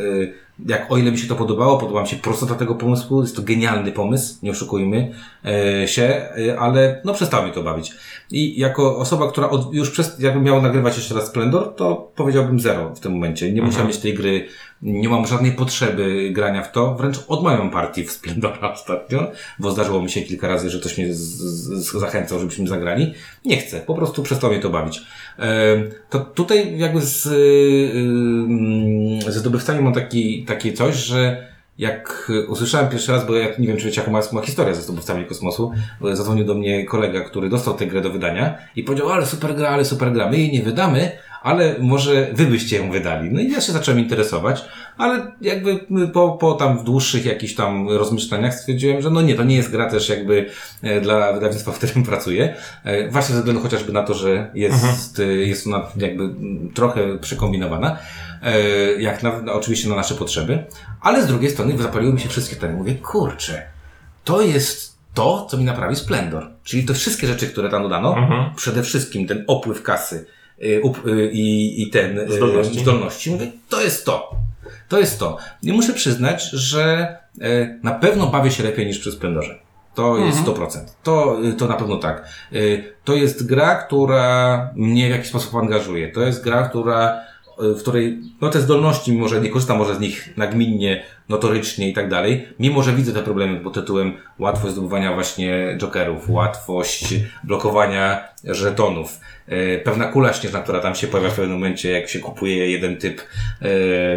y, 0.00 0.34
jak 0.66 0.92
o 0.92 0.96
ile 0.96 1.10
mi 1.10 1.18
się 1.18 1.28
to 1.28 1.34
podobało, 1.34 1.78
podoba 1.78 2.02
mi 2.02 2.08
się 2.08 2.16
prostota 2.16 2.54
tego 2.54 2.74
pomysłu, 2.74 3.22
jest 3.22 3.36
to 3.36 3.42
genialny 3.42 3.92
pomysł, 3.92 4.34
nie 4.42 4.50
oszukujmy 4.50 5.12
y, 5.84 5.88
się, 5.88 6.28
y, 6.38 6.58
ale 6.58 7.00
no 7.04 7.14
przestało 7.14 7.42
mnie 7.42 7.52
to 7.52 7.62
bawić. 7.62 7.92
I 8.30 8.60
jako 8.60 8.98
osoba, 8.98 9.30
która 9.30 9.50
od, 9.50 9.74
już 9.74 9.90
przez, 9.90 10.18
jakbym 10.18 10.42
miał 10.42 10.62
nagrywać 10.62 10.96
jeszcze 10.96 11.14
raz 11.14 11.26
Splendor, 11.26 11.74
to 11.76 12.12
powiedziałbym 12.16 12.60
zero 12.60 12.94
w 12.94 13.00
tym 13.00 13.12
momencie. 13.12 13.52
Nie 13.52 13.62
musiałem 13.62 13.86
mieć 13.86 13.98
tej 13.98 14.14
gry, 14.14 14.46
nie 14.82 15.08
mam 15.08 15.26
żadnej 15.26 15.52
potrzeby 15.52 16.30
grania 16.32 16.62
w 16.62 16.72
to, 16.72 16.94
wręcz 16.94 17.16
odmawiam 17.28 17.70
partii 17.70 18.04
w 18.06 18.12
Splendora 18.12 18.72
ostatnio, 18.72 19.30
bo 19.58 19.70
zdarzyło 19.70 20.02
mi 20.02 20.10
się 20.10 20.22
kilka 20.22 20.48
razy, 20.48 20.70
że 20.70 20.80
ktoś 20.80 20.98
mnie 20.98 21.14
z, 21.14 21.18
z, 21.18 21.92
zachęcał, 21.92 22.38
żebyśmy 22.38 22.68
zagrali. 22.68 23.14
Nie 23.44 23.56
chcę, 23.56 23.80
po 23.80 23.94
prostu 23.94 24.22
przestało 24.22 24.52
mnie 24.52 24.62
to 24.62 24.70
bawić. 24.70 25.02
Em, 25.38 25.90
To 26.10 26.20
tutaj 26.20 26.78
jakby 26.78 27.00
z, 27.00 27.26
ym, 27.96 29.20
ze 29.32 29.40
zdobywcami 29.40 29.82
mam 29.82 29.92
taki, 29.92 30.44
takie 30.44 30.72
coś, 30.72 30.96
że 30.96 31.52
jak 31.78 32.30
y, 32.30 32.46
usłyszałem 32.46 32.88
pierwszy 32.88 33.12
raz, 33.12 33.26
bo 33.26 33.34
ja 33.34 33.48
nie 33.58 33.68
wiem, 33.68 33.76
czy 33.76 33.86
wiecie, 33.86 34.00
jaka 34.00 34.10
ma, 34.10 34.20
ma 34.32 34.42
historia 34.42 34.74
ze 34.74 34.82
zdobywcami 34.82 35.24
kosmosu, 35.24 35.72
zadzwonił 36.12 36.44
do 36.44 36.54
mnie 36.54 36.84
kolega, 36.84 37.20
który 37.20 37.48
dostał 37.48 37.74
tę 37.74 37.86
grę 37.86 38.00
do 38.00 38.10
wydania 38.10 38.58
i 38.76 38.82
powiedział, 38.82 39.08
ale 39.08 39.26
super 39.26 39.54
gra, 39.54 39.68
ale 39.68 39.84
super 39.84 40.12
gra, 40.12 40.30
my 40.30 40.38
jej 40.38 40.52
nie 40.52 40.62
wydamy, 40.62 41.12
ale 41.42 41.76
może 41.80 42.28
wy 42.32 42.46
byście 42.46 42.76
ją 42.76 42.90
wydali. 42.90 43.30
No 43.32 43.40
i 43.40 43.50
ja 43.50 43.60
się 43.60 43.72
zacząłem 43.72 44.00
interesować, 44.00 44.64
ale 44.98 45.32
jakby 45.40 45.80
po, 46.12 46.30
po 46.32 46.52
tam 46.54 46.84
dłuższych 46.84 47.24
jakichś 47.24 47.54
tam 47.54 47.88
rozmyślaniach 47.88 48.54
stwierdziłem, 48.54 49.02
że 49.02 49.10
no 49.10 49.22
nie, 49.22 49.34
to 49.34 49.44
nie 49.44 49.56
jest 49.56 49.70
gra 49.70 49.90
też 49.90 50.08
jakby 50.08 50.46
e, 50.82 51.00
dla 51.00 51.32
wydawnictwa, 51.32 51.72
w 51.72 51.78
którym 51.78 52.02
pracuję. 52.04 52.54
E, 52.84 53.08
Właśnie 53.10 53.34
ze 53.34 53.40
względu 53.40 53.62
chociażby 53.62 53.92
na 53.92 54.02
to, 54.02 54.14
że 54.14 54.50
jest, 54.54 55.18
e, 55.20 55.24
jest 55.24 55.66
ona 55.66 55.86
jakby 55.96 56.28
trochę 56.74 57.18
przekombinowana, 57.18 57.98
jak 58.98 59.22
na, 59.22 59.52
oczywiście 59.52 59.88
na 59.88 59.96
nasze 59.96 60.14
potrzeby, 60.14 60.64
ale 61.00 61.22
z 61.22 61.26
drugiej 61.26 61.50
strony 61.50 61.78
zapaliły 61.78 62.12
mi 62.12 62.20
się 62.20 62.28
wszystkie 62.28 62.56
te. 62.56 62.68
Mówię, 62.72 62.94
kurczę, 62.94 63.62
to 64.24 64.42
jest 64.42 64.92
to, 65.14 65.46
co 65.50 65.56
mi 65.56 65.64
naprawi 65.64 65.96
Splendor. 65.96 66.50
Czyli 66.64 66.84
to 66.84 66.94
wszystkie 66.94 67.26
rzeczy, 67.26 67.46
które 67.46 67.68
tam 67.70 67.82
dodano, 67.82 68.16
Mhm. 68.18 68.54
przede 68.56 68.82
wszystkim 68.82 69.26
ten 69.26 69.44
opływ 69.46 69.82
kasy 69.82 70.26
i, 71.32 71.82
i 71.82 71.90
ten 71.90 72.18
y, 72.18 72.32
Zdolności. 72.32 72.80
zdolności. 72.80 73.30
Mówię, 73.30 73.46
to 73.68 73.82
jest 73.82 74.04
to. 74.06 74.30
To 74.88 74.98
jest 74.98 75.18
to. 75.18 75.36
I 75.62 75.72
muszę 75.72 75.92
przyznać, 75.92 76.50
że 76.50 77.16
y, 77.42 77.78
na 77.82 77.90
pewno 77.90 78.26
bawię 78.26 78.50
się 78.50 78.62
lepiej 78.62 78.86
niż 78.86 78.98
przy 78.98 79.12
Splendorze. 79.12 79.58
To 79.94 80.18
jest 80.18 80.38
100%. 80.38 80.78
To, 81.02 81.38
y, 81.44 81.52
to 81.52 81.66
na 81.68 81.74
pewno 81.74 81.96
tak. 81.96 82.28
Y, 82.52 82.84
To 83.04 83.14
jest 83.14 83.46
gra, 83.46 83.74
która 83.74 84.70
mnie 84.76 85.08
w 85.08 85.10
jakiś 85.10 85.28
sposób 85.28 85.54
angażuje. 85.54 86.12
To 86.12 86.20
jest 86.22 86.44
gra, 86.44 86.68
która, 86.68 87.20
y, 87.62 87.74
w 87.74 87.78
której 87.82 88.18
no 88.40 88.48
te 88.48 88.60
zdolności, 88.60 89.12
mimo 89.12 89.28
że 89.28 89.40
nie 89.40 89.48
korzystam 89.50 89.78
może 89.78 89.94
z 89.94 90.00
nich 90.00 90.36
nagminnie, 90.36 91.02
notorycznie 91.28 91.88
i 91.88 91.92
tak 91.92 92.08
dalej, 92.08 92.48
mimo 92.60 92.82
że 92.82 92.92
widzę 92.92 93.12
te 93.12 93.22
problemy 93.22 93.60
pod 93.60 93.74
tytułem 93.74 94.12
łatwość 94.38 94.72
zdobywania 94.74 95.14
właśnie 95.14 95.76
jokerów, 95.78 96.30
łatwość 96.30 97.14
blokowania 97.44 98.28
żetonów, 98.44 99.20
e, 99.48 99.78
pewna 99.78 100.04
kula 100.04 100.32
śnieżna, 100.32 100.60
która 100.60 100.80
tam 100.80 100.94
się 100.94 101.06
pojawia 101.06 101.30
w 101.30 101.34
pewnym 101.34 101.52
momencie, 101.52 101.90
jak 101.90 102.08
się 102.08 102.18
kupuje 102.18 102.70
jeden 102.70 102.96
typ, 102.96 103.20
e, 103.62 103.68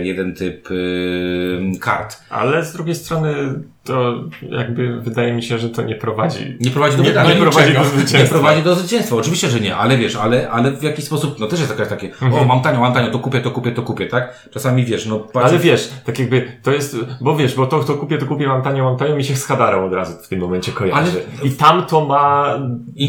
jeden 0.05 0.35
typ 0.35 0.67
e, 0.71 1.79
kart. 1.79 2.17
Ale 2.29 2.65
z 2.65 2.73
drugiej 2.73 2.95
strony 2.95 3.33
to 3.83 4.23
jakby 4.49 5.01
wydaje 5.01 5.33
mi 5.33 5.43
się, 5.43 5.57
że 5.57 5.69
to 5.69 5.81
nie 5.81 5.95
prowadzi. 5.95 6.57
Nie 6.59 6.71
prowadzi 6.71 6.97
do 6.97 7.03
Nie, 7.03 7.09
nie 7.09 7.35
prowadzi 7.41 7.73
do 7.73 7.79
Nie 7.79 7.85
zwycięstwa. 7.85 8.29
prowadzi 8.39 8.63
do 8.63 8.75
zwycięstwa. 8.75 9.15
Oczywiście, 9.15 9.49
że 9.49 9.59
nie, 9.59 9.75
ale 9.75 9.97
wiesz, 9.97 10.15
ale, 10.15 10.49
ale 10.49 10.71
w 10.71 10.83
jakiś 10.83 11.05
sposób, 11.05 11.39
no 11.39 11.47
też 11.47 11.59
jest 11.59 11.71
jakaś 11.71 11.87
takie, 11.89 12.07
Mhm. 12.07 12.33
o, 12.33 12.45
mam 12.45 12.61
tanio, 12.61 12.79
mam 12.79 12.93
tanio, 12.93 13.11
to 13.11 13.19
kupię, 13.19 13.41
to 13.41 13.51
kupię, 13.51 13.71
to 13.71 13.81
kupię, 13.81 14.05
tak? 14.07 14.49
Czasami 14.51 14.85
wiesz, 14.85 15.05
no 15.05 15.19
patrz, 15.19 15.49
Ale 15.49 15.59
wiesz, 15.59 15.89
tak 16.05 16.19
jakby 16.19 16.51
to 16.63 16.71
jest, 16.73 16.94
bo 17.21 17.35
wiesz, 17.35 17.55
bo 17.55 17.67
to, 17.67 17.83
to 17.83 17.93
kupię, 17.93 18.17
to 18.17 18.25
kupię, 18.25 18.47
mam 18.47 18.61
tanio, 18.61 18.83
mam 18.83 18.97
tanio, 18.97 19.15
mi 19.15 19.23
się 19.23 19.35
z 19.35 19.45
Hadarą 19.45 19.85
od 19.85 19.93
razu 19.93 20.13
w 20.23 20.27
tym 20.27 20.39
momencie 20.39 20.71
kojarzy. 20.71 21.23
I 21.43 21.51
tam 21.51 21.85
to 21.85 22.05
ma 22.05 22.55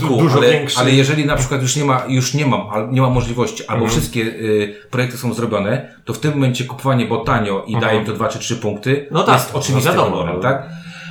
du- 0.01 0.17
dużo 0.19 0.39
ale, 0.39 0.51
większy... 0.51 0.79
ale 0.79 0.91
jeżeli 0.91 1.27
na 1.27 1.37
przykład 1.37 1.63
już 1.63 1.77
nie 1.77 1.85
ma, 1.85 2.03
już 2.09 2.35
nie 2.35 2.47
mam, 2.47 2.93
nie 2.95 3.01
ma 3.01 3.11
możliwości, 3.11 3.63
albo 3.67 3.85
Mhm. 3.85 3.91
wszystkie 3.91 4.21
y, 4.23 4.75
projekty 4.91 5.17
są 5.19 5.35
zrobione, 5.35 5.95
to 6.05 6.13
w 6.13 6.19
tym 6.19 6.33
momencie 6.35 6.65
kupowanie 6.65 7.07
bo 7.07 7.17
tanio 7.25 7.65
i 7.67 7.77
daje 7.81 8.01
mi 8.01 8.07
to 8.07 8.13
dwa 8.13 8.29
czy 8.29 8.39
trzy 8.39 8.57
punkty, 8.57 8.91
Mhm. 8.91 9.09
No 9.11 9.23
tak, 9.23 9.35
jest 9.35 9.55
oczywistym 9.55 9.95
no 9.95 10.01
wiadomo, 10.03 10.17
wyborem, 10.17 10.37
no. 10.37 10.43
tak? 10.43 10.69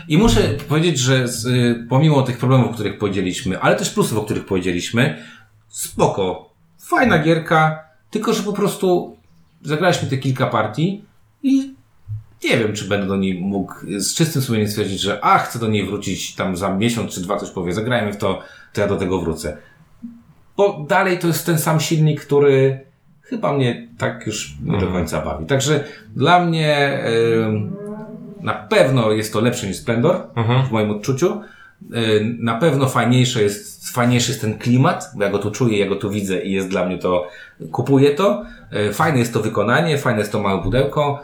I 0.08 0.18
muszę 0.18 0.42
powiedzieć, 0.70 1.00
że 1.00 1.28
z, 1.28 1.46
y, 1.46 1.86
pomimo 1.90 2.22
tych 2.22 2.38
problemów, 2.38 2.70
o 2.70 2.74
których 2.74 2.98
powiedzieliśmy, 2.98 3.60
ale 3.60 3.76
też 3.76 3.90
plusów, 3.90 4.18
o 4.18 4.22
których 4.22 4.46
powiedzieliśmy, 4.46 5.18
spoko, 5.70 6.50
fajna 6.80 7.20
gierka, 7.20 7.80
tylko 8.12 8.34
że 8.34 8.44
po 8.44 8.54
prostu 8.54 9.18
zagraliśmy 9.62 10.10
te 10.10 10.18
kilka 10.18 10.48
partii 10.48 11.04
i 11.44 11.75
nie 12.46 12.58
wiem, 12.58 12.74
czy 12.74 12.86
będę 12.86 13.08
do 13.08 13.16
niej 13.16 13.42
mógł 13.42 13.74
z 13.98 14.16
czystym 14.16 14.42
sumieniem 14.42 14.68
stwierdzić, 14.68 15.02
że 15.02 15.24
a, 15.26 15.38
chcę 15.38 15.60
do 15.60 15.68
niej 15.68 15.86
wrócić 15.86 16.36
tam 16.36 16.58
za 16.58 16.76
miesiąc 16.76 17.14
czy 17.14 17.22
dwa, 17.22 17.38
coś 17.38 17.50
powie, 17.50 17.74
zagrajmy 17.74 18.14
w 18.14 18.18
to, 18.18 18.40
to 18.74 18.82
ja 18.82 18.88
do 18.88 18.96
tego 18.96 19.22
wrócę. 19.22 19.58
Bo 20.58 20.86
dalej 20.90 21.20
to 21.20 21.28
jest 21.28 21.46
ten 21.46 21.60
sam 21.60 21.80
silnik, 21.80 22.22
który 22.22 22.80
chyba 23.22 23.54
mnie 23.54 23.88
tak 23.98 24.28
już 24.28 24.56
nie 24.64 24.80
do 24.80 24.88
końca 24.88 25.22
bawi. 25.22 25.46
Także 25.46 25.84
dla 26.16 26.46
mnie 26.46 27.00
na 28.42 28.54
pewno 28.54 29.12
jest 29.12 29.34
to 29.34 29.42
lepsze 29.42 29.68
niż 29.68 29.78
Splendor, 29.78 30.28
w 30.68 30.72
moim 30.72 30.92
odczuciu. 30.92 31.42
Na 32.40 32.56
pewno 32.56 32.90
fajniejsze 32.90 33.44
jest, 33.44 33.90
fajniejszy 33.90 34.32
jest 34.32 34.42
ten 34.42 34.58
klimat, 34.58 35.12
bo 35.16 35.24
ja 35.24 35.30
go 35.30 35.40
tu 35.40 35.52
czuję, 35.52 35.80
ja 35.80 35.90
go 35.90 35.96
tu 35.96 36.10
widzę 36.10 36.42
i 36.42 36.52
jest 36.52 36.68
dla 36.68 36.86
mnie 36.86 36.98
to, 36.98 37.28
kupuję 37.72 38.12
to. 38.12 38.46
Yy, 38.72 38.94
Fajne 38.94 39.20
jest 39.20 39.34
to 39.34 39.40
wykonanie, 39.40 39.98
fajne 39.98 40.20
jest 40.20 40.32
to 40.32 40.42
małe 40.42 40.64
pudełko, 40.64 41.24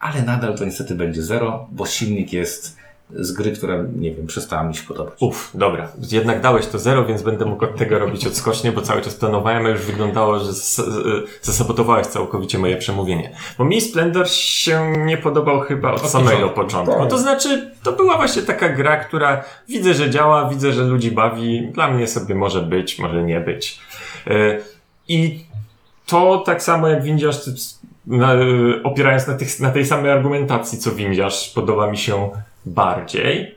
ale 0.00 0.22
nadal 0.22 0.58
to 0.58 0.64
niestety 0.64 0.94
będzie 0.94 1.22
zero, 1.22 1.66
bo 1.72 1.86
silnik 1.86 2.32
jest 2.32 2.76
z 3.10 3.32
gry, 3.32 3.52
która, 3.52 3.74
nie 3.96 4.14
wiem, 4.14 4.26
przestała 4.26 4.62
mi 4.62 4.74
się 4.74 4.82
podobać. 4.82 5.14
Uff, 5.20 5.50
dobra. 5.54 5.88
Jednak 6.12 6.40
dałeś 6.40 6.66
to 6.66 6.78
zero, 6.78 7.04
więc 7.04 7.22
będę 7.22 7.44
mógł 7.44 7.64
od 7.64 7.76
tego 7.76 7.98
robić 7.98 8.26
odskocznie, 8.26 8.72
bo 8.72 8.82
cały 8.82 9.02
czas 9.02 9.14
planowałem, 9.14 9.66
a 9.66 9.68
już 9.68 9.80
wyglądało, 9.80 10.38
że 10.38 10.52
z- 10.52 10.80
zasabotowałeś 11.42 12.06
całkowicie 12.06 12.58
moje 12.58 12.76
przemówienie. 12.76 13.36
Bo 13.58 13.64
mi 13.64 13.80
Splendor 13.80 14.28
się 14.30 14.92
nie 15.04 15.18
podobał 15.18 15.60
chyba 15.60 15.92
od, 15.92 16.02
Od 16.04 16.10
samego 16.10 16.30
początku. 16.48 16.54
początku. 16.62 17.00
Tak. 17.00 17.10
To 17.10 17.18
znaczy, 17.18 17.70
to 17.82 17.92
była 17.92 18.16
właśnie 18.16 18.42
taka 18.42 18.68
gra, 18.68 18.96
która 18.96 19.44
widzę, 19.68 19.94
że 19.94 20.10
działa, 20.10 20.48
widzę, 20.48 20.72
że 20.72 20.82
ludzi 20.82 21.10
bawi. 21.10 21.68
Dla 21.72 21.88
mnie 21.88 22.06
sobie 22.06 22.34
może 22.34 22.62
być, 22.62 22.98
może 22.98 23.22
nie 23.22 23.40
być. 23.40 23.78
E, 24.26 24.58
I 25.08 25.44
to 26.06 26.42
tak 26.46 26.62
samo 26.62 26.88
jak 26.88 27.02
windziarz, 27.02 27.36
na, 28.06 28.34
opierając 28.84 29.26
na, 29.26 29.34
tych, 29.34 29.60
na 29.60 29.70
tej 29.70 29.86
samej 29.86 30.10
argumentacji, 30.10 30.78
co 30.78 30.92
windziarz, 30.92 31.52
podoba 31.54 31.90
mi 31.90 31.98
się 31.98 32.30
bardziej. 32.66 33.56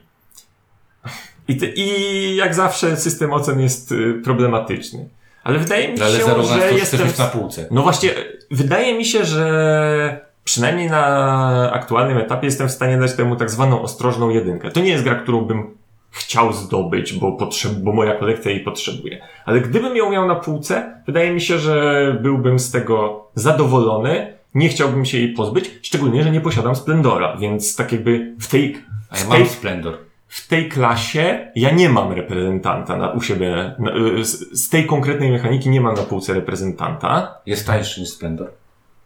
I, 1.48 1.72
I 1.76 2.36
jak 2.36 2.54
zawsze 2.54 2.96
system 2.96 3.32
ocen 3.32 3.60
jest 3.60 3.92
y, 3.92 4.20
problematyczny. 4.24 5.08
Ale 5.44 5.58
wydaje 5.58 5.88
mi 5.88 5.98
się, 5.98 6.04
Ale 6.04 6.44
że 6.44 6.72
jestem... 6.72 7.00
na 7.18 7.24
półce. 7.24 7.66
No 7.70 7.82
właśnie, 7.82 8.10
wydaje 8.50 8.98
mi 8.98 9.04
się, 9.04 9.24
że 9.24 10.20
przynajmniej 10.44 10.90
na 10.90 11.70
aktualnym 11.72 12.18
etapie 12.18 12.46
jestem 12.46 12.68
w 12.68 12.72
stanie 12.72 12.98
dać 12.98 13.12
temu 13.12 13.36
tak 13.36 13.50
zwaną 13.50 13.82
ostrożną 13.82 14.28
jedynkę. 14.28 14.70
To 14.70 14.80
nie 14.80 14.90
jest 14.90 15.04
gra, 15.04 15.14
którą 15.14 15.40
bym 15.40 15.76
chciał 16.10 16.52
zdobyć, 16.52 17.12
bo, 17.12 17.32
potrzeb, 17.32 17.72
bo 17.72 17.92
moja 17.92 18.14
kolekcja 18.14 18.50
jej 18.50 18.60
potrzebuje. 18.60 19.22
Ale 19.44 19.60
gdybym 19.60 19.96
ją 19.96 20.10
miał 20.10 20.26
na 20.26 20.34
półce, 20.34 21.02
wydaje 21.06 21.30
mi 21.30 21.40
się, 21.40 21.58
że 21.58 22.16
byłbym 22.22 22.58
z 22.58 22.70
tego 22.70 23.26
zadowolony. 23.34 24.39
Nie 24.54 24.68
chciałbym 24.68 25.04
się 25.04 25.18
jej 25.18 25.32
pozbyć, 25.32 25.70
szczególnie, 25.82 26.22
że 26.24 26.30
nie 26.30 26.40
posiadam 26.40 26.76
Splendora, 26.76 27.36
więc 27.36 27.76
tak 27.76 27.92
jakby 27.92 28.34
w 28.40 28.46
tej, 28.48 28.76
A 29.10 29.18
ja 29.18 29.24
w 29.24 29.28
mam 29.28 29.38
tej, 29.38 29.48
Splendor. 29.48 29.98
w 30.28 30.48
tej 30.48 30.68
klasie 30.68 31.52
ja 31.54 31.70
nie 31.70 31.88
mam 31.88 32.12
reprezentanta 32.12 32.96
na, 32.96 33.10
u 33.10 33.22
siebie. 33.22 33.74
Na, 33.78 33.96
y, 33.96 34.24
z, 34.24 34.60
z 34.64 34.68
tej 34.68 34.86
konkretnej 34.86 35.30
mechaniki 35.30 35.70
nie 35.70 35.80
mam 35.80 35.94
na 35.94 36.02
półce 36.02 36.34
reprezentanta. 36.34 37.38
Jest 37.46 37.66
tańszy 37.66 38.00
niż 38.00 38.10
Splendor. 38.10 38.50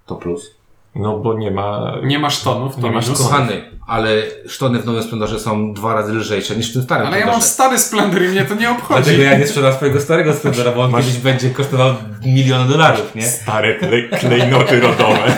To 0.06 0.14
plus. 0.16 0.54
No 0.94 1.18
bo 1.18 1.34
nie 1.38 1.50
ma. 1.50 1.94
Nie 2.02 2.18
ma 2.18 2.30
sztonów, 2.30 2.76
to 2.76 2.82
Nie 2.82 2.90
masz 2.90 3.04
minus. 3.06 3.22
Kochany, 3.22 3.70
ale 3.86 4.08
sztony 4.48 4.78
w 4.78 4.86
nowym 4.86 5.02
Splendorze 5.02 5.40
są 5.40 5.72
dwa 5.74 5.94
razy 5.94 6.12
lżejsze 6.12 6.56
niż 6.56 6.70
w 6.70 6.72
tym 6.72 6.82
starym 6.82 7.06
Ale 7.06 7.20
ja 7.20 7.26
mam 7.26 7.42
stary 7.42 7.78
Splendor 7.78 8.22
i 8.22 8.28
mnie 8.28 8.44
to 8.44 8.54
nie 8.54 8.70
obchodzi. 8.70 9.02
Dlatego 9.02 9.22
ja 9.22 9.38
nie 9.38 9.46
sprzedam 9.46 9.72
swojego 9.74 10.00
starego 10.00 10.34
Splendora, 10.34 10.72
bo 10.72 10.82
on 10.82 10.90
Masz- 10.90 11.04
kiedyś 11.06 11.18
będzie 11.20 11.50
kosztował 11.50 11.94
miliony 12.26 12.68
dolarów, 12.72 13.14
nie? 13.14 13.22
Stare 13.26 13.74
klej, 13.74 14.08
klejnoty 14.20 14.80
rodowe. 14.80 15.36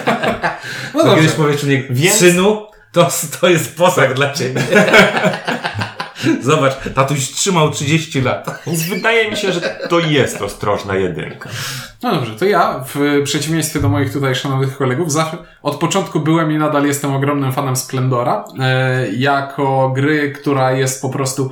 No 0.95 1.01
To 1.01 1.07
dobrze. 1.07 1.23
kiedyś 1.23 1.37
powiesz 1.37 1.61
do 1.61 1.67
mnie, 1.67 1.83
Więc- 1.91 2.17
synu, 2.17 2.67
to, 2.93 3.09
to 3.41 3.49
jest 3.49 3.77
posag 3.77 4.15
dla 4.15 4.33
ciebie. 4.33 4.63
Zobacz, 6.41 6.73
tatuś 6.95 7.19
trzymał 7.19 7.71
30 7.71 8.21
lat. 8.21 8.63
Więc 8.67 8.83
wydaje 8.83 9.31
mi 9.31 9.37
się, 9.37 9.53
że 9.53 9.61
to 9.89 9.99
jest 9.99 10.43
ostrożna 10.43 10.95
jedynka. 10.95 11.49
No 12.03 12.15
dobrze, 12.15 12.35
to 12.35 12.45
ja 12.45 12.85
w 12.95 13.23
przeciwieństwie 13.25 13.81
do 13.81 13.89
moich 13.89 14.13
tutaj 14.13 14.35
szanownych 14.35 14.77
kolegów 14.77 15.13
zawsze, 15.13 15.37
od 15.63 15.77
początku 15.77 16.21
byłem 16.21 16.53
i 16.53 16.59
nadal 16.59 16.87
jestem 16.87 17.15
ogromnym 17.15 17.53
fanem 17.53 17.77
Splendora. 17.77 18.45
E, 18.61 19.09
jako 19.13 19.91
gry, 19.95 20.33
która 20.33 20.73
jest 20.73 21.03
po 21.03 21.11
prostu 21.11 21.51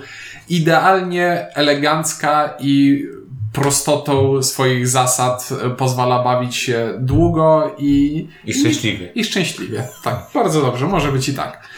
idealnie 0.48 1.48
elegancka 1.54 2.54
i 2.60 3.04
prostotą 3.54 4.42
swoich 4.42 4.88
zasad 4.88 5.48
e, 5.64 5.70
pozwala 5.70 6.24
bawić 6.24 6.56
się 6.56 6.94
długo 6.98 7.74
i, 7.78 8.26
I 8.44 8.54
szczęśliwie. 8.54 9.12
i 9.14 9.24
szczęśliwie. 9.24 9.88
Tak, 10.04 10.16
bardzo 10.34 10.62
dobrze, 10.62 10.86
może 10.86 11.12
być 11.12 11.28
i 11.28 11.34
tak. 11.34 11.68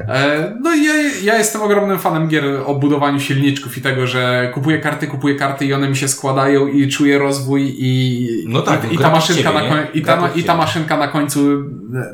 E, 0.00 0.54
no 0.60 0.74
i 0.74 0.84
ja, 0.84 0.94
ja 1.22 1.38
jestem 1.38 1.62
ogromnym 1.62 1.98
fanem 1.98 2.28
gier 2.28 2.44
o 2.66 2.74
budowaniu 2.74 3.20
silniczków 3.20 3.78
i 3.78 3.80
tego, 3.80 4.06
że 4.06 4.50
kupuję 4.54 4.78
karty, 4.78 5.06
kupuję 5.06 5.34
karty 5.34 5.64
i 5.64 5.72
one 5.72 5.88
mi 5.88 5.96
się 5.96 6.08
składają 6.08 6.66
i 6.66 6.88
czuję 6.88 7.18
rozwój 7.18 7.74
i, 7.78 8.28
No 8.46 8.62
tak, 8.62 8.92
i, 8.92 8.94
i, 8.94 8.98
ta 8.98 9.10
maszynka 9.10 9.42
ciebie, 9.42 9.54
na 9.54 9.68
koń, 9.68 9.86
i, 9.94 10.02
ta, 10.02 10.28
i 10.34 10.44
ta 10.44 10.56
maszynka 10.56 10.96
na 10.96 11.08
końcu 11.08 11.40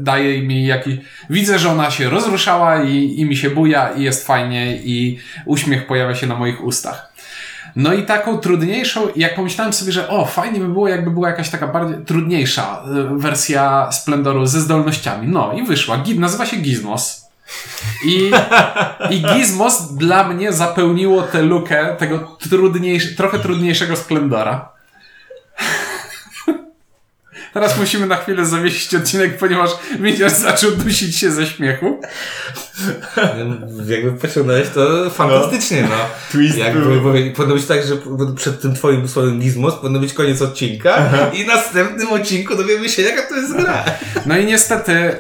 daje 0.00 0.42
mi 0.42 0.66
jakiś... 0.66 0.94
Widzę, 1.30 1.58
że 1.58 1.70
ona 1.70 1.90
się 1.90 2.10
rozruszała 2.10 2.82
i, 2.82 3.20
i 3.20 3.24
mi 3.24 3.36
się 3.36 3.50
buja 3.50 3.90
i 3.90 4.02
jest 4.02 4.26
fajnie 4.26 4.76
i 4.76 5.18
uśmiech 5.46 5.86
pojawia 5.86 6.14
się 6.14 6.26
na 6.26 6.36
moich 6.36 6.64
ustach. 6.64 7.13
No 7.76 7.92
i 7.92 8.02
taką 8.02 8.38
trudniejszą, 8.38 9.08
jak 9.16 9.34
pomyślałem 9.34 9.72
sobie, 9.72 9.92
że 9.92 10.08
o, 10.08 10.24
fajnie 10.24 10.60
by 10.60 10.68
było, 10.68 10.88
jakby 10.88 11.10
była 11.10 11.28
jakaś 11.28 11.50
taka 11.50 11.66
bardziej 11.66 12.04
trudniejsza 12.04 12.82
y, 13.14 13.18
wersja 13.18 13.92
Splendoru 13.92 14.46
ze 14.46 14.60
zdolnościami. 14.60 15.28
No 15.28 15.52
i 15.52 15.62
wyszła. 15.66 15.98
Nazywa 16.16 16.46
się 16.46 16.56
Gizmos. 16.56 17.24
I, 18.04 18.30
I 19.10 19.22
Gizmos 19.22 19.92
dla 19.92 20.24
mnie 20.28 20.52
zapełniło 20.52 21.22
tę 21.22 21.42
lukę 21.42 21.96
tego 21.98 22.36
trudniejsze, 22.50 23.08
trochę 23.16 23.38
trudniejszego 23.38 23.96
Splendora. 23.96 24.73
Teraz 27.55 27.78
musimy 27.78 28.07
na 28.07 28.16
chwilę 28.16 28.46
zawiesić 28.46 28.94
odcinek, 28.94 29.38
ponieważ 29.38 29.70
Minior 29.98 30.30
zaczął 30.30 30.70
dusić 30.70 31.16
się 31.18 31.30
ze 31.30 31.46
śmiechu. 31.46 32.00
Jakby 33.86 34.12
pociągnąłeś 34.12 34.68
to 34.68 35.11
fantastycznie, 35.11 35.82
no. 35.82 35.96
Twist 36.32 36.59
Jakby 36.59 36.80
był- 36.80 37.32
powinno 37.34 37.55
być 37.55 37.66
tak, 37.66 37.82
że 37.82 37.94
przed 38.36 38.61
tym 38.62 38.74
twoim 38.74 39.09
słowem 39.09 39.40
gizmos 39.40 39.74
powinno 39.74 40.00
być 40.00 40.12
koniec 40.12 40.42
odcinka 40.42 41.11
i 41.32 41.44
w 41.44 41.46
następnym 41.46 42.09
odcinku 42.12 42.55
dowiemy 42.57 42.88
się, 42.88 43.02
jaka 43.02 43.22
to 43.28 43.34
jest 43.36 43.57
gra. 43.57 43.84
No 44.26 44.36
i 44.38 44.44
niestety 44.44 44.92
e, 44.92 45.14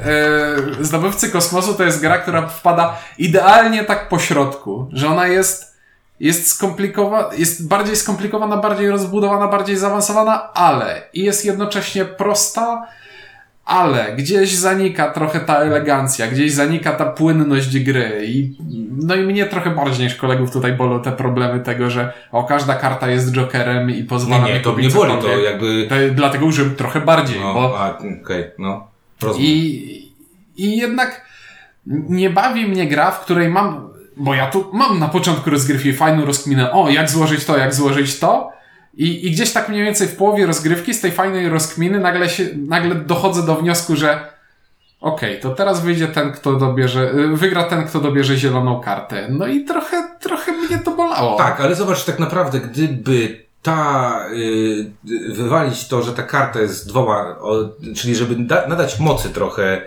Zdobywcy 0.80 1.30
Kosmosu 1.30 1.74
to 1.74 1.84
jest 1.84 2.00
gra, 2.00 2.18
która 2.18 2.48
wpada 2.48 2.98
idealnie 3.18 3.84
tak 3.84 4.08
po 4.08 4.18
środku, 4.18 4.88
że 4.92 5.08
ona 5.08 5.26
jest 5.26 5.73
jest 6.20 6.48
skomplikowana, 6.48 7.34
jest 7.36 7.68
bardziej 7.68 7.96
skomplikowana, 7.96 8.56
bardziej 8.56 8.90
rozbudowana, 8.90 9.48
bardziej 9.48 9.76
zaawansowana, 9.76 10.52
ale 10.52 11.02
i 11.12 11.22
jest 11.22 11.44
jednocześnie 11.44 12.04
prosta, 12.04 12.86
ale 13.64 14.12
gdzieś 14.16 14.54
zanika 14.54 15.10
trochę 15.10 15.40
ta 15.40 15.56
elegancja, 15.56 16.26
gdzieś 16.26 16.52
zanika 16.52 16.92
ta 16.92 17.04
płynność 17.04 17.78
gry 17.78 18.22
i 18.26 18.56
no 19.06 19.14
i 19.14 19.20
mnie 19.22 19.46
trochę 19.46 19.70
bardziej 19.70 20.04
niż 20.04 20.14
kolegów 20.14 20.50
tutaj 20.50 20.72
bolą 20.72 21.02
te 21.02 21.12
problemy 21.12 21.60
tego, 21.60 21.90
że 21.90 22.12
o, 22.32 22.44
każda 22.44 22.74
karta 22.74 23.08
jest 23.08 23.32
jokerem 23.32 23.90
i 23.90 23.96
Nie, 23.96 24.04
pozwala 24.04 24.46
nie, 24.46 24.54
mi 24.54 24.60
to 24.60 24.70
kupić 24.70 24.86
nie 24.86 24.94
boli, 24.94 25.12
to 25.22 25.38
jakby... 25.38 25.86
To 25.88 25.94
Dlatego 26.14 26.46
użyłem 26.46 26.74
trochę 26.74 27.00
bardziej, 27.00 27.40
No, 27.40 27.54
bo 27.54 27.80
a, 27.80 27.98
okej, 28.22 28.44
no. 28.58 28.88
Rozumiem. 29.22 29.50
i, 29.50 30.12
I 30.56 30.76
jednak 30.76 31.26
nie 31.86 32.30
bawi 32.30 32.66
mnie 32.66 32.88
gra, 32.88 33.10
w 33.10 33.20
której 33.24 33.48
mam, 33.48 33.88
bo 34.16 34.34
ja 34.34 34.50
tu 34.50 34.70
mam 34.72 34.98
na 34.98 35.08
początku 35.08 35.50
rozgrywki 35.50 35.92
fajną 35.92 36.24
rozkminę, 36.24 36.72
o, 36.72 36.90
jak 36.90 37.10
złożyć 37.10 37.44
to, 37.44 37.58
jak 37.58 37.74
złożyć 37.74 38.18
to. 38.18 38.50
I, 38.96 39.26
I 39.26 39.30
gdzieś 39.30 39.52
tak 39.52 39.68
mniej 39.68 39.84
więcej 39.84 40.08
w 40.08 40.16
połowie 40.16 40.46
rozgrywki 40.46 40.94
z 40.94 41.00
tej 41.00 41.12
fajnej 41.12 41.48
rozkminy 41.48 42.00
nagle 42.00 42.28
się, 42.28 42.44
nagle 42.68 42.94
dochodzę 42.94 43.46
do 43.46 43.56
wniosku, 43.56 43.96
że 43.96 44.34
okej, 45.00 45.40
to 45.40 45.50
teraz 45.50 45.82
wyjdzie 45.82 46.08
ten, 46.08 46.32
kto 46.32 46.52
dobierze, 46.52 47.14
y, 47.14 47.36
wygra 47.36 47.64
ten, 47.64 47.86
kto 47.86 48.00
dobierze 48.00 48.36
zieloną 48.36 48.80
kartę. 48.80 49.28
No 49.30 49.46
i 49.46 49.64
trochę, 49.64 50.08
trochę 50.20 50.52
mnie 50.52 50.78
to 50.78 50.90
bolało. 50.90 51.38
Tak, 51.38 51.60
ale 51.60 51.74
zobacz, 51.74 52.04
tak 52.04 52.18
naprawdę, 52.18 52.60
gdyby 52.60 53.44
ta, 53.62 54.20
y, 54.32 54.90
wywalić 55.34 55.88
to, 55.88 56.02
że 56.02 56.12
ta 56.12 56.22
karta 56.22 56.60
jest 56.60 56.88
dwoma, 56.88 57.38
o, 57.40 57.54
czyli 57.96 58.14
żeby 58.14 58.34
da, 58.34 58.66
nadać 58.68 59.00
mocy 59.00 59.30
trochę 59.30 59.82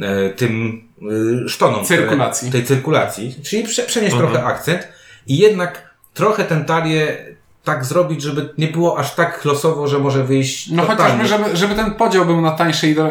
e, 0.00 0.30
tym 0.30 0.82
y, 1.10 1.46
które- 1.56 1.84
Cyrkulacji. 1.84 2.50
tej 2.50 2.64
cyrkulacji, 2.64 3.34
czyli 3.42 3.64
prze, 3.64 3.82
przenieść 3.82 4.14
Mhm. 4.14 4.32
trochę 4.32 4.46
akcent 4.46 4.88
i 5.26 5.38
jednak 5.38 5.90
trochę 6.14 6.44
ten 6.44 6.64
talię 6.64 7.16
tak 7.64 7.84
zrobić, 7.84 8.22
żeby 8.22 8.48
nie 8.58 8.68
było 8.68 8.98
aż 8.98 9.14
tak 9.14 9.44
losowo, 9.44 9.88
że 9.88 9.98
może 9.98 10.24
wyjść 10.24 10.70
No 10.70 10.86
totalnie. 10.86 11.22
chociażby, 11.24 11.44
żeby, 11.44 11.56
żeby 11.56 11.74
ten 11.74 11.90
podział 11.94 12.24
był 12.26 12.40
na 12.40 12.50
tańsze 12.50 12.88
i, 12.90 12.94
na, 12.96 13.04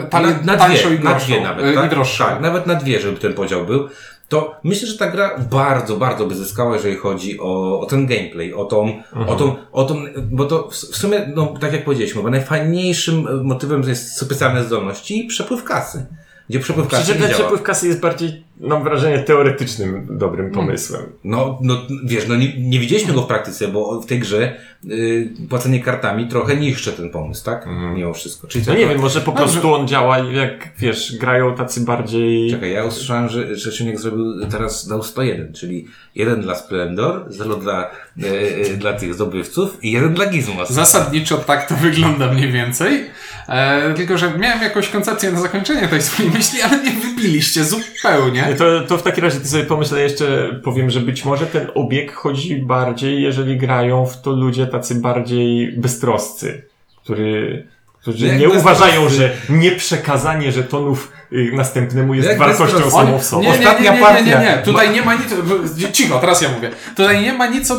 na, 0.44 0.58
tańszą 0.58 0.88
dwie, 0.90 0.96
i 0.96 1.04
na 1.04 1.14
dwie 1.14 1.42
nawet, 1.42 1.66
y, 1.66 1.74
tak? 1.74 1.86
I 1.86 1.90
droższą. 1.90 2.26
Tak, 2.26 2.42
nawet 2.42 2.68
na 2.68 2.76
dwie, 2.76 3.00
żeby 3.00 3.18
ten 3.18 3.34
podział 3.34 3.66
był. 3.66 3.88
To 4.30 4.56
myślę, 4.64 4.88
że 4.88 4.98
ta 4.98 5.08
gra 5.12 5.38
bardzo, 5.52 5.98
bardzo 5.98 6.26
by 6.26 6.36
zyskała, 6.36 6.76
jeżeli 6.76 6.96
chodzi 6.96 7.40
o, 7.40 7.80
o 7.80 7.86
ten 7.86 8.06
gameplay, 8.08 8.54
o 8.54 8.66
tą, 8.66 8.82
Mhm. 9.14 9.30
o 9.30 9.36
tą, 9.36 9.56
o 9.72 9.84
tą, 9.84 10.04
bo 10.32 10.46
to 10.46 10.68
w 10.70 10.76
sumie, 10.76 11.32
no, 11.36 11.54
tak 11.62 11.74
jak 11.74 11.84
powiedzieliśmy, 11.86 12.22
bo 12.24 12.30
najfajniejszym 12.30 13.46
motywem 13.46 13.82
jest 13.84 14.18
specjalne 14.18 14.64
zdolności 14.64 15.20
i 15.26 15.28
przepływ 15.28 15.64
kasy. 15.64 16.06
Gdzie 16.52 16.60
przepływ 16.60 16.88
kasy 16.88 17.04
Przecież 17.04 17.22
nie 17.22 17.28
ten 17.28 17.32
działa. 17.38 17.44
przepływ 17.50 17.64
kasy 17.64 17.88
jest 17.88 18.00
bardziej, 18.00 18.44
mam 18.60 18.84
wrażenie, 18.84 19.20
teoretycznym 19.20 20.08
dobrym 20.10 20.46
Hmm. 20.52 20.66
pomysłem. 20.68 21.02
No, 21.24 21.60
no, 21.62 21.78
wiesz, 22.06 22.28
no 22.28 22.36
nie, 22.36 22.60
nie 22.70 22.80
widzieliśmy 22.80 23.14
go 23.14 23.22
w 23.22 23.28
praktyce, 23.28 23.68
bo 23.68 24.02
w 24.02 24.06
tej 24.06 24.20
grze 24.20 24.56
y, 24.92 25.30
płacenie 25.50 25.80
kartami 25.80 26.28
trochę 26.28 26.56
niszczy 26.56 26.92
ten 26.92 27.10
pomysł, 27.10 27.46
tak? 27.46 27.68
Mimo 27.96 28.14
wszystko. 28.14 28.48
Czyli 28.48 28.66
No 28.68 28.74
nie 28.76 28.88
wiem, 28.88 29.00
może 29.00 29.22
po 29.22 29.32
Dobrze. 29.32 29.44
prostu 29.54 29.74
on 29.74 29.88
działa 29.88 30.20
i 30.20 30.36
jak, 30.36 30.70
wiesz, 30.80 31.18
grają 31.18 31.56
tacy 31.56 31.82
bardziej... 31.82 32.52
Czekaj, 32.52 32.72
ja 32.72 32.86
usłyszałem, 32.86 33.30
że, 33.30 33.56
że 33.56 33.72
Ciuniek 33.72 34.00
zrobił 34.00 34.46
teraz 34.52 34.88
dał 34.88 35.04
101, 35.04 35.54
czyli 35.54 35.88
jeden 36.16 36.42
dla 36.42 36.56
Splendor, 36.56 37.26
zero 37.28 37.56
dla, 37.56 37.84
e, 37.84 37.92
e, 38.74 38.78
dla 38.78 38.94
tych 38.94 39.14
zdobywców 39.14 39.84
i 39.84 39.92
jeden 39.92 40.14
dla 40.14 40.26
Gizmos. 40.26 40.70
Zasadniczo 40.70 41.38
tak 41.38 41.68
to 41.70 41.76
wygląda 41.76 42.34
mniej 42.34 42.52
więcej. 42.52 43.06
E, 43.52 43.94
tylko, 43.94 44.18
że 44.18 44.38
miałem 44.38 44.62
jakąś 44.62 44.90
koncepcję 44.90 45.32
na 45.32 45.42
zakończenie 45.42 45.88
tej 45.88 46.02
swojej 46.02 46.32
myśli, 46.32 46.62
ale 46.62 46.84
nie 46.84 46.92
wybiliście 46.92 47.64
zupełnie. 47.64 48.56
To, 48.58 48.82
to 48.82 48.98
w 48.98 49.04
takim 49.04 49.24
razie 49.24 49.40
ty 49.40 49.48
sobie 49.48 49.64
pomyślę 49.64 50.02
jeszcze, 50.02 50.60
powiem, 50.64 50.90
że 50.90 51.00
być 51.00 51.26
może 51.26 51.46
ten 51.46 51.68
obieg 51.76 52.12
chodzi 52.12 52.56
bardziej, 52.56 53.22
jeżeli 53.22 53.58
grają 53.58 54.06
w 54.06 54.22
to 54.22 54.32
ludzie 54.32 54.68
tacy 54.68 54.96
bardziej 54.96 55.72
beztroscy, 55.78 56.64
który, 57.04 57.68
którzy 58.02 58.36
nie 58.36 58.50
uważają, 58.50 59.10
że 59.10 59.32
nieprzekazanie 59.50 60.52
żetonów 60.52 61.12
y, 61.34 61.52
następnemu 61.54 62.14
jest 62.14 62.30
Jak 62.30 62.38
wartością 62.38 62.92
samą 62.92 63.20
w 63.20 63.24
sobie. 63.26 63.44
Nie, 63.48 63.52
nie, 63.52 63.58
nie, 63.60 63.66
Ostatnia 63.70 63.92
nie, 63.92 63.98
nie, 63.98 64.02
nie, 64.04 64.08
partia. 64.08 64.42
nie. 64.42 64.58
Tutaj 64.66 64.90
nie 64.90 65.02
ma 65.02 65.14
nic. 65.16 65.24
Cicho, 65.92 66.20
teraz 66.20 66.42
ja 66.42 66.50
mówię. 66.50 66.70
Tutaj 66.96 67.22
nie 67.22 67.34
ma 67.34 67.48
nic 67.48 67.70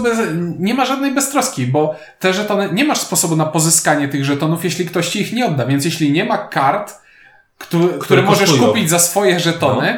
nie 0.58 0.74
ma 0.74 0.84
żadnej 0.86 1.14
beztroski, 1.14 1.66
bo 1.66 1.94
te 2.18 2.32
żetony, 2.34 2.68
nie 2.72 2.84
masz 2.84 2.98
sposobu 2.98 3.36
na 3.36 3.46
pozyskanie 3.46 4.08
tych 4.08 4.24
żetonów, 4.24 4.64
jeśli 4.64 4.86
ktoś 4.86 5.08
ci 5.08 5.20
ich 5.20 5.32
nie 5.32 5.46
odda. 5.46 5.66
Więc 5.66 5.84
jeśli 5.84 6.12
nie 6.12 6.24
ma 6.24 6.38
kart, 6.38 6.94
które, 7.58 7.88
które 8.00 8.22
możesz 8.22 8.48
kosztują. 8.50 8.68
kupić 8.68 8.90
za 8.90 8.98
swoje 8.98 9.40
żetony, 9.40 9.88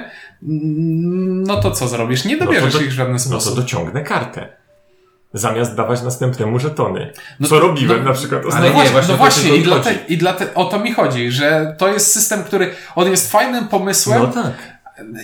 mm, 0.43 1.43
no 1.43 1.61
to 1.61 1.71
co 1.71 1.89
zrobisz? 1.89 2.25
Nie 2.25 2.37
dobierzesz 2.37 2.73
do- 2.73 2.81
ich 2.81 2.89
w 2.89 2.93
żaden 2.93 3.13
No 3.13 3.19
to 3.19 3.25
sposób. 3.25 3.57
dociągnę 3.57 4.03
kartę. 4.03 4.49
Zamiast 5.37 5.75
dawać 5.75 6.03
następnemu 6.03 6.59
żetony. 6.59 7.13
No 7.41 7.49
Co 7.49 7.61
robiłem 7.61 7.99
no- 7.99 8.05
na 8.09 8.13
przykład 8.15 8.43
Ale 8.43 8.51
No 8.51 8.59
ostatnio. 8.59 8.83
nie, 8.85 8.91
właśnie, 8.91 9.13
no 9.13 9.19
właśnie 9.19 9.57
i, 9.57 9.63
dlate, 9.63 9.95
i 10.09 10.19
dlate, 10.19 10.55
o 10.55 10.65
to 10.65 10.79
mi 10.79 10.93
chodzi, 10.93 11.31
że 11.31 11.75
to 11.79 11.89
jest 11.89 12.13
system, 12.13 12.45
który 12.45 12.75
on 12.95 13.11
jest 13.11 13.33
fajnym 13.33 13.69
pomysłem 13.69 14.23
No 14.23 14.27
tak. 14.43 14.53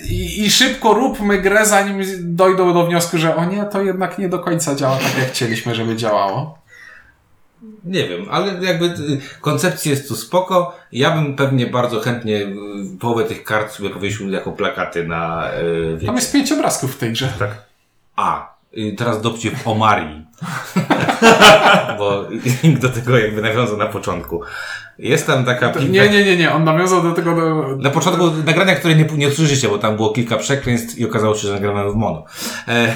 i, 0.09 0.41
i 0.43 0.51
szybko 0.51 0.93
róbmy 0.93 1.41
grę, 1.41 1.65
zanim 1.65 2.01
dojdą 2.19 2.73
do 2.73 2.85
wniosku, 2.85 3.17
że 3.17 3.35
o 3.35 3.45
nie, 3.45 3.63
to 3.63 3.81
jednak 3.81 4.17
nie 4.17 4.29
do 4.29 4.39
końca 4.39 4.75
działa 4.75 4.95
tak, 4.97 5.17
jak 5.19 5.27
chcieliśmy, 5.31 5.75
żeby 5.75 5.95
działało. 5.95 6.61
Nie 7.83 8.07
wiem, 8.07 8.25
ale 8.31 8.53
jakby 8.65 8.85
y, 8.85 9.21
koncepcja 9.41 9.91
jest 9.91 10.07
tu 10.07 10.15
spoko. 10.15 10.75
Ja 10.91 11.11
bym 11.11 11.35
pewnie 11.35 11.67
bardzo 11.67 11.99
chętnie 11.99 12.37
y, 12.37 12.53
połowę 12.99 13.23
tych 13.23 13.43
kart 13.43 13.71
sobie 13.71 13.89
powiesił 13.89 14.29
jako 14.29 14.51
plakaty 14.51 15.07
na 15.07 15.51
y, 15.53 15.93
wiecie. 15.93 16.05
Tam 16.05 16.15
jest 16.15 16.33
pięć 16.33 16.51
obrazków 16.51 16.95
w 16.95 16.97
tej 16.97 17.11
grze. 17.11 17.33
Tak. 17.39 17.49
A, 18.15 18.53
teraz 18.97 19.21
dowcip 19.21 19.55
o 19.65 19.75
Marii. 19.75 20.25
Bo 21.97 22.27
link 22.63 22.79
do 22.85 22.89
tego 22.89 23.17
jakby 23.17 23.41
nawiązał 23.41 23.77
na 23.77 23.85
początku. 23.85 24.41
Jest 24.99 25.27
tam 25.27 25.45
taka 25.45 25.69
To, 25.69 25.79
nie, 25.79 26.09
nie, 26.09 26.25
nie, 26.25 26.37
nie, 26.37 26.53
on 26.53 26.63
nawiązał 26.63 27.03
do 27.03 27.11
tego 27.11 27.35
do... 27.35 27.75
Na 27.75 27.89
początku 27.89 28.31
nagrania, 28.45 28.75
które 28.75 28.95
nie, 28.95 29.05
nie 29.05 29.27
usłyszycie, 29.27 29.67
bo 29.67 29.77
tam 29.77 29.95
było 29.95 30.09
kilka 30.09 30.37
przekleństw 30.37 30.99
i 30.99 31.05
okazało 31.05 31.35
się, 31.35 31.47
że 31.47 31.53
nagramy 31.53 31.91
w 31.91 31.95
mono. 31.95 32.25
E, 32.67 32.95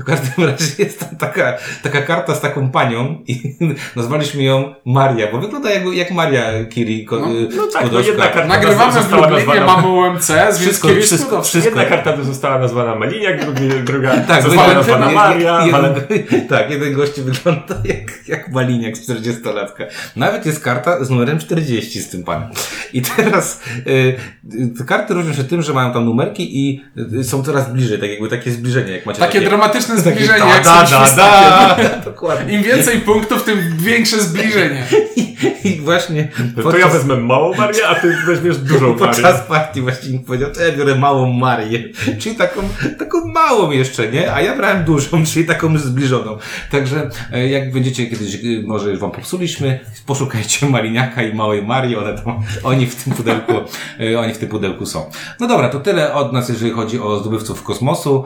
w 0.00 0.04
każdym 0.04 0.44
razie 0.46 0.64
jest 0.84 1.00
tam 1.00 1.16
taka, 1.16 1.54
taka 1.82 2.02
karta 2.02 2.34
z 2.34 2.40
taką 2.40 2.70
panią 2.70 3.18
i 3.26 3.56
nazwaliśmy 3.96 4.42
ją 4.42 4.74
Maria, 4.84 5.32
bo 5.32 5.38
wygląda 5.38 5.70
jak, 5.70 5.82
jak 5.92 6.10
Maria 6.10 6.64
Kiri 6.64 7.04
Ko, 7.04 7.18
No, 7.18 7.32
y, 7.32 7.48
no 7.56 7.66
tak, 7.72 7.92
no 7.92 8.00
jedna 8.00 8.24
karta- 8.28 8.48
Nagrywamy 8.48 8.92
w 8.92 8.94
została 8.94 9.28
Lublinie, 9.28 9.60
nazwana- 9.60 9.66
mamy 9.66 9.88
UMC, 9.88 10.28
więc 10.28 10.58
Wszystko, 10.58 10.88
wszystko, 10.88 11.42
wszystko. 11.42 11.80
Jedna 11.80 11.84
karta 11.96 12.24
została 12.24 12.58
nazwana 12.58 12.94
Maliniak, 12.94 13.40
drugi, 13.44 13.68
druga 13.84 14.16
Tak, 14.20 14.42
została 14.42 14.74
nazwana 14.74 15.10
Maria. 15.10 15.66
jeden, 15.66 15.94
tak, 16.48 16.70
jeden 16.70 16.92
gościu 16.94 17.24
wygląda 17.24 17.74
jak, 17.84 18.28
jak 18.28 18.52
maliniak 18.52 18.96
z 18.96 19.10
40-latka. 19.10 19.84
Nawet 20.16 20.46
jest 20.46 20.60
karta 20.64 21.04
z 21.04 21.10
numerem 21.10 21.38
40 21.38 22.00
z 22.00 22.10
tym 22.10 22.24
panem. 22.24 22.48
I 22.92 23.02
teraz 23.02 23.60
y, 23.86 23.90
y, 23.90 24.68
te 24.78 24.84
karty 24.84 25.14
różnią 25.14 25.32
się 25.32 25.44
tym, 25.44 25.62
że 25.62 25.72
mają 25.72 25.92
tam 25.92 26.04
numerki 26.04 26.68
i 26.68 26.80
y, 27.18 27.24
są 27.24 27.42
coraz 27.42 27.72
bliżej, 27.72 27.98
tak 28.00 28.10
jakby 28.10 28.28
takie 28.28 28.50
zbliżenie, 28.50 28.92
jak 28.92 29.06
macie 29.06 29.20
Takie 29.20 29.40
dramatyczne 29.66 30.12
zbliżenie, 30.12 30.38
da, 30.38 30.48
jak 30.48 30.64
da, 30.64 30.84
da, 30.84 31.16
da. 31.16 31.76
Dokładnie. 32.10 32.54
Im 32.54 32.62
więcej 32.62 33.00
punktów, 33.00 33.44
tym 33.44 33.76
większe 33.78 34.22
zbliżenie. 34.22 34.86
I, 35.16 35.36
I 35.64 35.80
właśnie 35.80 36.28
To 36.62 36.78
ja 36.78 36.88
wezmę 36.88 37.16
małą 37.16 37.54
Marię, 37.54 37.88
a 37.88 37.94
ty 37.94 38.16
weźmiesz 38.26 38.58
dużą 38.58 38.86
Marię. 38.96 38.98
podczas 38.98 39.40
partii 39.40 39.80
właśnie 39.80 40.18
powiedział, 40.18 40.50
to 40.50 40.62
ja 40.62 40.72
biorę 40.72 40.94
małą 40.94 41.32
Marię, 41.32 41.88
czyli 42.18 42.36
taką, 42.36 42.60
taką 42.98 43.24
małą 43.24 43.70
jeszcze, 43.70 44.08
nie? 44.10 44.34
A 44.34 44.40
ja 44.40 44.56
brałem 44.56 44.84
dużą, 44.84 45.24
czyli 45.26 45.46
taką 45.46 45.78
zbliżoną. 45.78 46.38
Także 46.70 47.10
e, 47.32 47.48
jak 47.48 47.72
będziecie 47.72 48.06
kiedyś, 48.06 48.34
e, 48.34 48.38
może 48.66 48.90
już 48.90 48.98
wam 48.98 49.10
popsuliśmy, 49.10 49.80
poszukajcie 50.06 50.66
Maliniaka 50.66 51.22
i 51.22 51.34
małej 51.34 51.62
Marii, 51.62 51.96
one 51.96 52.18
tam, 52.18 52.42
oni 52.62 52.86
w 52.86 53.04
tym 53.04 53.12
pudełku, 53.12 53.52
e, 54.00 54.20
oni 54.20 54.34
w 54.34 54.38
tym 54.38 54.48
pudełku 54.48 54.86
są. 54.86 55.10
No 55.40 55.46
dobra, 55.46 55.68
to 55.68 55.80
tyle 55.80 56.14
od 56.14 56.32
nas, 56.32 56.48
jeżeli 56.48 56.70
chodzi 56.70 57.00
o 57.00 57.18
zdobywców 57.18 57.62
kosmosu, 57.62 58.24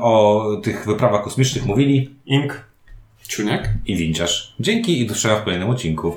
o 0.00 0.44
tych 0.58 0.86
wyprawach 0.86 1.24
kosmicznych 1.24 1.66
mówili 1.66 2.10
Ink. 2.26 2.64
Ciuniek? 3.28 3.68
i 3.86 3.96
winciarz. 3.96 4.54
Dzięki 4.60 5.00
i 5.00 5.06
do 5.06 5.14
zobaczenia 5.14 5.40
w 5.40 5.44
kolejnym 5.44 5.70
odcinku. 5.70 6.16